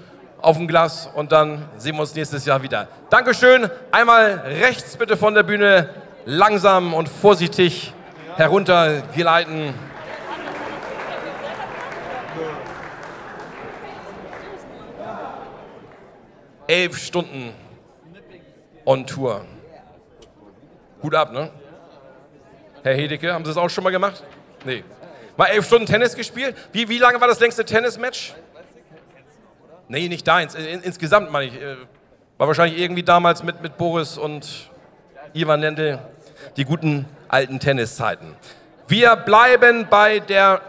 auf 0.41 0.57
dem 0.57 0.67
Glas 0.67 1.07
und 1.13 1.31
dann 1.31 1.63
sehen 1.77 1.95
wir 1.95 2.01
uns 2.01 2.15
nächstes 2.15 2.43
Jahr 2.45 2.63
wieder. 2.63 2.87
Dankeschön. 3.11 3.69
Einmal 3.91 4.41
rechts 4.47 4.97
bitte 4.97 5.15
von 5.15 5.35
der 5.35 5.43
Bühne 5.43 5.91
langsam 6.25 6.95
und 6.95 7.07
vorsichtig 7.07 7.93
heruntergleiten. 8.35 9.75
Elf 16.67 16.97
Stunden 16.97 17.53
on 18.85 19.05
Tour. 19.05 19.45
Hut 21.01 21.15
ab, 21.15 21.31
ne? 21.31 21.49
Herr 22.83 22.93
Hedeke, 22.93 23.33
haben 23.33 23.45
Sie 23.45 23.51
das 23.51 23.57
auch 23.57 23.69
schon 23.69 23.83
mal 23.83 23.91
gemacht? 23.91 24.23
Nee. 24.65 24.83
Mal 25.37 25.47
elf 25.47 25.65
Stunden 25.65 25.85
Tennis 25.85 26.15
gespielt? 26.15 26.55
Wie, 26.71 26.89
wie 26.89 26.97
lange 26.97 27.21
war 27.21 27.27
das 27.27 27.39
längste 27.39 27.63
Tennismatch? 27.63 28.33
Nee, 29.87 30.09
nicht 30.09 30.27
deins. 30.27 30.55
In, 30.55 30.81
insgesamt 30.81 31.31
meine 31.31 31.45
ich. 31.45 31.61
Äh, 31.61 31.77
war 32.37 32.47
wahrscheinlich 32.47 32.79
irgendwie 32.79 33.03
damals 33.03 33.43
mit, 33.43 33.61
mit 33.61 33.77
Boris 33.77 34.17
und 34.17 34.69
Ivan 35.33 35.61
Lendl 35.61 35.99
die 36.55 36.65
guten 36.65 37.05
alten 37.27 37.59
Tenniszeiten. 37.59 38.35
Wir 38.87 39.15
bleiben 39.15 39.87
bei 39.89 40.19
der 40.19 40.61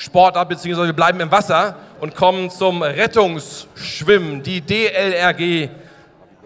Sportart, 0.00 0.48
beziehungsweise 0.48 0.88
wir 0.88 0.94
bleiben 0.94 1.20
im 1.20 1.30
Wasser 1.30 1.76
und 2.00 2.14
kommen 2.14 2.48
zum 2.48 2.80
Rettungsschwimmen. 2.80 4.42
Die 4.42 4.62
DLRG 4.62 5.68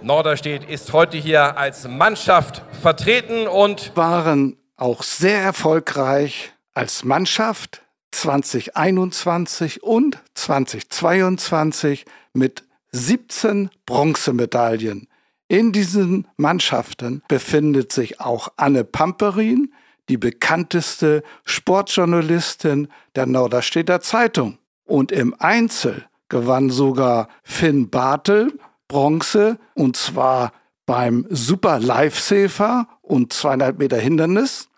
Norderstedt 0.02 0.68
ist 0.68 0.92
heute 0.92 1.16
hier 1.16 1.56
als 1.56 1.86
Mannschaft 1.86 2.62
vertreten 2.82 3.46
und 3.46 3.96
waren 3.96 4.56
auch 4.76 5.04
sehr 5.04 5.40
erfolgreich 5.40 6.52
als 6.74 7.04
Mannschaft 7.04 7.82
2021 8.10 9.84
und 9.84 10.18
2022 10.34 12.06
mit 12.32 12.64
17 12.90 13.70
Bronzemedaillen. 13.86 15.06
In 15.46 15.70
diesen 15.70 16.26
Mannschaften 16.36 17.22
befindet 17.28 17.92
sich 17.92 18.20
auch 18.20 18.48
Anne 18.56 18.82
Pamperin, 18.82 19.72
die 20.08 20.18
bekannteste 20.18 21.22
Sportjournalistin 21.44 22.88
der 23.16 23.26
Norderstedter 23.26 24.00
Zeitung. 24.00 24.58
Und 24.84 25.12
im 25.12 25.34
Einzel 25.38 26.04
gewann 26.28 26.70
sogar 26.70 27.28
Finn 27.42 27.90
Bartel 27.90 28.52
Bronze 28.88 29.58
und 29.74 29.96
zwar 29.96 30.52
beim 30.86 31.26
Super 31.30 31.78
Lifesaver 31.78 32.86
und 33.00 33.32
zweieinhalb 33.32 33.78
Meter 33.78 33.98
Hindernis. 33.98 34.68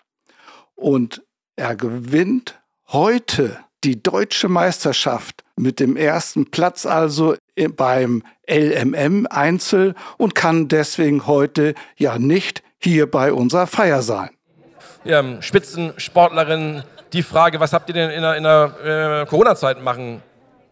Und 0.74 1.22
er 1.56 1.74
gewinnt 1.74 2.60
heute 2.88 3.58
die 3.84 4.02
deutsche 4.02 4.48
Meisterschaft 4.48 5.44
mit 5.56 5.80
dem 5.80 5.96
ersten 5.96 6.50
Platz 6.50 6.86
also 6.86 7.36
beim 7.76 8.22
LMM 8.48 9.26
Einzel 9.28 9.94
und 10.18 10.34
kann 10.34 10.68
deswegen 10.68 11.26
heute 11.26 11.74
ja 11.96 12.18
nicht 12.18 12.62
hier 12.78 13.10
bei 13.10 13.32
unserer 13.32 13.66
Feier 13.66 14.02
sein. 14.02 14.35
Ja, 15.06 15.22
Spitzensportlerin, 15.40 16.82
die 17.12 17.22
Frage, 17.22 17.60
was 17.60 17.72
habt 17.72 17.88
ihr 17.88 17.94
denn 17.94 18.10
in 18.10 18.22
der, 18.22 18.34
in 18.34 18.42
der 18.42 19.22
äh, 19.22 19.26
Corona-Zeit 19.26 19.80
machen 19.80 20.20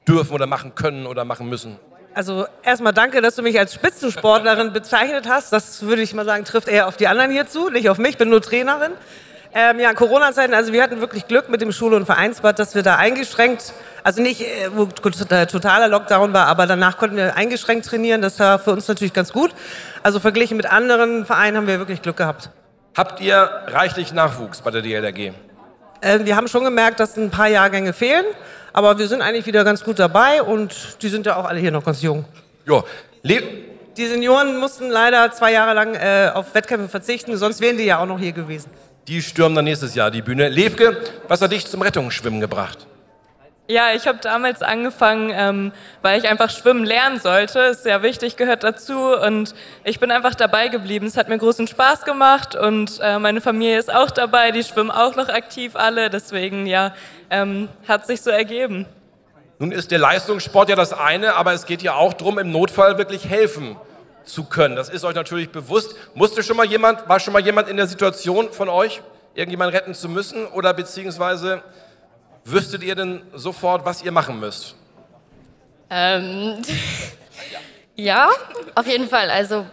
dürfen 0.09 0.35
oder 0.35 0.47
machen 0.47 0.75
können 0.75 1.07
oder 1.07 1.25
machen 1.25 1.49
müssen? 1.49 1.79
Also 2.15 2.47
erstmal 2.65 2.93
danke, 2.93 3.21
dass 3.21 3.37
du 3.37 3.43
mich 3.43 3.59
als 3.59 3.75
Spitzensportlerin 3.75 4.73
bezeichnet 4.73 5.29
hast. 5.29 5.53
Das 5.53 5.83
würde 5.83 6.03
ich 6.03 6.15
mal 6.15 6.25
sagen, 6.25 6.45
trifft 6.45 6.67
eher 6.67 6.89
auf 6.89 6.97
die 6.97 7.07
anderen 7.07 7.31
hier 7.31 7.47
zu, 7.47 7.71
nicht 7.71 7.89
auf 7.89 7.99
mich, 7.99 8.11
ich 8.11 8.19
bin 8.19 8.29
nur 8.29 8.43
Trainerin. 8.43 8.93
Ähm, 9.55 9.79
ja, 9.79 9.95
Corona-Zeiten, 9.95 10.53
also 10.53 10.73
wir 10.73 10.83
hatten 10.83 11.01
wirklich 11.01 11.29
Glück 11.29 11.49
mit 11.49 11.61
dem 11.61 11.71
Schule- 11.71 11.95
und 11.95 12.07
Vereinsbad, 12.07 12.59
dass 12.59 12.75
wir 12.75 12.83
da 12.83 12.97
eingeschränkt, 12.97 13.73
also 14.03 14.21
nicht, 14.21 14.41
äh, 14.41 14.69
wo 14.75 14.87
totaler 14.87 15.87
Lockdown 15.87 16.33
war, 16.33 16.49
aber 16.49 16.67
danach 16.67 16.99
konnten 16.99 17.17
wir 17.17 17.37
eingeschränkt 17.37 17.87
trainieren. 17.87 18.21
Das 18.21 18.41
war 18.41 18.59
für 18.59 18.73
uns 18.73 18.89
natürlich 18.89 19.13
ganz 19.13 19.33
gut. 19.33 19.53
Also 20.03 20.19
verglichen 20.19 20.57
mit 20.57 20.67
anderen 20.67 21.25
Vereinen 21.25 21.57
haben 21.57 21.67
wir 21.69 21.79
wirklich 21.79 22.03
Glück 22.03 22.17
gehabt. 22.17 22.51
Habt 22.97 23.21
ihr 23.21 23.51
reichlich 23.67 24.13
Nachwuchs 24.13 24.61
bei 24.63 24.71
der 24.71 24.83
DLRG? 24.83 25.33
Äh, 26.01 26.21
wir 26.25 26.37
haben 26.37 26.49
schon 26.49 26.65
gemerkt, 26.65 27.01
dass 27.01 27.17
ein 27.17 27.31
paar 27.31 27.49
Jahrgänge 27.49 27.93
fehlen. 27.93 28.25
Aber 28.73 28.99
wir 28.99 29.07
sind 29.07 29.23
eigentlich 29.23 29.47
wieder 29.47 29.63
ganz 29.65 29.85
gut 29.85 29.99
dabei 30.01 30.43
und 30.43 31.01
die 31.03 31.09
sind 31.09 31.27
ja 31.27 31.37
auch 31.37 31.45
alle 31.45 31.61
hier 31.61 31.71
noch 31.71 31.85
ganz 31.85 32.03
jung. 32.03 32.25
Ja, 32.67 32.83
Die 33.97 34.07
Senioren 34.07 34.59
mussten 34.59 34.91
leider 34.91 35.31
zwei 35.31 35.53
Jahre 35.53 35.75
lang 35.75 35.95
äh, 35.95 36.31
auf 36.35 36.55
Wettkämpfe 36.55 36.89
verzichten, 36.89 37.37
sonst 37.37 37.61
wären 37.61 37.79
die 37.79 37.85
ja 37.85 37.99
auch 37.99 38.07
noch 38.07 38.19
hier 38.19 38.33
gewesen. 38.33 38.71
Die 39.07 39.23
stürmen 39.23 39.55
dann 39.55 39.65
nächstes 39.65 39.95
Jahr 39.95 40.11
die 40.11 40.23
Bühne. 40.23 40.49
Levke, 40.49 40.97
was 41.29 41.41
hat 41.41 41.53
dich 41.53 41.67
zum 41.67 41.83
Rettungsschwimmen 41.83 42.41
gebracht? 42.41 42.87
Ja, 43.67 43.95
ich 43.95 44.07
habe 44.07 44.19
damals 44.21 44.61
angefangen, 44.61 45.33
ähm, 45.35 45.73
weil 46.03 46.19
ich 46.21 46.29
einfach 46.29 46.51
schwimmen 46.51 46.85
lernen 46.85 47.19
sollte. 47.19 47.61
Ist 47.61 47.83
sehr 47.85 48.03
wichtig, 48.03 48.37
gehört 48.37 48.63
dazu. 48.63 49.17
Und 49.17 49.55
ich 49.85 49.99
bin 49.99 50.11
einfach 50.11 50.35
dabei 50.35 50.69
geblieben. 50.69 51.07
Es 51.07 51.17
hat 51.17 51.31
mir 51.31 51.39
großen 51.39 51.67
Spaß 51.67 52.05
gemacht 52.05 52.55
und 52.57 53.01
äh, 53.01 53.19
meine 53.19 53.41
Familie 53.41 53.79
ist 53.79 53.93
auch 53.93 54.11
dabei. 54.11 54.51
Die 54.51 54.63
schwimmen 54.63 54.91
auch 54.91 55.17
noch 55.17 55.31
aktiv 55.31 55.77
alle. 55.77 56.11
Deswegen, 56.11 56.67
ja, 56.67 56.95
ähm, 57.31 57.71
hat 57.89 58.07
sich 58.07 58.21
so 58.21 58.29
ergeben. 58.29 58.85
Nun 59.59 59.73
ist 59.73 59.91
der 59.91 59.99
Leistungssport 59.99 60.69
ja 60.69 60.77
das 60.77 60.93
eine, 60.93 61.35
aber 61.37 61.55
es 61.55 61.65
geht 61.65 61.81
ja 61.81 61.95
auch 61.95 62.13
darum, 62.13 62.39
im 62.39 62.51
Notfall 62.51 62.99
wirklich 62.99 63.31
helfen 63.31 63.77
zu 64.25 64.45
können. 64.45 64.77
Das 64.77 64.91
ist 64.91 65.05
euch 65.05 65.15
natürlich 65.15 65.51
bewusst. 65.51 65.97
Musste 66.13 66.43
schon 66.43 66.59
mal 66.59 66.67
jemand, 66.67 67.09
war 67.09 67.19
schon 67.19 67.33
mal 67.33 67.43
jemand 67.43 67.71
in 67.71 67.79
der 67.79 67.87
Situation 67.87 68.53
von 68.53 68.69
euch, 68.69 69.01
irgendjemanden 69.35 69.75
retten 69.75 69.95
zu 69.95 70.11
müssen 70.11 70.47
oder 70.49 70.75
beziehungsweise 70.75 71.63
wüsstet 72.45 72.83
ihr 72.83 72.95
denn 72.95 73.23
sofort, 73.35 73.85
was 73.85 74.03
ihr 74.03 74.13
machen 74.13 74.41
müsst? 74.41 74.75
Ähm, 75.91 76.63
ja, 77.97 78.29
auf 78.75 78.87
jeden 78.87 79.09
Fall. 79.09 79.31
Also 79.31 79.67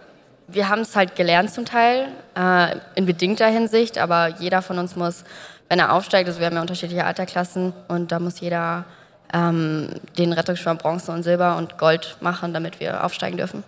wir 0.48 0.68
haben 0.68 0.82
es 0.82 0.96
halt 0.96 1.16
gelernt 1.16 1.50
zum 1.52 1.64
Teil, 1.64 2.08
äh, 2.36 2.76
in 2.94 3.06
bedingter 3.06 3.46
Hinsicht, 3.46 3.98
aber 3.98 4.28
jeder 4.38 4.62
von 4.62 4.78
uns 4.78 4.96
muss, 4.96 5.24
wenn 5.68 5.78
er 5.78 5.92
aufsteigt, 5.92 6.28
also 6.28 6.40
wir 6.40 6.46
haben 6.46 6.56
ja 6.56 6.60
unterschiedliche 6.60 7.04
Altersklassen 7.04 7.72
und 7.88 8.12
da 8.12 8.18
muss 8.18 8.40
jeder 8.40 8.84
ähm, 9.32 9.88
den 10.18 10.32
Rettungsschwamm 10.32 10.78
Bronze 10.78 11.12
und 11.12 11.22
Silber 11.22 11.56
und 11.56 11.78
Gold 11.78 12.16
machen, 12.20 12.52
damit 12.52 12.80
wir 12.80 13.04
aufsteigen 13.04 13.36
dürfen. 13.36 13.64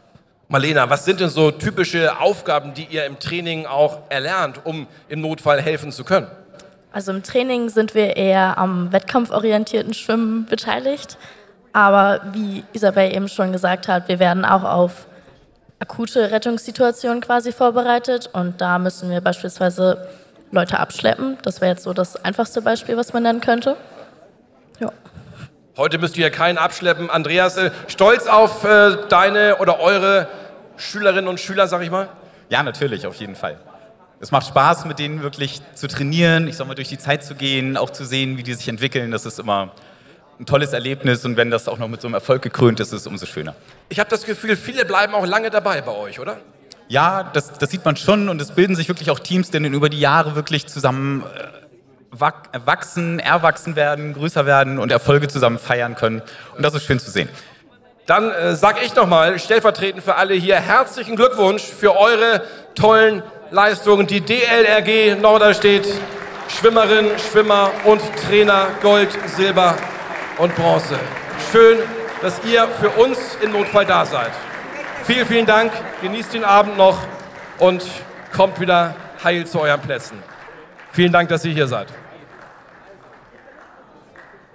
Marlena, 0.48 0.88
was 0.90 1.06
sind 1.06 1.20
denn 1.20 1.30
so 1.30 1.50
typische 1.50 2.20
Aufgaben, 2.20 2.74
die 2.74 2.84
ihr 2.84 3.06
im 3.06 3.18
Training 3.18 3.64
auch 3.64 4.00
erlernt, 4.10 4.60
um 4.64 4.86
im 5.08 5.22
Notfall 5.22 5.60
helfen 5.62 5.90
zu 5.90 6.04
können? 6.04 6.26
Also 6.94 7.10
im 7.10 7.24
Training 7.24 7.70
sind 7.70 7.96
wir 7.96 8.16
eher 8.16 8.56
am 8.56 8.92
wettkampforientierten 8.92 9.94
Schwimmen 9.94 10.46
beteiligt. 10.46 11.18
Aber 11.72 12.20
wie 12.32 12.62
Isabel 12.72 13.12
eben 13.12 13.26
schon 13.26 13.50
gesagt 13.50 13.88
hat, 13.88 14.06
wir 14.06 14.20
werden 14.20 14.44
auch 14.44 14.62
auf 14.62 15.08
akute 15.80 16.30
Rettungssituationen 16.30 17.20
quasi 17.20 17.50
vorbereitet. 17.50 18.30
Und 18.32 18.60
da 18.60 18.78
müssen 18.78 19.10
wir 19.10 19.20
beispielsweise 19.20 20.06
Leute 20.52 20.78
abschleppen. 20.78 21.36
Das 21.42 21.60
wäre 21.60 21.72
jetzt 21.72 21.82
so 21.82 21.92
das 21.92 22.24
einfachste 22.24 22.62
Beispiel, 22.62 22.96
was 22.96 23.12
man 23.12 23.24
nennen 23.24 23.40
könnte. 23.40 23.76
Ja. 24.78 24.92
Heute 25.76 25.98
müsst 25.98 26.16
ihr 26.16 26.22
ja 26.22 26.30
keinen 26.30 26.58
abschleppen. 26.58 27.10
Andreas, 27.10 27.56
äh, 27.56 27.72
stolz 27.88 28.28
auf 28.28 28.62
äh, 28.62 28.98
deine 29.08 29.56
oder 29.56 29.80
eure 29.80 30.28
Schülerinnen 30.76 31.26
und 31.26 31.40
Schüler, 31.40 31.66
sag 31.66 31.82
ich 31.82 31.90
mal? 31.90 32.08
Ja, 32.50 32.62
natürlich, 32.62 33.04
auf 33.04 33.16
jeden 33.16 33.34
Fall. 33.34 33.58
Es 34.20 34.30
macht 34.30 34.46
Spaß, 34.46 34.84
mit 34.86 34.98
denen 34.98 35.22
wirklich 35.22 35.60
zu 35.74 35.86
trainieren, 35.86 36.48
ich 36.48 36.56
sag 36.56 36.66
mal, 36.66 36.74
durch 36.74 36.88
die 36.88 36.98
Zeit 36.98 37.24
zu 37.24 37.34
gehen, 37.34 37.76
auch 37.76 37.90
zu 37.90 38.04
sehen, 38.04 38.38
wie 38.38 38.42
die 38.42 38.54
sich 38.54 38.68
entwickeln. 38.68 39.10
Das 39.10 39.26
ist 39.26 39.38
immer 39.38 39.72
ein 40.38 40.46
tolles 40.46 40.72
Erlebnis 40.72 41.24
und 41.24 41.36
wenn 41.36 41.50
das 41.50 41.68
auch 41.68 41.78
noch 41.78 41.88
mit 41.88 42.00
so 42.00 42.08
einem 42.08 42.14
Erfolg 42.14 42.42
gekrönt 42.42 42.80
ist, 42.80 42.92
ist 42.92 43.00
es 43.02 43.06
umso 43.06 43.26
schöner. 43.26 43.54
Ich 43.88 44.00
habe 44.00 44.10
das 44.10 44.24
Gefühl, 44.24 44.56
viele 44.56 44.84
bleiben 44.84 45.14
auch 45.14 45.26
lange 45.26 45.50
dabei 45.50 45.80
bei 45.82 45.92
euch, 45.92 46.20
oder? 46.20 46.38
Ja, 46.88 47.22
das, 47.32 47.52
das 47.52 47.70
sieht 47.70 47.84
man 47.84 47.96
schon 47.96 48.28
und 48.28 48.40
es 48.40 48.50
bilden 48.52 48.76
sich 48.76 48.88
wirklich 48.88 49.10
auch 49.10 49.18
Teams, 49.18 49.50
die 49.50 49.62
dann 49.62 49.72
über 49.72 49.88
die 49.88 50.00
Jahre 50.00 50.34
wirklich 50.34 50.66
zusammen 50.66 51.22
äh, 51.22 52.18
wachsen, 52.66 53.18
erwachsen 53.18 53.76
werden, 53.76 54.12
größer 54.12 54.46
werden 54.46 54.78
und 54.78 54.92
Erfolge 54.92 55.28
zusammen 55.28 55.58
feiern 55.58 55.94
können. 55.94 56.22
Und 56.56 56.62
das 56.62 56.74
ist 56.74 56.84
schön 56.84 56.98
zu 56.98 57.10
sehen. 57.10 57.28
Dann 58.06 58.30
äh, 58.30 58.54
sage 58.54 58.80
ich 58.84 58.94
nochmal, 58.94 59.38
stellvertretend 59.38 60.02
für 60.02 60.16
alle 60.16 60.34
hier, 60.34 60.56
herzlichen 60.56 61.16
Glückwunsch 61.16 61.62
für 61.62 61.96
eure 61.96 62.42
tollen 62.74 63.22
Leistungen. 63.54 64.08
Die 64.08 64.20
DLRG 64.20 65.14
Norderstedt, 65.20 65.86
Schwimmerin, 66.48 67.06
Schwimmer 67.18 67.70
und 67.84 68.02
Trainer 68.26 68.66
Gold, 68.82 69.10
Silber 69.26 69.76
und 70.38 70.54
Bronze. 70.56 70.98
Schön, 71.52 71.78
dass 72.20 72.44
ihr 72.44 72.66
für 72.80 72.90
uns 72.90 73.38
im 73.40 73.52
Notfall 73.52 73.86
da 73.86 74.04
seid. 74.04 74.32
Vielen, 75.04 75.24
vielen 75.24 75.46
Dank. 75.46 75.70
Genießt 76.02 76.34
den 76.34 76.42
Abend 76.42 76.76
noch 76.76 76.98
und 77.60 77.84
kommt 78.34 78.58
wieder 78.58 78.96
heil 79.22 79.46
zu 79.46 79.60
euren 79.60 79.80
Plätzen. 79.80 80.20
Vielen 80.90 81.12
Dank, 81.12 81.28
dass 81.28 81.44
ihr 81.44 81.52
hier 81.52 81.68
seid. 81.68 81.86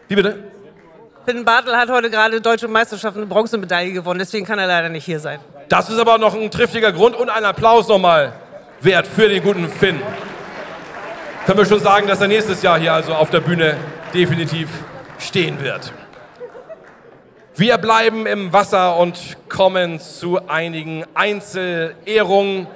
Wie 0.10 0.16
bitte? 0.16 0.44
Finn 1.26 1.46
Bartel 1.46 1.78
hat 1.78 1.90
heute 1.90 2.10
gerade 2.10 2.42
Deutsche 2.42 2.68
Meisterschaft 2.68 3.16
eine 3.16 3.28
Bronzemedaille 3.28 3.94
gewonnen, 3.94 4.20
deswegen 4.20 4.46
kann 4.46 4.60
er 4.60 4.68
leider 4.68 4.90
nicht 4.90 5.06
hier 5.06 5.22
sein. 5.22 5.40
Das 5.70 5.90
ist 5.90 6.00
aber 6.00 6.18
noch 6.18 6.34
ein 6.34 6.52
triftiger 6.52 6.92
Grund 6.92 7.16
und 7.16 7.30
ein 7.30 7.46
Applaus 7.46 7.88
nochmal 7.88 8.34
wert 8.82 9.08
für 9.08 9.28
den 9.28 9.44
guten 9.44 9.68
Finn. 9.68 10.02
Können 11.46 11.58
wir 11.58 11.66
schon 11.66 11.80
sagen, 11.80 12.08
dass 12.08 12.22
er 12.22 12.28
nächstes 12.28 12.62
Jahr 12.62 12.80
hier 12.80 12.94
also 12.94 13.14
auf 13.14 13.30
der 13.30 13.40
Bühne 13.40 13.76
definitiv 14.14 14.70
stehen 15.18 15.62
wird. 15.62 15.94
Wir 17.56 17.78
bleiben 17.78 18.26
im 18.26 18.54
Wasser 18.54 18.96
und 18.98 19.38
kommen 19.50 20.00
zu 20.00 20.48
einigen 20.48 21.06
Einzelehrungen. 21.14 22.68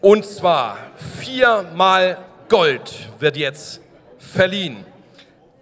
Und 0.00 0.26
zwar 0.26 0.76
viermal 1.20 2.18
Gold 2.48 3.08
wird 3.18 3.36
jetzt 3.36 3.80
verliehen. 4.18 4.84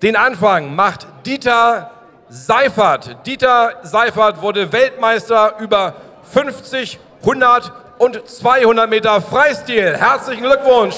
Den 0.03 0.16
Anfang 0.16 0.74
macht 0.74 1.07
Dieter 1.24 1.91
Seifert. 2.28 3.26
Dieter 3.26 3.74
Seifert 3.83 4.41
wurde 4.41 4.72
Weltmeister 4.72 5.57
über 5.61 5.95
50, 6.33 6.99
100 7.20 7.72
und 8.01 8.26
200 8.26 8.88
Meter 8.88 9.20
Freistil. 9.20 9.94
Herzlichen 9.94 10.42
Glückwunsch! 10.42 10.96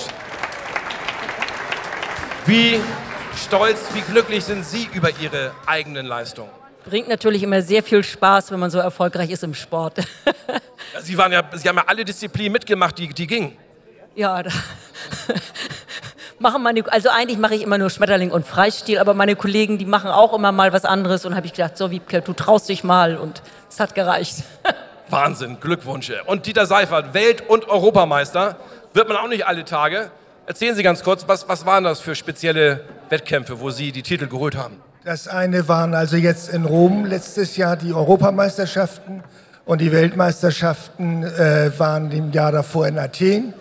Wie 2.46 2.80
stolz, 3.36 3.88
wie 3.92 4.02
glücklich 4.02 4.44
sind 4.44 4.64
Sie 4.64 4.88
über 4.94 5.10
Ihre 5.20 5.50
eigenen 5.66 6.06
Leistungen? 6.06 6.50
Bringt 6.84 7.08
natürlich 7.08 7.42
immer 7.42 7.60
sehr 7.60 7.82
viel 7.82 8.04
Spaß, 8.04 8.52
wenn 8.52 8.60
man 8.60 8.70
so 8.70 8.78
erfolgreich 8.78 9.30
ist 9.30 9.42
im 9.42 9.54
Sport. 9.54 9.98
Sie, 11.00 11.18
waren 11.18 11.32
ja, 11.32 11.42
Sie 11.54 11.68
haben 11.68 11.76
ja 11.76 11.84
alle 11.88 12.04
Disziplinen 12.04 12.52
mitgemacht, 12.52 12.96
die, 12.98 13.08
die 13.08 13.26
gingen. 13.26 13.56
Ja, 14.14 14.44
da 14.44 14.50
machen 16.38 16.62
meine, 16.62 16.84
also 16.92 17.08
eigentlich 17.08 17.38
mache 17.38 17.56
ich 17.56 17.62
immer 17.62 17.78
nur 17.78 17.90
Schmetterling 17.90 18.30
und 18.30 18.46
Freistil, 18.46 18.98
aber 18.98 19.14
meine 19.14 19.34
Kollegen, 19.34 19.76
die 19.76 19.86
machen 19.86 20.10
auch 20.10 20.34
immer 20.34 20.52
mal 20.52 20.72
was 20.72 20.84
anderes 20.84 21.24
und 21.24 21.34
habe 21.34 21.46
ich 21.46 21.52
gedacht, 21.52 21.76
so 21.76 21.90
Wiebke, 21.90 22.22
du 22.22 22.32
traust 22.32 22.68
dich 22.68 22.84
mal 22.84 23.16
und 23.16 23.42
es 23.68 23.80
hat 23.80 23.96
gereicht. 23.96 24.36
Wahnsinn, 25.12 25.58
Glückwünsche. 25.60 26.24
Und 26.24 26.46
Dieter 26.46 26.66
Seifert, 26.66 27.14
Welt- 27.14 27.48
und 27.48 27.68
Europameister, 27.68 28.56
wird 28.94 29.08
man 29.08 29.18
auch 29.18 29.28
nicht 29.28 29.46
alle 29.46 29.64
Tage. 29.64 30.10
Erzählen 30.46 30.74
Sie 30.74 30.82
ganz 30.82 31.04
kurz, 31.04 31.28
was, 31.28 31.48
was 31.48 31.64
waren 31.66 31.84
das 31.84 32.00
für 32.00 32.14
spezielle 32.14 32.80
Wettkämpfe, 33.10 33.60
wo 33.60 33.70
Sie 33.70 33.92
die 33.92 34.02
Titel 34.02 34.26
geholt 34.26 34.56
haben? 34.56 34.78
Das 35.04 35.28
eine 35.28 35.68
waren 35.68 35.94
also 35.94 36.16
jetzt 36.16 36.48
in 36.48 36.64
Rom 36.64 37.04
letztes 37.04 37.56
Jahr 37.56 37.76
die 37.76 37.92
Europameisterschaften 37.92 39.22
und 39.64 39.80
die 39.80 39.92
Weltmeisterschaften 39.92 41.24
äh, 41.24 41.70
waren 41.78 42.10
im 42.10 42.32
Jahr 42.32 42.52
davor 42.52 42.86
in 42.86 42.98
Athen. 42.98 43.54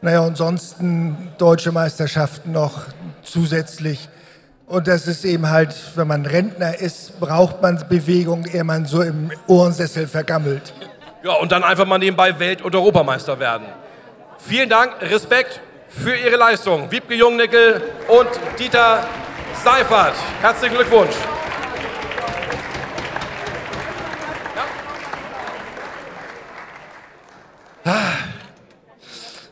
Naja, 0.00 0.24
ansonsten 0.24 1.32
deutsche 1.38 1.72
Meisterschaften 1.72 2.52
noch 2.52 2.82
zusätzlich. 3.22 4.08
Und 4.66 4.88
das 4.88 5.06
ist 5.06 5.24
eben 5.24 5.50
halt, 5.50 5.74
wenn 5.94 6.08
man 6.08 6.24
Rentner 6.24 6.78
ist, 6.78 7.20
braucht 7.20 7.60
man 7.60 7.84
Bewegung, 7.88 8.46
ehe 8.46 8.64
man 8.64 8.86
so 8.86 9.02
im 9.02 9.30
Ohrensessel 9.46 10.08
vergammelt. 10.08 10.72
Ja, 11.22 11.34
und 11.34 11.52
dann 11.52 11.62
einfach 11.62 11.86
mal 11.86 11.98
nebenbei 11.98 12.38
Welt- 12.38 12.62
und 12.62 12.74
Europameister 12.74 13.38
werden. 13.38 13.66
Vielen 14.38 14.68
Dank, 14.68 14.94
Respekt 15.02 15.60
für 15.88 16.16
Ihre 16.16 16.36
Leistung. 16.36 16.90
Wiebke 16.90 17.14
Jungnickel 17.14 17.82
und 18.08 18.28
Dieter 18.58 19.06
Seifert. 19.62 20.14
Herzlichen 20.40 20.76
Glückwunsch. 20.76 21.14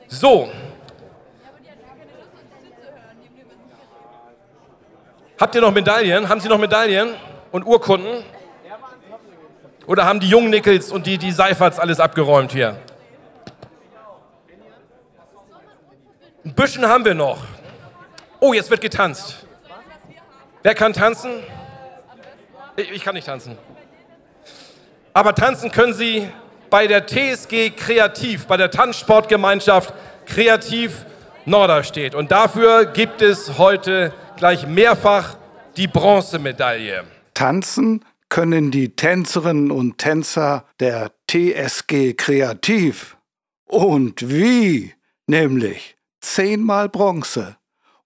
So. 0.08 0.48
Habt 5.42 5.56
ihr 5.56 5.60
noch 5.60 5.72
Medaillen? 5.72 6.28
Haben 6.28 6.40
Sie 6.40 6.48
noch 6.48 6.56
Medaillen 6.56 7.16
und 7.50 7.66
Urkunden? 7.66 8.22
Oder 9.88 10.04
haben 10.04 10.20
die 10.20 10.28
jungen 10.28 10.50
Nickels 10.50 10.92
und 10.92 11.04
die, 11.04 11.18
die 11.18 11.32
Seiferts 11.32 11.80
alles 11.80 11.98
abgeräumt 11.98 12.52
hier? 12.52 12.78
Ein 16.44 16.54
bisschen 16.54 16.86
haben 16.86 17.04
wir 17.04 17.14
noch. 17.14 17.38
Oh, 18.38 18.52
jetzt 18.52 18.70
wird 18.70 18.82
getanzt. 18.82 19.44
Wer 20.62 20.76
kann 20.76 20.92
tanzen? 20.92 21.32
Ich, 22.76 22.92
ich 22.92 23.02
kann 23.02 23.16
nicht 23.16 23.26
tanzen. 23.26 23.58
Aber 25.12 25.34
tanzen 25.34 25.72
können 25.72 25.92
Sie 25.92 26.28
bei 26.70 26.86
der 26.86 27.04
TSG 27.04 27.70
Kreativ, 27.70 28.46
bei 28.46 28.56
der 28.56 28.70
Tanzsportgemeinschaft 28.70 29.92
Kreativ 30.24 31.04
Norderstedt. 31.46 32.14
Und 32.14 32.30
dafür 32.30 32.86
gibt 32.86 33.22
es 33.22 33.58
heute 33.58 34.12
gleich 34.42 34.66
mehrfach 34.66 35.36
die 35.76 35.86
Bronzemedaille. 35.86 37.04
Tanzen 37.32 38.04
können 38.28 38.72
die 38.72 38.96
Tänzerinnen 38.96 39.70
und 39.70 39.98
Tänzer 39.98 40.64
der 40.80 41.12
TSG 41.30 42.14
Kreativ. 42.14 43.16
Und 43.66 44.28
wie? 44.28 44.94
Nämlich 45.28 45.96
zehnmal 46.20 46.88
Bronze. 46.88 47.56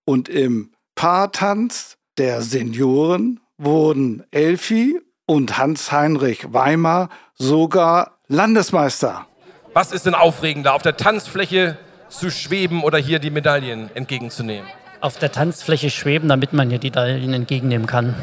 Und 0.05 0.29
im 0.29 0.73
Paartanz 0.95 1.97
der 2.19 2.43
Senioren 2.43 3.41
wurden 3.57 4.23
Elfi 4.31 5.01
und 5.25 5.57
Hans-Heinrich 5.57 6.53
Weimar 6.53 7.09
sogar 7.37 8.19
Landesmeister. 8.29 9.27
Was 9.73 9.91
ist 9.91 10.05
denn 10.05 10.15
aufregender, 10.15 10.75
auf 10.75 10.83
der 10.83 10.99
Tanzfläche 10.99 11.79
zu 12.11 12.31
schweben 12.31 12.85
oder 12.85 12.99
hier 12.99 13.21
die 13.21 13.31
Medaillen 13.31 13.89
entgegenzunehmen? 13.97 14.69
Auf 15.07 15.19
der 15.19 15.31
Tanzfläche 15.31 15.89
schweben, 15.89 16.29
damit 16.29 16.53
man 16.53 16.69
hier 16.69 16.81
die 16.81 16.89
Medaillen 16.89 17.33
entgegennehmen 17.33 17.87
kann. 17.87 18.17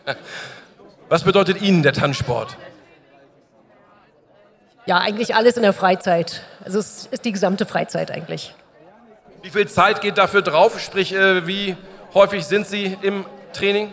Was 1.10 1.24
bedeutet 1.24 1.60
Ihnen 1.60 1.82
der 1.82 1.92
Tanzsport? 1.92 2.56
Ja, 4.86 4.96
eigentlich 4.96 5.34
alles 5.34 5.58
in 5.58 5.62
der 5.62 5.74
Freizeit. 5.74 6.44
Also 6.64 6.78
es 6.78 7.04
ist 7.10 7.26
die 7.26 7.32
gesamte 7.32 7.66
Freizeit 7.66 8.10
eigentlich. 8.10 8.54
Wie 9.42 9.50
viel 9.50 9.68
Zeit 9.68 10.00
geht 10.00 10.16
dafür 10.16 10.40
drauf? 10.40 10.80
Sprich, 10.80 11.12
äh, 11.12 11.46
wie 11.46 11.76
häufig 12.14 12.46
sind 12.46 12.66
Sie 12.66 12.96
im 13.02 13.26
Training? 13.52 13.92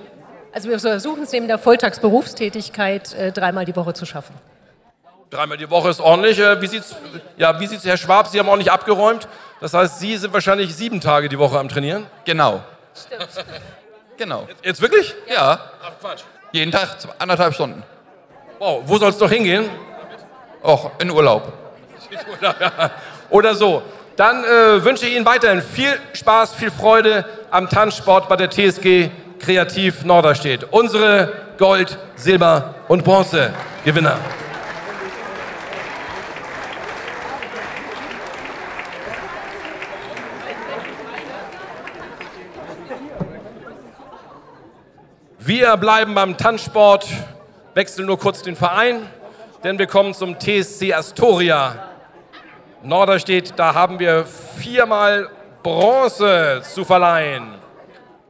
Also 0.54 0.70
wir 0.70 0.80
versuchen 0.80 1.24
es 1.24 1.34
neben 1.34 1.50
der 1.50 1.60
Volltagsberufstätigkeit 1.60 3.14
äh, 3.14 3.34
dreimal 3.34 3.66
die 3.66 3.76
Woche 3.76 3.94
zu 3.94 4.06
schaffen. 4.06 4.36
Dreimal 5.32 5.58
die 5.58 5.70
Woche 5.70 5.90
ist 5.90 6.00
ordentlich. 6.00 6.40
Äh, 6.40 6.62
wie 6.62 6.68
sieht's, 6.68 6.96
ja, 7.36 7.60
wie 7.60 7.68
sieht's, 7.68 7.84
Herr 7.84 7.98
Schwab? 7.98 8.28
Sie 8.28 8.40
haben 8.40 8.48
auch 8.48 8.56
nicht 8.56 8.72
abgeräumt. 8.72 9.28
Das 9.62 9.74
heißt, 9.74 10.00
Sie 10.00 10.16
sind 10.18 10.34
wahrscheinlich 10.34 10.74
sieben 10.76 11.02
Tage 11.02 11.30
die 11.30 11.38
Woche 11.38 11.60
am 11.60 11.68
Trainieren? 11.68 12.06
Genau. 12.26 12.62
Stimmt. 12.96 13.28
Genau. 14.18 14.48
Jetzt 14.64 14.82
wirklich? 14.82 15.16
Ja. 15.28 15.60
Ach 15.82 15.92
Quatsch. 16.00 16.24
Jeden 16.52 16.72
Tag 16.72 16.98
anderthalb 17.20 17.54
Stunden. 17.54 17.84
Wow, 18.58 18.84
wo 18.86 18.98
soll 18.98 19.12
es 19.12 19.18
doch 19.18 19.30
hingehen? 19.30 19.70
Auch 20.64 20.92
in 21.00 21.10
Urlaub. 21.10 21.54
Oder 23.30 23.56
so. 23.56 23.82
Dann 24.16 24.44
äh, 24.44 24.84
wünsche 24.84 25.06
ich 25.06 25.16
Ihnen 25.16 25.26
weiterhin 25.26 25.62
viel 25.62 25.98
Spaß, 26.12 26.54
viel 26.56 26.72
Freude 26.72 27.24
am 27.52 27.70
Tanzsport 27.70 28.28
bei 28.28 28.36
der 28.36 28.50
TSG 28.50 29.10
Kreativ 29.40 30.04
Norderstedt. 30.04 30.66
Unsere 30.72 31.32
Gold, 31.58 31.98
Silber 32.16 32.76
und 32.90 33.06
Bronze 33.06 33.54
Gewinner. 33.86 34.18
Wir 45.42 45.78
bleiben 45.78 46.14
beim 46.16 46.36
Tanzsport, 46.36 47.08
wechseln 47.74 48.08
nur 48.08 48.20
kurz 48.20 48.42
den 48.42 48.58
Verein, 48.58 49.08
denn 49.64 49.80
wir 49.80 49.88
kommen 49.88 50.14
zum 50.14 50.38
TSC 50.38 50.94
Astoria. 50.94 51.92
Norderstedt, 52.84 53.54
da 53.56 53.74
haben 53.74 54.00
wir 54.00 54.26
viermal 54.26 55.30
Bronze 55.64 56.62
zu 56.64 56.84
verleihen. 56.84 57.56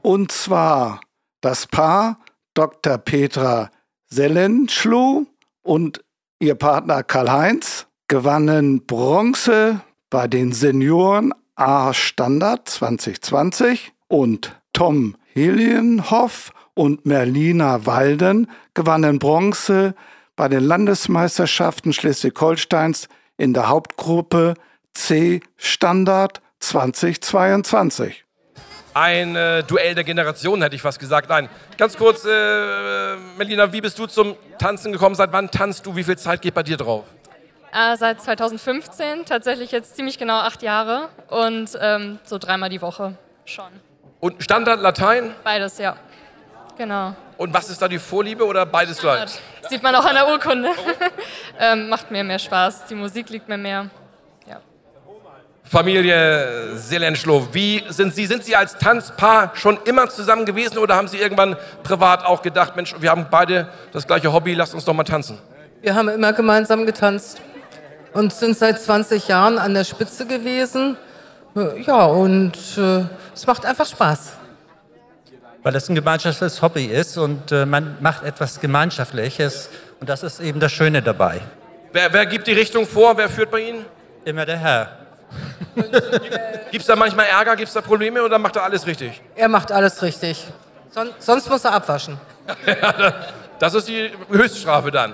Und 0.03 0.32
zwar 0.32 1.01
das 1.41 1.66
Paar 1.66 2.18
Dr. 2.53 2.99
Petra 2.99 3.72
Sellenschloh 4.05 5.26
und 5.64 6.03
ihr 6.38 6.53
Partner 6.53 7.01
Karl-Heinz 7.01 7.88
gewannen 8.07 8.86
Bronze 8.86 9.82
bei 10.12 10.28
den 10.28 10.51
Senioren 10.51 11.34
A 11.55 11.91
Standard 11.91 12.70
2020 12.70 13.93
und 14.07 14.55
Tom 14.74 15.16
Helienhoff 15.34 16.51
und 16.74 17.06
Merlina 17.06 17.86
Walden 17.86 18.50
gewannen 18.74 19.20
Bronze 19.20 19.96
bei 20.36 20.48
den 20.48 20.64
Landesmeisterschaften 20.64 21.94
Schleswig-Holsteins 21.94 23.10
in 23.38 23.54
der 23.54 23.70
Hauptgruppe 23.70 24.54
C 24.94 25.42
Standard 25.58 26.42
2022. 26.60 28.26
Ein 28.94 29.36
äh, 29.36 29.64
Duell 29.64 29.96
der 29.96 30.04
Generationen, 30.04 30.62
hätte 30.62 30.76
ich 30.76 30.82
fast 30.82 31.00
gesagt. 31.00 31.30
Nein, 31.30 31.48
ganz 31.78 31.96
kurz, 31.96 32.26
äh, 32.26 33.16
Melina, 33.38 33.72
wie 33.72 33.82
bist 33.82 34.00
du 34.00 34.08
zum 34.08 34.36
Tanzen 34.58 34.92
gekommen? 34.92 35.16
Seit 35.16 35.32
wann 35.32 35.52
tanzt 35.52 35.86
du? 35.86 35.96
Wie 35.96 36.04
viel 36.04 36.18
Zeit 36.18 36.42
geht 36.42 36.54
bei 36.54 36.64
dir 36.64 36.78
drauf? 36.78 37.06
Äh, 37.72 37.98
seit 37.98 38.20
2015, 38.22 39.26
tatsächlich 39.26 39.72
jetzt 39.72 39.96
ziemlich 39.96 40.18
genau 40.18 40.40
acht 40.40 40.64
Jahre 40.64 41.10
und 41.28 41.78
ähm, 41.80 42.18
so 42.24 42.40
dreimal 42.40 42.70
die 42.70 42.82
Woche 42.82 43.16
schon. 43.46 43.70
Und 44.20 44.44
Standard 44.44 44.82
Latein? 44.82 45.34
Beides, 45.44 45.78
ja. 45.78 45.96
Genau. 46.80 47.14
Und 47.36 47.54
was 47.54 47.70
ist 47.70 47.82
da 47.82 47.90
die 47.90 48.00
Vorliebe 48.00 48.46
oder 48.46 48.66
beides 48.66 49.00
gleich? 49.00 49.38
Sieht 49.70 49.84
man 49.84 49.94
auch 49.96 50.06
an 50.06 50.16
der 50.16 50.26
Urkunde. 50.30 50.70
ähm, 51.60 51.90
macht 51.90 52.10
mir 52.10 52.24
mehr 52.24 52.40
Spaß, 52.40 52.86
die 52.86 52.96
Musik 52.96 53.30
liegt 53.30 53.50
mir 53.50 53.58
mehr. 53.58 53.90
Familie 55.62 56.76
Selenschlow, 56.78 57.50
wie 57.52 57.84
sind 57.90 58.16
Sie? 58.16 58.26
Sind 58.26 58.44
Sie 58.46 58.56
als 58.56 58.78
Tanzpaar 58.78 59.52
schon 59.56 59.78
immer 59.86 60.10
zusammen 60.10 60.46
gewesen 60.46 60.78
oder 60.80 60.96
haben 60.96 61.08
Sie 61.10 61.18
irgendwann 61.18 61.58
privat 61.84 62.26
auch 62.26 62.42
gedacht, 62.42 62.76
Mensch, 62.78 62.96
wir 62.98 63.12
haben 63.12 63.28
beide 63.30 63.68
das 63.92 64.08
gleiche 64.08 64.32
Hobby, 64.34 64.56
lasst 64.56 64.74
uns 64.74 64.86
doch 64.86 64.94
mal 64.94 65.04
tanzen? 65.04 65.38
Wir 65.82 65.94
haben 65.94 66.08
immer 66.08 66.34
gemeinsam 66.34 66.86
getanzt 66.88 67.42
und 68.14 68.34
sind 68.34 68.58
seit 68.58 68.82
20 68.82 69.28
Jahren 69.28 69.60
an 69.60 69.74
der 69.76 69.84
Spitze 69.84 70.26
gewesen. 70.26 70.98
Äh, 71.56 71.82
Ja, 71.82 72.06
und 72.06 72.54
äh, 72.78 73.04
es 73.36 73.46
macht 73.46 73.66
einfach 73.66 73.86
Spaß. 73.86 74.39
Weil 75.62 75.74
das 75.74 75.89
ein 75.89 75.95
gemeinschaftliches 75.95 76.62
Hobby 76.62 76.86
ist 76.86 77.18
und 77.18 77.51
äh, 77.51 77.66
man 77.66 77.97
macht 77.99 78.24
etwas 78.24 78.60
Gemeinschaftliches 78.60 79.70
und 79.99 80.10
das 80.10 80.24
ist 80.24 80.39
eben 80.39 80.60
das 80.60 80.72
Schöne 80.72 81.01
dabei. 81.01 81.41
Wer, 81.91 82.14
wer 82.14 82.26
gibt 82.26 82.47
die 82.47 82.53
Richtung 82.53 82.86
vor? 82.88 83.18
Wer 83.18 83.30
führt 83.30 83.51
bei 83.51 83.60
Ihnen? 83.62 83.86
Immer 84.24 84.45
der 84.45 84.57
Herr. 84.57 84.97
Gibt 86.72 86.82
es 86.82 86.86
da 86.88 86.95
manchmal 86.95 87.28
Ärger? 87.28 87.55
Gibt 87.55 87.68
es 87.68 87.74
da 87.74 87.82
Probleme 87.82 88.22
oder 88.22 88.38
macht 88.39 88.55
er 88.55 88.64
alles 88.64 88.86
richtig? 88.86 89.22
Er 89.36 89.47
macht 89.47 89.72
alles 89.72 90.01
richtig. 90.01 90.45
Son 90.91 91.10
sonst 91.20 91.49
muss 91.49 91.66
er 91.66 91.74
abwaschen. 91.74 92.18
Das 93.60 93.74
ist 93.74 93.89
die 93.89 94.10
Höchststrafe 94.32 94.89
dann. 94.89 95.14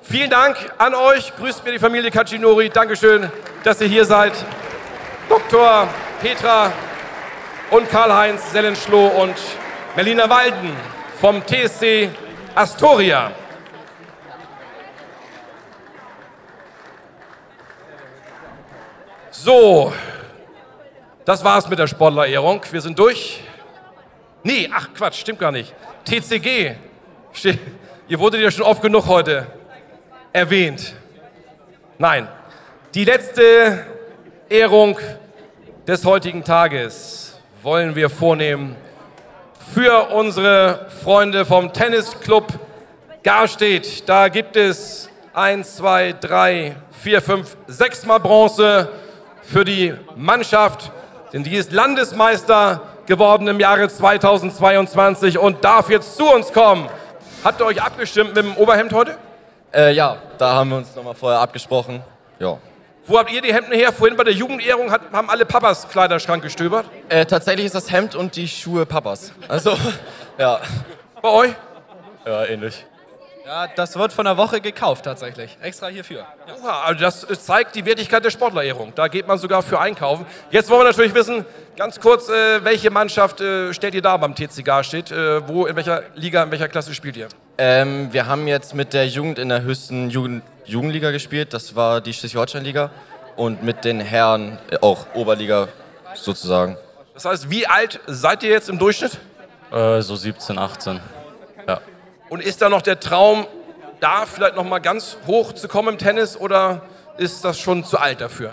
Vielen 0.00 0.30
Dank 0.30 0.56
an 0.78 0.94
euch. 0.94 1.36
Grüßt 1.36 1.66
mir 1.66 1.72
die 1.72 1.78
Familie 1.78 2.10
Kacinori. 2.10 2.70
Dankeschön, 2.70 3.30
dass 3.62 3.78
ihr 3.82 3.88
hier 3.88 4.06
seid. 4.06 4.32
Dr. 5.28 5.86
Petra 6.22 6.72
und 7.70 7.90
Karl-Heinz 7.90 8.52
Sellenschloh 8.52 9.08
und 9.08 9.34
Melina 9.96 10.28
Walden 10.28 10.72
vom 11.20 11.40
TSC 11.46 12.10
Astoria. 12.52 13.30
So, 19.30 19.92
das 21.24 21.44
war's 21.44 21.68
mit 21.68 21.78
der 21.78 21.86
Sportlerehrung. 21.86 22.60
Wir 22.72 22.80
sind 22.80 22.98
durch. 22.98 23.40
Nee, 24.42 24.68
ach 24.74 24.88
Quatsch, 24.94 25.20
stimmt 25.20 25.38
gar 25.38 25.52
nicht. 25.52 25.72
TCG. 26.04 26.74
Ihr 28.08 28.18
wurdet 28.18 28.40
ja 28.40 28.50
schon 28.50 28.64
oft 28.64 28.82
genug 28.82 29.06
heute 29.06 29.46
erwähnt. 30.32 30.96
Nein, 31.98 32.26
die 32.94 33.04
letzte 33.04 33.86
Ehrung 34.48 34.98
des 35.86 36.04
heutigen 36.04 36.42
Tages 36.42 37.38
wollen 37.62 37.94
wir 37.94 38.10
vornehmen 38.10 38.76
für 39.72 40.10
unsere 40.10 40.86
Freunde 41.02 41.44
vom 41.44 41.72
Tennisclub 41.72 42.46
Garstedt. 43.22 44.08
Da 44.08 44.28
gibt 44.28 44.56
es 44.56 45.08
eins, 45.32 45.76
zwei, 45.76 46.12
drei, 46.12 46.76
vier, 47.02 47.22
fünf, 47.22 47.56
sechs 47.66 48.04
Mal 48.04 48.18
Bronze 48.18 48.90
für 49.42 49.64
die 49.64 49.94
Mannschaft, 50.16 50.90
denn 51.32 51.44
die 51.44 51.54
ist 51.54 51.72
Landesmeister 51.72 52.82
geworden 53.06 53.46
im 53.48 53.60
Jahre 53.60 53.88
2022 53.88 55.38
und 55.38 55.64
darf 55.64 55.90
jetzt 55.90 56.16
zu 56.16 56.24
uns 56.24 56.52
kommen. 56.52 56.88
Habt 57.42 57.60
ihr 57.60 57.66
euch 57.66 57.82
abgestimmt 57.82 58.34
mit 58.34 58.44
dem 58.44 58.56
Oberhemd 58.56 58.92
heute? 58.92 59.16
Äh, 59.72 59.92
ja, 59.92 60.16
da 60.38 60.54
haben 60.54 60.70
wir 60.70 60.76
uns 60.78 60.94
nochmal 60.94 61.14
vorher 61.14 61.40
abgesprochen. 61.40 62.02
Ja. 62.38 62.58
Wo 63.06 63.18
habt 63.18 63.30
ihr 63.30 63.42
die 63.42 63.52
Hemden 63.52 63.72
her? 63.72 63.92
Vorhin 63.92 64.16
bei 64.16 64.24
der 64.24 64.32
Jugendehrung 64.32 64.90
hat, 64.90 65.02
haben 65.12 65.28
alle 65.28 65.44
Papas 65.44 65.88
Kleiderschrank 65.88 66.42
gestöbert. 66.42 66.86
Äh, 67.10 67.26
tatsächlich 67.26 67.66
ist 67.66 67.74
das 67.74 67.92
Hemd 67.92 68.14
und 68.14 68.34
die 68.34 68.48
Schuhe 68.48 68.86
Papas. 68.86 69.32
Also, 69.46 69.76
ja. 70.38 70.60
Bei 71.20 71.28
euch? 71.28 71.52
Ja, 72.24 72.44
ähnlich. 72.46 72.86
Ja, 73.46 73.66
das 73.66 73.98
wird 73.98 74.10
von 74.10 74.24
der 74.24 74.38
Woche 74.38 74.62
gekauft 74.62 75.04
tatsächlich. 75.04 75.58
Extra 75.60 75.88
hierfür. 75.88 76.24
Oha, 76.62 76.84
also 76.84 77.00
das 77.00 77.44
zeigt 77.44 77.74
die 77.74 77.84
Wertigkeit 77.84 78.24
der 78.24 78.30
Sportlerehrung. 78.30 78.94
Da 78.94 79.08
geht 79.08 79.28
man 79.28 79.36
sogar 79.36 79.62
für 79.62 79.78
einkaufen. 79.78 80.24
Jetzt 80.50 80.70
wollen 80.70 80.80
wir 80.80 80.84
natürlich 80.84 81.14
wissen, 81.14 81.44
ganz 81.76 82.00
kurz, 82.00 82.30
äh, 82.30 82.64
welche 82.64 82.90
Mannschaft 82.90 83.42
äh, 83.42 83.74
stellt 83.74 83.94
ihr 83.94 84.00
da 84.00 84.16
beim 84.16 84.34
TC 84.34 84.64
Garstedt? 84.64 85.12
Äh, 85.12 85.46
wo, 85.46 85.66
in 85.66 85.76
welcher 85.76 86.04
Liga, 86.14 86.42
in 86.42 86.50
welcher 86.52 86.68
Klasse 86.68 86.94
spielt 86.94 87.18
ihr? 87.18 87.28
Ähm, 87.58 88.10
wir 88.12 88.26
haben 88.26 88.46
jetzt 88.46 88.74
mit 88.74 88.94
der 88.94 89.06
Jugend 89.06 89.38
in 89.38 89.50
der 89.50 89.60
höchsten 89.60 90.08
Jugend 90.08 90.42
Jugendliga 90.64 91.10
gespielt. 91.10 91.52
Das 91.52 91.74
war 91.74 92.00
die 92.00 92.12
Schleswig-Holstein-Liga. 92.12 92.90
Und 93.36 93.62
mit 93.62 93.84
den 93.84 94.00
Herren 94.00 94.58
äh, 94.70 94.78
auch 94.80 95.06
Oberliga 95.14 95.68
sozusagen. 96.14 96.76
Das 97.14 97.24
heißt, 97.24 97.50
wie 97.50 97.66
alt 97.66 98.00
seid 98.06 98.42
ihr 98.42 98.50
jetzt 98.50 98.68
im 98.68 98.78
Durchschnitt? 98.78 99.18
Äh, 99.72 100.00
so 100.02 100.16
17, 100.16 100.58
18. 100.58 101.00
Ja. 101.66 101.80
Und 102.28 102.42
ist 102.42 102.62
da 102.62 102.68
noch 102.68 102.82
der 102.82 103.00
Traum, 103.00 103.46
da 104.00 104.26
vielleicht 104.26 104.56
noch 104.56 104.64
mal 104.64 104.78
ganz 104.78 105.16
hoch 105.26 105.52
zu 105.52 105.68
kommen 105.68 105.90
im 105.90 105.98
Tennis 105.98 106.36
oder 106.36 106.82
ist 107.16 107.44
das 107.44 107.58
schon 107.58 107.84
zu 107.84 107.98
alt 107.98 108.20
dafür? 108.20 108.52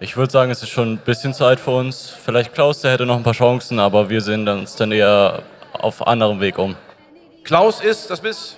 Ich 0.00 0.16
würde 0.16 0.32
sagen, 0.32 0.50
es 0.50 0.62
ist 0.62 0.70
schon 0.70 0.94
ein 0.94 0.98
bisschen 0.98 1.32
Zeit 1.32 1.60
für 1.60 1.70
uns. 1.70 2.10
Vielleicht 2.10 2.54
Klaus, 2.54 2.80
der 2.80 2.92
hätte 2.92 3.06
noch 3.06 3.16
ein 3.16 3.22
paar 3.22 3.34
Chancen, 3.34 3.78
aber 3.78 4.10
wir 4.10 4.20
sehen 4.20 4.48
uns 4.48 4.76
dann 4.76 4.92
eher 4.92 5.42
auf 5.72 6.06
anderem 6.06 6.40
Weg 6.40 6.58
um. 6.58 6.76
Klaus 7.44 7.80
ist, 7.80 8.10
das 8.10 8.20
bist, 8.20 8.56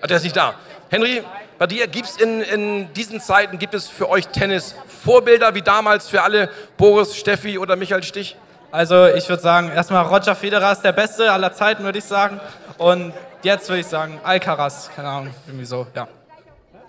ah, 0.00 0.06
der 0.06 0.18
ist 0.18 0.24
nicht 0.24 0.36
da. 0.36 0.54
Henry, 0.90 1.22
bei 1.58 1.66
dir 1.66 1.86
gibt 1.86 2.06
es 2.06 2.16
in, 2.16 2.40
in 2.42 2.92
diesen 2.94 3.20
Zeiten, 3.20 3.58
gibt 3.58 3.74
es 3.74 3.88
für 3.88 4.08
euch 4.08 4.28
Tennis-Vorbilder 4.28 5.54
wie 5.54 5.62
damals 5.62 6.08
für 6.08 6.22
alle 6.22 6.50
Boris, 6.76 7.16
Steffi 7.16 7.58
oder 7.58 7.76
Michael 7.76 8.02
Stich? 8.02 8.36
Also 8.72 9.06
ich 9.06 9.28
würde 9.28 9.40
sagen, 9.40 9.70
erstmal 9.70 10.04
Roger 10.04 10.34
Federer 10.34 10.72
ist 10.72 10.82
der 10.82 10.92
Beste 10.92 11.30
aller 11.30 11.52
Zeiten, 11.52 11.84
würde 11.84 11.98
ich 11.98 12.04
sagen. 12.04 12.40
Und 12.76 13.12
jetzt 13.42 13.68
würde 13.68 13.80
ich 13.80 13.86
sagen 13.86 14.20
Alcaraz, 14.24 14.90
keine 14.96 15.08
Ahnung, 15.08 15.34
irgendwie 15.46 15.64
so, 15.64 15.86
ja. 15.94 16.08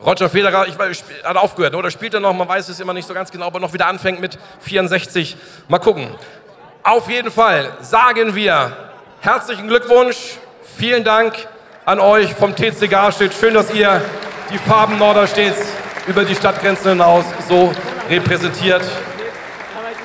Roger 0.04 0.30
Federer, 0.30 0.68
ich 0.68 0.78
weiß, 0.78 1.04
hat 1.24 1.38
aufgehört, 1.38 1.76
oder 1.76 1.92
spielt 1.92 2.16
er 2.16 2.20
noch? 2.20 2.34
Man 2.34 2.50
weiß 2.50 2.68
es 2.70 2.80
immer 2.80 2.94
nicht 2.94 3.08
so 3.08 3.14
ganz 3.14 3.32
genau, 3.32 3.48
ob 3.48 3.54
er 3.54 3.60
noch 3.60 3.72
wieder 3.72 3.88
anfängt 3.88 4.20
mit 4.20 4.38
64. 4.62 5.38
Mal 5.68 5.80
gucken. 5.80 6.10
Auf 6.84 7.10
jeden 7.10 7.32
Fall 7.32 7.72
sagen 7.82 8.36
wir 8.36 8.76
herzlichen 9.22 9.68
Glückwunsch, 9.68 10.38
vielen 10.78 11.04
Dank 11.04 11.48
an 11.86 12.00
euch 12.00 12.34
vom 12.34 12.56
TC 12.56 12.90
Garstedt. 12.90 13.34
Schön, 13.34 13.54
dass 13.54 13.74
ihr 13.74 14.02
die 14.52 14.58
Farben 14.58 14.98
Norderstedts 14.98 15.60
über 16.08 16.24
die 16.24 16.36
Stadtgrenzen 16.36 16.92
hinaus 16.92 17.26
so 17.48 17.74
repräsentiert. 18.10 18.84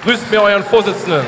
Grüßt 0.03 0.30
mir 0.30 0.43
euren 0.43 0.64
Vorsitzenden. 0.64 1.24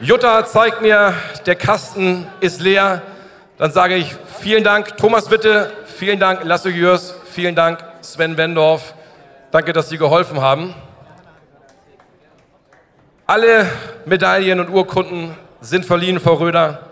Jutta 0.00 0.44
zeigt 0.46 0.82
mir, 0.82 1.14
der 1.46 1.54
Kasten 1.54 2.26
ist 2.40 2.60
leer. 2.60 3.02
Dann 3.58 3.72
sage 3.72 3.94
ich 3.94 4.16
vielen 4.40 4.64
Dank, 4.64 4.96
Thomas 4.96 5.30
Witte, 5.30 5.72
vielen 5.86 6.18
Dank, 6.18 6.40
Lasse 6.44 6.70
Jörs, 6.70 7.14
vielen 7.30 7.54
Dank, 7.54 7.78
Sven 8.00 8.36
Wendorf. 8.36 8.94
Danke, 9.52 9.72
dass 9.72 9.88
Sie 9.88 9.98
geholfen 9.98 10.40
haben. 10.40 10.74
Alle 13.26 13.66
Medaillen 14.04 14.60
und 14.60 14.70
Urkunden 14.70 15.36
sind 15.60 15.84
verliehen, 15.84 16.18
Frau 16.18 16.34
Röder. 16.34 16.91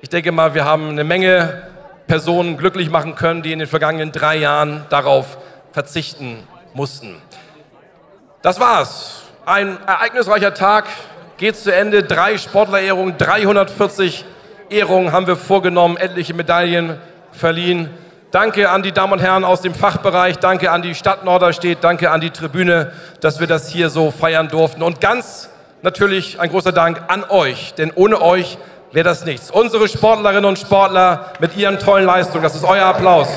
Ich 0.00 0.08
denke 0.08 0.30
mal, 0.30 0.54
wir 0.54 0.64
haben 0.64 0.90
eine 0.90 1.02
Menge 1.02 1.62
Personen 2.06 2.56
glücklich 2.56 2.88
machen 2.88 3.16
können, 3.16 3.42
die 3.42 3.52
in 3.52 3.58
den 3.58 3.66
vergangenen 3.66 4.12
drei 4.12 4.36
Jahren 4.36 4.86
darauf 4.90 5.38
verzichten 5.72 6.46
mussten. 6.72 7.16
Das 8.40 8.60
war's. 8.60 9.24
Ein 9.44 9.76
ereignisreicher 9.86 10.54
Tag 10.54 10.84
geht 11.36 11.56
zu 11.56 11.74
Ende. 11.74 12.04
Drei 12.04 12.38
Sportlerehrungen, 12.38 13.18
340 13.18 14.24
Ehrungen 14.70 15.10
haben 15.10 15.26
wir 15.26 15.34
vorgenommen, 15.34 15.96
etliche 15.96 16.32
Medaillen 16.32 16.98
verliehen. 17.32 17.90
Danke 18.30 18.70
an 18.70 18.84
die 18.84 18.92
Damen 18.92 19.14
und 19.14 19.20
Herren 19.20 19.44
aus 19.44 19.62
dem 19.62 19.74
Fachbereich, 19.74 20.38
danke 20.38 20.70
an 20.70 20.82
die 20.82 20.94
Stadt 20.94 21.24
Norderstedt, 21.24 21.78
danke 21.80 22.10
an 22.10 22.20
die 22.20 22.30
Tribüne, 22.30 22.92
dass 23.20 23.40
wir 23.40 23.48
das 23.48 23.68
hier 23.68 23.90
so 23.90 24.12
feiern 24.12 24.48
durften. 24.48 24.82
Und 24.82 25.00
ganz 25.00 25.48
natürlich 25.82 26.38
ein 26.38 26.50
großer 26.50 26.72
Dank 26.72 27.02
an 27.08 27.24
euch, 27.28 27.74
denn 27.74 27.90
ohne 27.94 28.20
euch 28.20 28.58
wäre 28.92 29.04
das 29.04 29.24
nichts. 29.24 29.50
Unsere 29.50 29.88
Sportlerinnen 29.88 30.44
und 30.44 30.58
Sportler 30.58 31.32
mit 31.40 31.56
ihren 31.56 31.78
tollen 31.78 32.06
Leistungen, 32.06 32.42
das 32.42 32.54
ist 32.54 32.64
euer 32.64 32.86
Applaus. 32.86 33.28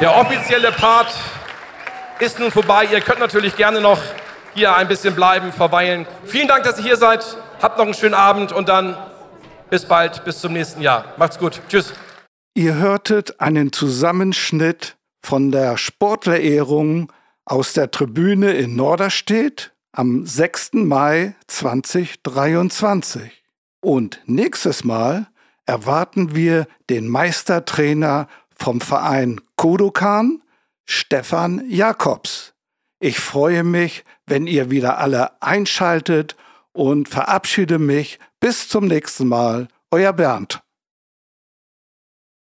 Der 0.00 0.16
offizielle 0.16 0.72
Part 0.72 1.12
ist 2.20 2.38
nun 2.38 2.50
vorbei. 2.50 2.88
Ihr 2.90 3.02
könnt 3.02 3.20
natürlich 3.20 3.54
gerne 3.54 3.82
noch 3.82 4.00
hier 4.54 4.74
ein 4.74 4.88
bisschen 4.88 5.14
bleiben, 5.14 5.52
verweilen. 5.52 6.06
Vielen 6.24 6.48
Dank, 6.48 6.64
dass 6.64 6.78
ihr 6.78 6.84
hier 6.84 6.96
seid. 6.96 7.24
Habt 7.60 7.76
noch 7.76 7.84
einen 7.84 7.94
schönen 7.94 8.14
Abend 8.14 8.50
und 8.50 8.70
dann 8.70 8.96
bis 9.68 9.84
bald, 9.84 10.24
bis 10.24 10.40
zum 10.40 10.54
nächsten 10.54 10.80
Jahr. 10.80 11.04
Macht's 11.18 11.38
gut. 11.38 11.60
Tschüss. 11.68 11.92
Ihr 12.54 12.74
hörtet 12.76 13.40
einen 13.40 13.72
Zusammenschnitt 13.72 14.96
von 15.22 15.50
der 15.50 15.76
Sportlerehrung 15.76 17.12
aus 17.44 17.72
der 17.72 17.90
Tribüne 17.90 18.52
in 18.52 18.76
Norderstedt 18.76 19.72
am 19.92 20.24
6. 20.26 20.74
Mai 20.74 21.34
2023. 21.46 23.42
Und 23.80 24.20
nächstes 24.26 24.84
Mal 24.84 25.26
erwarten 25.66 26.34
wir 26.34 26.66
den 26.88 27.08
Meistertrainer 27.08 28.28
vom 28.54 28.80
Verein 28.80 29.40
Kodokan, 29.56 30.42
Stefan 30.84 31.64
Jakobs. 31.68 32.54
Ich 32.98 33.18
freue 33.18 33.64
mich, 33.64 34.04
wenn 34.26 34.46
ihr 34.46 34.70
wieder 34.70 34.98
alle 34.98 35.40
einschaltet 35.42 36.36
und 36.72 37.08
verabschiede 37.08 37.78
mich 37.78 38.18
bis 38.38 38.68
zum 38.68 38.86
nächsten 38.86 39.26
Mal. 39.28 39.68
Euer 39.90 40.12
Bernd. 40.12 40.60